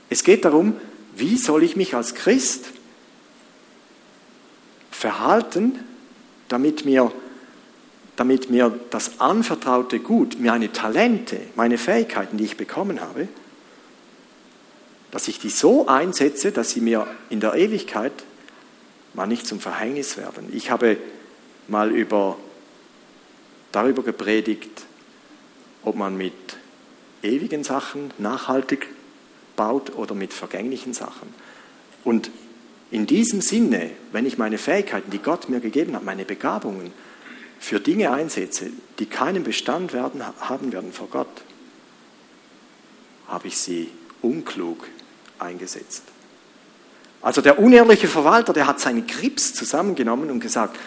Es 0.10 0.24
geht 0.24 0.46
darum, 0.46 0.76
wie 1.16 1.38
soll 1.38 1.64
ich 1.64 1.76
mich 1.76 1.96
als 1.96 2.16
Christ 2.16 2.66
verhalten, 4.98 5.78
damit 6.48 6.84
mir, 6.84 7.12
damit 8.16 8.50
mir 8.50 8.80
das 8.90 9.20
anvertraute 9.20 10.00
Gut, 10.00 10.40
meine 10.40 10.72
Talente, 10.72 11.40
meine 11.56 11.78
Fähigkeiten, 11.78 12.38
die 12.38 12.46
ich 12.46 12.58
bekommen 12.58 13.00
habe, 13.00 13.28
dass 15.12 15.28
ich 15.28 15.38
die 15.38 15.52
so 15.52 15.88
einsetze, 15.88 16.52
dass 16.52 16.72
sie 16.72 16.82
mir 16.82 17.06
in 17.30 17.40
der 17.40 17.54
Ewigkeit 17.54 18.12
mal 19.14 19.28
nicht 19.28 19.46
zum 19.46 19.60
Verhängnis 19.60 20.18
werden. 20.18 20.50
Ich 20.52 20.72
habe 20.72 20.98
mal 21.68 21.92
über, 21.92 22.38
darüber 23.72 24.02
gepredigt, 24.02 24.82
ob 25.84 25.96
man 25.96 26.18
mit 26.18 26.34
ewigen 27.22 27.64
Sachen 27.64 28.12
nachhaltig 28.18 28.88
baut 29.56 29.96
oder 29.96 30.16
mit 30.16 30.34
vergänglichen 30.34 30.94
Sachen. 30.94 31.34
Und 32.04 32.32
in 32.92 33.06
diesem 33.06 33.42
Sinne, 33.42 33.92
wenn 34.12 34.26
ich 34.26 34.38
meine 34.38 34.58
Fähigkeiten, 34.58 35.12
die 35.12 35.20
Gott 35.20 35.50
mir 35.50 35.60
gegeben 35.60 35.96
hat, 35.96 36.04
meine 36.04 36.26
Begabungen, 36.26 36.92
für 37.60 37.80
Dinge 37.80 38.12
einsetze, 38.12 38.70
die 39.00 39.08
keinen 39.08 39.44
Bestand 39.44 39.94
werden, 39.94 40.22
haben 40.40 40.72
werden 40.72 40.94
vor 40.94 41.08
Gott, 41.08 41.28
habe 43.28 43.48
ich 43.48 43.58
sie 43.58 43.90
unklug 44.22 44.88
eingesetzt. 45.40 46.04
Also 47.22 47.42
der 47.42 47.60
unehrliche 47.60 48.08
Verwalter, 48.08 48.54
der 48.54 48.68
hat 48.68 48.80
seinen 48.80 49.08
Grips 49.08 49.54
zusammengenommen 49.54 50.30
und 50.30 50.40
gesagt, 50.40 50.78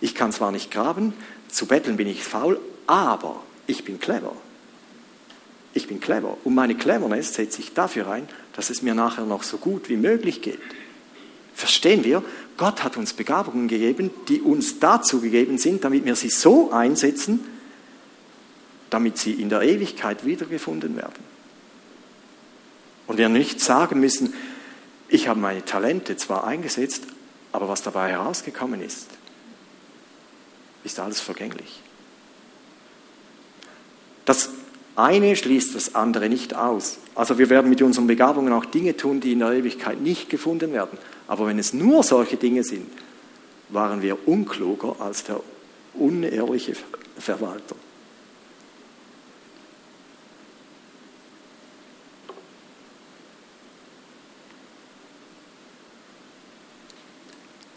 ich 0.00 0.14
kann 0.14 0.32
zwar 0.32 0.50
nicht 0.50 0.70
graben, 0.70 1.12
zu 1.48 1.66
betteln 1.66 1.96
bin 1.96 2.08
ich 2.08 2.24
faul, 2.24 2.58
aber 2.86 3.42
ich 3.66 3.84
bin 3.84 4.00
clever. 4.00 4.34
Ich 5.72 5.86
bin 5.88 6.00
clever. 6.00 6.36
Und 6.44 6.54
meine 6.54 6.74
Cleverness 6.74 7.34
setze 7.34 7.60
ich 7.60 7.74
dafür 7.74 8.08
ein, 8.08 8.28
dass 8.54 8.70
es 8.70 8.82
mir 8.82 8.94
nachher 8.94 9.24
noch 9.24 9.42
so 9.42 9.58
gut 9.58 9.88
wie 9.88 9.96
möglich 9.96 10.40
geht. 10.40 10.60
Verstehen 11.54 12.04
wir? 12.04 12.22
Gott 12.56 12.84
hat 12.84 12.96
uns 12.96 13.12
Begabungen 13.12 13.68
gegeben, 13.68 14.10
die 14.28 14.40
uns 14.40 14.78
dazu 14.78 15.20
gegeben 15.20 15.58
sind, 15.58 15.84
damit 15.84 16.04
wir 16.04 16.16
sie 16.16 16.28
so 16.28 16.70
einsetzen, 16.70 17.40
damit 18.90 19.18
sie 19.18 19.32
in 19.32 19.48
der 19.48 19.62
Ewigkeit 19.62 20.24
wiedergefunden 20.24 20.96
werden. 20.96 21.34
Und 23.06 23.18
wir 23.18 23.28
nicht 23.28 23.60
sagen 23.60 24.00
müssen, 24.00 24.34
ich 25.08 25.28
habe 25.28 25.38
meine 25.38 25.64
Talente 25.64 26.16
zwar 26.16 26.44
eingesetzt, 26.44 27.02
aber 27.52 27.68
was 27.68 27.82
dabei 27.82 28.10
herausgekommen 28.10 28.80
ist, 28.80 29.08
ist 30.82 30.98
alles 30.98 31.20
vergänglich. 31.20 31.80
Das 34.24 34.50
eine 34.96 35.34
schließt 35.34 35.74
das 35.74 35.94
andere 35.94 36.28
nicht 36.28 36.54
aus. 36.54 36.98
Also 37.14 37.38
wir 37.38 37.50
werden 37.50 37.68
mit 37.68 37.82
unseren 37.82 38.06
Begabungen 38.06 38.52
auch 38.52 38.64
Dinge 38.64 38.96
tun, 38.96 39.20
die 39.20 39.32
in 39.32 39.40
der 39.40 39.52
Ewigkeit 39.52 40.00
nicht 40.00 40.30
gefunden 40.30 40.72
werden. 40.72 40.98
Aber 41.26 41.46
wenn 41.46 41.58
es 41.58 41.72
nur 41.72 42.02
solche 42.02 42.36
Dinge 42.36 42.62
sind, 42.62 42.90
waren 43.70 44.02
wir 44.02 44.28
unkluger 44.28 44.96
als 45.00 45.24
der 45.24 45.40
unehrliche 45.94 46.74
Verwalter. 47.18 47.76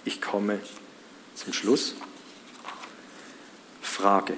Ich 0.05 0.22
komme 0.22 0.59
zum 1.36 1.53
Schluss. 1.53 1.95
Frage. 3.82 4.38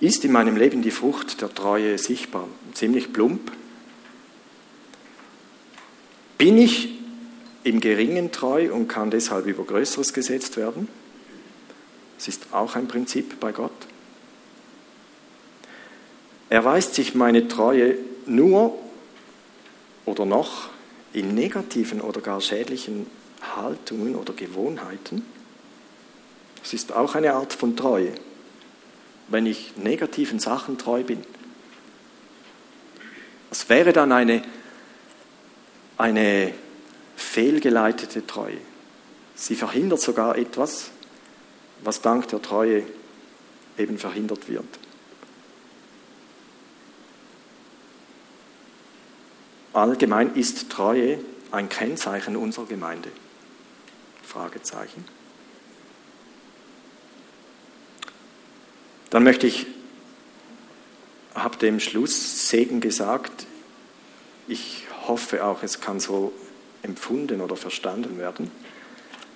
Ist 0.00 0.24
in 0.24 0.30
meinem 0.30 0.56
Leben 0.56 0.82
die 0.82 0.92
Frucht 0.92 1.40
der 1.40 1.52
Treue 1.52 1.98
sichtbar? 1.98 2.46
Ziemlich 2.72 3.12
plump. 3.12 3.50
Bin 6.36 6.56
ich 6.56 6.90
im 7.64 7.80
Geringen 7.80 8.30
treu 8.30 8.72
und 8.72 8.86
kann 8.86 9.10
deshalb 9.10 9.46
über 9.46 9.64
Größeres 9.64 10.12
gesetzt 10.12 10.56
werden? 10.56 10.88
Das 12.16 12.28
ist 12.28 12.52
auch 12.52 12.76
ein 12.76 12.86
Prinzip 12.86 13.40
bei 13.40 13.50
Gott. 13.50 13.72
Erweist 16.48 16.94
sich 16.94 17.16
meine 17.16 17.48
Treue 17.48 17.96
nur 18.24 18.78
oder 20.04 20.24
noch 20.24 20.68
in 21.12 21.34
negativen 21.34 22.00
oder 22.00 22.20
gar 22.20 22.40
schädlichen 22.40 23.06
Haltungen 23.56 24.14
oder 24.14 24.32
Gewohnheiten? 24.32 25.24
Das 26.62 26.72
ist 26.72 26.92
auch 26.92 27.16
eine 27.16 27.34
Art 27.34 27.52
von 27.52 27.76
Treue 27.76 28.12
wenn 29.28 29.46
ich 29.46 29.76
negativen 29.76 30.38
Sachen 30.38 30.78
treu 30.78 31.02
bin. 31.02 31.22
Das 33.50 33.68
wäre 33.68 33.92
dann 33.92 34.12
eine, 34.12 34.42
eine 35.96 36.52
fehlgeleitete 37.16 38.26
Treue. 38.26 38.58
Sie 39.34 39.54
verhindert 39.54 40.00
sogar 40.00 40.36
etwas, 40.36 40.90
was 41.82 42.02
dank 42.02 42.28
der 42.28 42.42
Treue 42.42 42.82
eben 43.78 43.98
verhindert 43.98 44.48
wird. 44.48 44.66
Allgemein 49.72 50.34
ist 50.34 50.70
Treue 50.70 51.20
ein 51.52 51.68
Kennzeichen 51.68 52.36
unserer 52.36 52.66
Gemeinde. 52.66 53.10
Fragezeichen. 54.22 55.04
Dann 59.10 59.24
möchte 59.24 59.46
ich, 59.46 59.66
habe 61.34 61.56
dem 61.56 61.80
Schluss 61.80 62.48
Segen 62.48 62.80
gesagt. 62.80 63.46
Ich 64.48 64.86
hoffe 65.06 65.44
auch, 65.44 65.62
es 65.62 65.80
kann 65.80 66.00
so 66.00 66.32
empfunden 66.82 67.40
oder 67.40 67.56
verstanden 67.56 68.18
werden, 68.18 68.50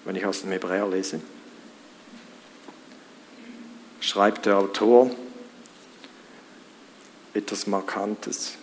wenn 0.05 0.17
ich 0.17 0.27
aus 0.27 0.43
dem 0.43 0.51
Hebräer 0.51 0.89
lese. 0.89 1.21
Schreibt 4.01 4.47
der 4.47 4.59
Autor 4.59 5.11
etwas 7.35 7.67
Markantes. 7.67 8.55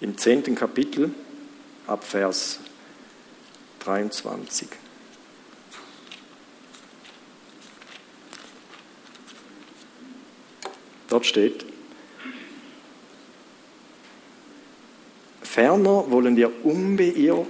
Im 0.00 0.16
zehnten 0.16 0.54
Kapitel 0.54 1.12
ab 1.86 2.04
Vers 2.04 2.60
23. 3.80 4.68
Dort 11.12 11.26
steht, 11.26 11.66
ferner 15.42 16.10
wollen 16.10 16.36
wir 16.36 16.64
unbeirrt 16.64 17.46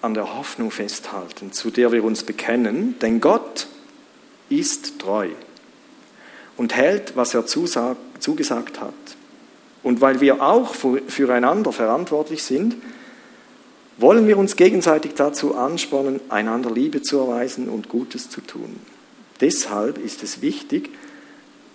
an 0.00 0.14
der 0.14 0.38
Hoffnung 0.38 0.70
festhalten, 0.70 1.50
zu 1.50 1.72
der 1.72 1.90
wir 1.90 2.04
uns 2.04 2.22
bekennen, 2.22 2.94
denn 3.02 3.20
Gott 3.20 3.66
ist 4.48 5.00
treu 5.00 5.26
und 6.56 6.76
hält, 6.76 7.16
was 7.16 7.34
er 7.34 7.46
zugesagt 7.46 8.80
hat. 8.80 8.94
Und 9.82 10.00
weil 10.00 10.20
wir 10.20 10.40
auch 10.40 10.76
füreinander 10.76 11.72
verantwortlich 11.72 12.44
sind, 12.44 12.76
wollen 13.98 14.28
wir 14.28 14.38
uns 14.38 14.54
gegenseitig 14.54 15.14
dazu 15.14 15.56
anspornen, 15.56 16.20
einander 16.28 16.70
Liebe 16.70 17.02
zu 17.02 17.18
erweisen 17.18 17.68
und 17.68 17.88
Gutes 17.88 18.30
zu 18.30 18.40
tun. 18.40 18.78
Deshalb 19.40 19.98
ist 19.98 20.22
es 20.22 20.42
wichtig, 20.42 20.90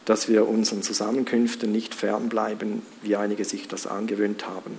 dass 0.05 0.29
wir 0.29 0.47
unseren 0.47 0.83
Zusammenkünften 0.83 1.71
nicht 1.71 1.95
fernbleiben, 1.95 2.83
wie 3.01 3.15
einige 3.15 3.43
sich 3.43 3.67
das 3.67 3.87
angewöhnt 3.87 4.47
haben, 4.47 4.75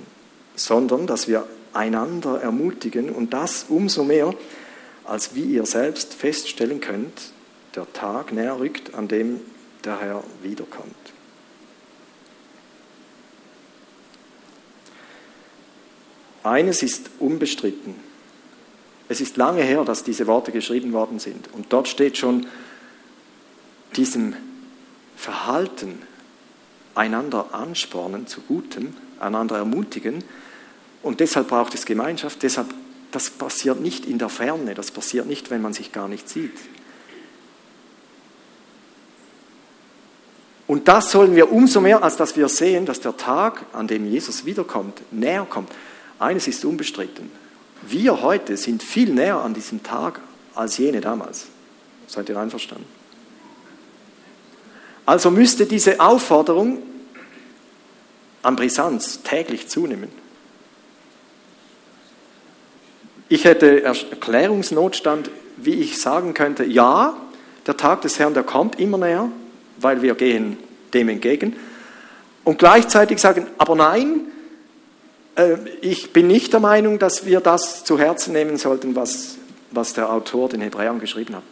sondern 0.54 1.06
dass 1.06 1.28
wir 1.28 1.46
einander 1.72 2.40
ermutigen 2.40 3.10
und 3.10 3.32
das 3.32 3.66
umso 3.68 4.04
mehr, 4.04 4.32
als 5.04 5.34
wie 5.34 5.44
ihr 5.44 5.66
selbst 5.66 6.14
feststellen 6.14 6.80
könnt, 6.80 7.32
der 7.74 7.92
Tag 7.92 8.32
näher 8.32 8.58
rückt, 8.58 8.94
an 8.94 9.08
dem 9.08 9.40
der 9.84 10.00
Herr 10.00 10.24
wiederkommt. 10.42 10.94
Eines 16.42 16.82
ist 16.82 17.10
unbestritten. 17.18 17.94
Es 19.08 19.20
ist 19.20 19.36
lange 19.36 19.62
her, 19.62 19.84
dass 19.84 20.04
diese 20.04 20.26
Worte 20.26 20.52
geschrieben 20.52 20.92
worden 20.92 21.18
sind. 21.18 21.52
Und 21.52 21.72
dort 21.72 21.88
steht 21.88 22.16
schon, 22.16 22.46
diesem 23.96 24.34
Verhalten 25.16 26.02
einander 26.94 27.52
anspornen 27.52 28.26
zu 28.26 28.40
Gutem, 28.42 28.94
einander 29.20 29.56
ermutigen. 29.56 30.24
Und 31.02 31.20
deshalb 31.20 31.48
braucht 31.48 31.74
es 31.74 31.84
Gemeinschaft. 31.84 32.42
Deshalb, 32.42 32.68
das 33.12 33.30
passiert 33.30 33.80
nicht 33.80 34.06
in 34.06 34.18
der 34.18 34.28
Ferne, 34.28 34.74
das 34.74 34.90
passiert 34.90 35.26
nicht, 35.26 35.50
wenn 35.50 35.62
man 35.62 35.72
sich 35.72 35.92
gar 35.92 36.08
nicht 36.08 36.28
sieht. 36.28 36.58
Und 40.66 40.88
das 40.88 41.12
sollen 41.12 41.36
wir 41.36 41.52
umso 41.52 41.80
mehr, 41.80 42.02
als 42.02 42.16
dass 42.16 42.36
wir 42.36 42.48
sehen, 42.48 42.86
dass 42.86 43.00
der 43.00 43.16
Tag, 43.16 43.66
an 43.72 43.86
dem 43.86 44.10
Jesus 44.10 44.44
wiederkommt, 44.44 45.00
näher 45.12 45.46
kommt. 45.48 45.70
Eines 46.18 46.48
ist 46.48 46.64
unbestritten. 46.64 47.30
Wir 47.82 48.22
heute 48.22 48.56
sind 48.56 48.82
viel 48.82 49.12
näher 49.12 49.36
an 49.36 49.54
diesem 49.54 49.82
Tag 49.82 50.20
als 50.54 50.78
jene 50.78 51.00
damals. 51.00 51.46
Seid 52.08 52.28
ihr 52.28 52.38
einverstanden? 52.38 52.95
Also 55.07 55.30
müsste 55.30 55.66
diese 55.66 56.00
Aufforderung 56.00 56.82
an 58.42 58.57
Brisanz 58.57 59.22
täglich 59.22 59.68
zunehmen. 59.68 60.11
Ich 63.28 63.44
hätte 63.44 63.82
Erklärungsnotstand, 63.82 65.30
wie 65.57 65.74
ich 65.74 66.00
sagen 66.00 66.34
könnte, 66.34 66.64
ja, 66.64 67.16
der 67.66 67.76
Tag 67.76 68.02
des 68.02 68.18
Herrn, 68.18 68.34
der 68.34 68.44
kommt 68.44 68.78
immer 68.78 68.98
näher, 68.98 69.28
weil 69.78 70.02
wir 70.02 70.14
gehen 70.14 70.59
dem 70.94 71.09
entgegen. 71.09 71.57
Und 72.44 72.59
gleichzeitig 72.59 73.18
sagen, 73.18 73.48
aber 73.59 73.74
nein, 73.74 74.20
äh, 75.34 75.57
ich 75.80 76.12
bin 76.12 76.28
nicht 76.28 76.52
der 76.52 76.61
Meinung, 76.61 77.00
dass 77.00 77.26
wir 77.26 77.40
das 77.40 77.82
zu 77.82 77.98
Herzen 77.98 78.32
nehmen 78.32 78.57
sollten, 78.57 78.94
was, 78.94 79.36
was 79.72 79.94
der 79.94 80.12
Autor 80.12 80.48
den 80.48 80.61
Hebräern 80.61 81.00
geschrieben 81.00 81.34
hat. 81.34 81.42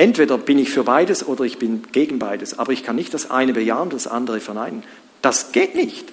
Entweder 0.00 0.38
bin 0.38 0.58
ich 0.58 0.70
für 0.70 0.84
beides 0.84 1.26
oder 1.26 1.44
ich 1.44 1.58
bin 1.58 1.82
gegen 1.92 2.18
beides, 2.18 2.58
aber 2.58 2.72
ich 2.72 2.84
kann 2.84 2.96
nicht 2.96 3.12
das 3.12 3.30
eine 3.30 3.52
bejahen, 3.52 3.90
das 3.90 4.06
andere 4.06 4.40
verneinen. 4.40 4.82
Das 5.20 5.52
geht 5.52 5.74
nicht. 5.74 6.10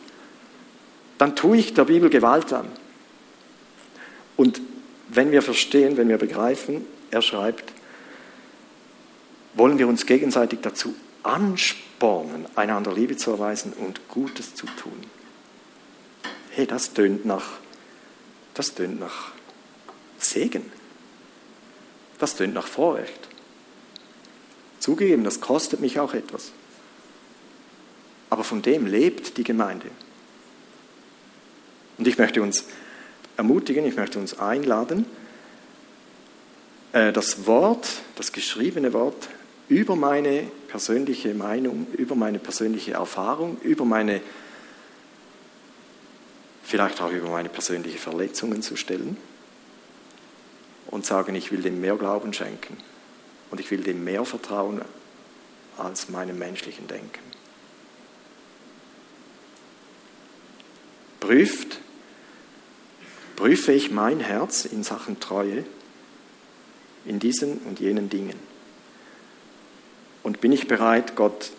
Dann 1.18 1.38
tue 1.38 1.56
ich 1.56 1.74
der 1.74 1.86
Bibel 1.86 2.10
Gewalt 2.10 2.52
an. 2.52 2.68
Und 4.36 4.60
wenn 5.08 5.32
wir 5.32 5.42
verstehen, 5.42 5.96
wenn 5.96 6.10
wir 6.10 6.18
begreifen, 6.18 6.86
er 7.12 7.22
schreibt, 7.22 7.72
wollen 9.54 9.80
wir 9.80 9.88
uns 9.88 10.06
gegenseitig 10.06 10.60
dazu 10.62 10.94
anspornen, 11.24 12.46
einander 12.58 12.92
Liebe 12.92 13.16
zu 13.16 13.32
erweisen 13.32 13.72
und 13.72 14.10
Gutes 14.10 14.54
zu 14.54 14.66
tun. 14.66 15.00
Hey, 16.50 16.68
das 16.68 16.92
tönt 16.92 17.24
nach, 17.26 17.52
das 18.54 18.76
tönt 18.76 19.00
nach 19.00 19.32
Segen. 20.20 20.74
Das 22.20 22.36
tönt 22.36 22.54
nach 22.54 22.68
Vorrecht. 22.68 23.30
Zugegeben, 24.88 25.26
das 25.26 25.42
kostet 25.42 25.82
mich 25.82 26.00
auch 26.00 26.14
etwas. 26.14 26.54
Aber 28.30 28.46
von 28.46 28.62
dem 28.62 28.88
lebt 28.88 29.36
die 29.36 29.44
Gemeinde. 29.44 29.88
Und 31.98 32.08
ich 32.08 32.18
möchte 32.18 32.42
uns 32.42 32.64
ermutigen, 33.36 33.86
ich 33.86 33.98
möchte 33.98 34.18
uns 34.18 34.40
einladen, 34.40 35.06
äh, 36.94 37.12
das 37.12 37.46
Wort, 37.46 37.86
das 38.16 38.32
geschriebene 38.32 38.94
Wort 38.94 39.28
über 39.68 39.98
meine 39.98 40.44
persönliche 40.70 41.34
Meinung, 41.34 41.88
über 41.92 42.16
meine 42.16 42.40
persönliche 42.40 42.94
Erfahrung, 42.94 43.58
über 43.64 43.84
meine, 43.84 44.22
vielleicht 46.64 47.02
auch 47.02 47.12
über 47.12 47.28
meine 47.28 47.50
persönlichen 47.50 48.00
Verletzungen 48.00 48.62
zu 48.62 48.78
stellen 48.78 49.18
und 50.86 51.06
sagen, 51.06 51.36
ich 51.36 51.52
will 51.52 51.62
dem 51.62 51.82
mehr 51.82 51.98
Glauben 51.98 52.32
schenken 52.32 52.78
und 53.52 53.60
ich 53.60 53.70
will 53.72 53.84
dem 53.84 54.04
mehr 54.04 54.26
Vertrauen 54.26 54.82
als 55.78 56.10
meinem 56.10 56.38
menschlichen 56.38 56.88
Denken. 56.88 57.20
Prüft, 61.20 61.80
prüfe 63.36 63.74
ich 63.74 63.92
mein 63.92 64.20
Herz 64.20 64.66
in 64.66 64.84
Sachen 64.84 65.20
Treue 65.20 65.66
in 67.06 67.20
diesen 67.20 67.60
und 67.60 67.80
jenen 67.80 68.10
Dingen. 68.10 68.38
Und 70.24 70.42
bin 70.42 70.52
ich 70.52 70.68
bereit, 70.68 71.16
Gott 71.16 71.52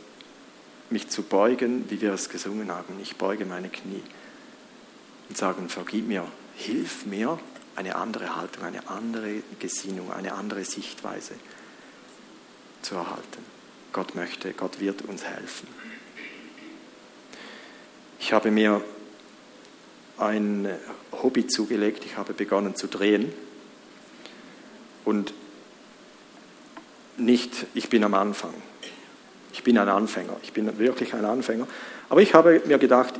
mich 0.90 1.08
zu 1.08 1.22
beugen, 1.22 1.84
wie 1.90 2.00
wir 2.00 2.12
es 2.12 2.28
gesungen 2.28 2.70
haben? 2.70 2.98
Ich 3.00 3.16
beuge 3.16 3.46
meine 3.46 3.68
Knie 3.68 4.02
und 5.28 5.36
sage, 5.36 5.66
vergib 5.68 6.06
mir, 6.06 6.26
hilf 6.54 7.06
mir, 7.06 7.38
eine 7.76 7.94
andere 7.94 8.34
Haltung, 8.34 8.64
eine 8.64 8.88
andere 8.88 9.42
Gesinnung, 9.60 10.12
eine 10.12 10.34
andere 10.34 10.64
Sichtweise 10.64 11.34
zu 12.82 12.94
erhalten. 12.94 13.44
Gott 13.92 14.14
möchte, 14.14 14.52
Gott 14.52 14.80
wird 14.80 15.02
uns 15.02 15.24
helfen. 15.24 15.68
Ich 18.20 18.32
habe 18.32 18.50
mir 18.50 18.82
ein 20.18 20.68
Hobby 21.22 21.46
zugelegt, 21.46 22.04
ich 22.04 22.16
habe 22.16 22.32
begonnen 22.34 22.74
zu 22.74 22.86
drehen 22.86 23.32
und 25.04 25.32
nicht, 27.16 27.66
ich 27.74 27.88
bin 27.88 28.04
am 28.04 28.14
Anfang. 28.14 28.54
Ich 29.52 29.64
bin 29.64 29.78
ein 29.78 29.88
Anfänger. 29.88 30.36
Ich 30.42 30.52
bin 30.52 30.78
wirklich 30.78 31.14
ein 31.14 31.24
Anfänger. 31.24 31.66
Aber 32.08 32.22
ich 32.22 32.34
habe 32.34 32.62
mir 32.66 32.78
gedacht, 32.78 33.14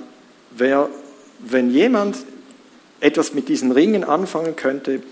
wer, 0.51 0.89
wenn 1.41 1.71
jemand 1.71 2.17
etwas 3.01 3.35
mit 3.35 3.49
diesen 3.49 3.73
Ringen 3.73 4.05
anfangen 4.05 4.55
könnte, 4.55 5.03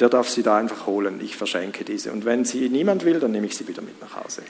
der 0.00 0.08
darf 0.08 0.28
sie 0.28 0.42
da 0.42 0.56
einfach 0.56 0.86
holen. 0.86 1.20
Ich 1.22 1.36
verschenke 1.36 1.84
diese. 1.84 2.12
Und 2.12 2.24
wenn 2.24 2.44
sie 2.44 2.68
niemand 2.68 3.04
will, 3.04 3.20
dann 3.20 3.32
nehme 3.32 3.46
ich 3.46 3.56
sie 3.56 3.66
wieder 3.66 3.82
mit 3.82 4.00
nach 4.00 4.16
Hause. 4.16 4.42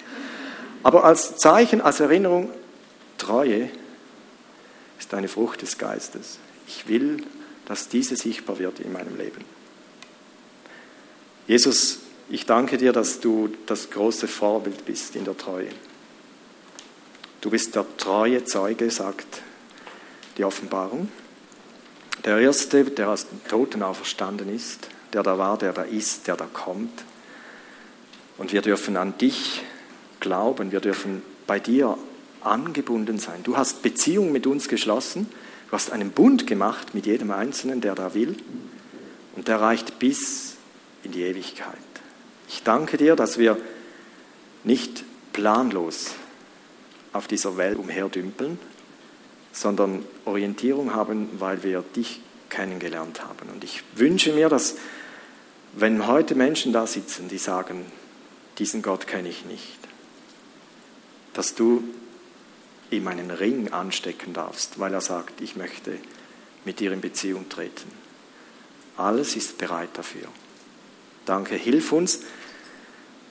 Aber 0.82 1.04
als 1.04 1.36
Zeichen, 1.36 1.80
als 1.80 2.00
Erinnerung, 2.00 2.50
Treue 3.16 3.70
ist 4.98 5.12
eine 5.14 5.28
Frucht 5.28 5.62
des 5.62 5.78
Geistes. 5.78 6.38
Ich 6.66 6.88
will, 6.88 7.24
dass 7.66 7.88
diese 7.88 8.16
sichtbar 8.16 8.58
wird 8.58 8.80
in 8.80 8.92
meinem 8.92 9.16
Leben. 9.16 9.44
Jesus 11.46 12.00
ich 12.30 12.44
danke 12.44 12.76
dir, 12.76 12.92
dass 12.92 13.20
du 13.20 13.48
das 13.66 13.90
große 13.90 14.28
Vorbild 14.28 14.84
bist 14.84 15.16
in 15.16 15.24
der 15.24 15.36
Treue. 15.36 15.70
Du 17.40 17.50
bist 17.50 17.74
der 17.74 17.86
treue 17.96 18.44
Zeuge, 18.44 18.90
sagt 18.90 19.42
die 20.36 20.44
Offenbarung. 20.44 21.08
Der 22.24 22.38
Erste, 22.38 22.84
der 22.84 23.10
aus 23.10 23.28
den 23.28 23.42
Toten 23.48 23.82
auferstanden 23.82 24.54
ist, 24.54 24.88
der 25.12 25.22
da 25.22 25.38
war, 25.38 25.58
der 25.58 25.72
da 25.72 25.82
ist, 25.82 26.26
der 26.26 26.36
da 26.36 26.46
kommt. 26.46 27.04
Und 28.36 28.52
wir 28.52 28.62
dürfen 28.62 28.96
an 28.96 29.16
dich 29.18 29.62
glauben, 30.20 30.72
wir 30.72 30.80
dürfen 30.80 31.22
bei 31.46 31.58
dir 31.58 31.96
angebunden 32.40 33.18
sein. 33.18 33.42
Du 33.42 33.56
hast 33.56 33.82
Beziehung 33.82 34.32
mit 34.32 34.46
uns 34.46 34.68
geschlossen, 34.68 35.28
du 35.68 35.72
hast 35.72 35.92
einen 35.92 36.10
Bund 36.10 36.46
gemacht 36.46 36.94
mit 36.94 37.06
jedem 37.06 37.30
Einzelnen, 37.30 37.80
der 37.80 37.94
da 37.94 38.14
will, 38.14 38.36
und 39.36 39.48
der 39.48 39.60
reicht 39.60 39.98
bis 39.98 40.56
in 41.02 41.12
die 41.12 41.22
Ewigkeit. 41.22 41.76
Ich 42.48 42.62
danke 42.62 42.96
dir, 42.96 43.16
dass 43.16 43.38
wir 43.38 43.56
nicht 44.64 45.04
planlos 45.32 46.14
auf 47.12 47.26
dieser 47.26 47.56
Welt 47.56 47.78
umherdümpeln, 47.78 48.58
sondern 49.52 50.04
Orientierung 50.24 50.94
haben, 50.94 51.28
weil 51.38 51.62
wir 51.62 51.82
dich 51.94 52.20
kennengelernt 52.48 53.22
haben. 53.24 53.50
Und 53.52 53.64
ich 53.64 53.82
wünsche 53.94 54.32
mir, 54.32 54.48
dass 54.48 54.76
wenn 55.80 56.06
heute 56.06 56.34
Menschen 56.34 56.72
da 56.72 56.86
sitzen, 56.86 57.28
die 57.28 57.38
sagen, 57.38 57.86
diesen 58.58 58.82
Gott 58.82 59.06
kenne 59.06 59.28
ich 59.28 59.44
nicht, 59.44 59.78
dass 61.34 61.54
du 61.54 61.84
ihm 62.90 63.06
einen 63.06 63.30
Ring 63.30 63.72
anstecken 63.72 64.32
darfst, 64.32 64.78
weil 64.78 64.92
er 64.92 65.00
sagt, 65.00 65.40
ich 65.40 65.56
möchte 65.56 65.98
mit 66.64 66.80
dir 66.80 66.92
in 66.92 67.00
Beziehung 67.00 67.48
treten. 67.48 67.90
Alles 68.96 69.36
ist 69.36 69.58
bereit 69.58 69.90
dafür. 69.94 70.26
Danke, 71.24 71.54
hilf 71.54 71.92
uns, 71.92 72.20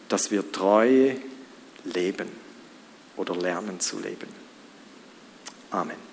dass 0.08 0.32
wir 0.32 0.52
Treue 0.52 1.20
leben 1.84 2.30
oder 3.18 3.36
lernen 3.36 3.80
zu 3.80 4.00
leben. 4.00 4.30
Amen. 5.72 6.07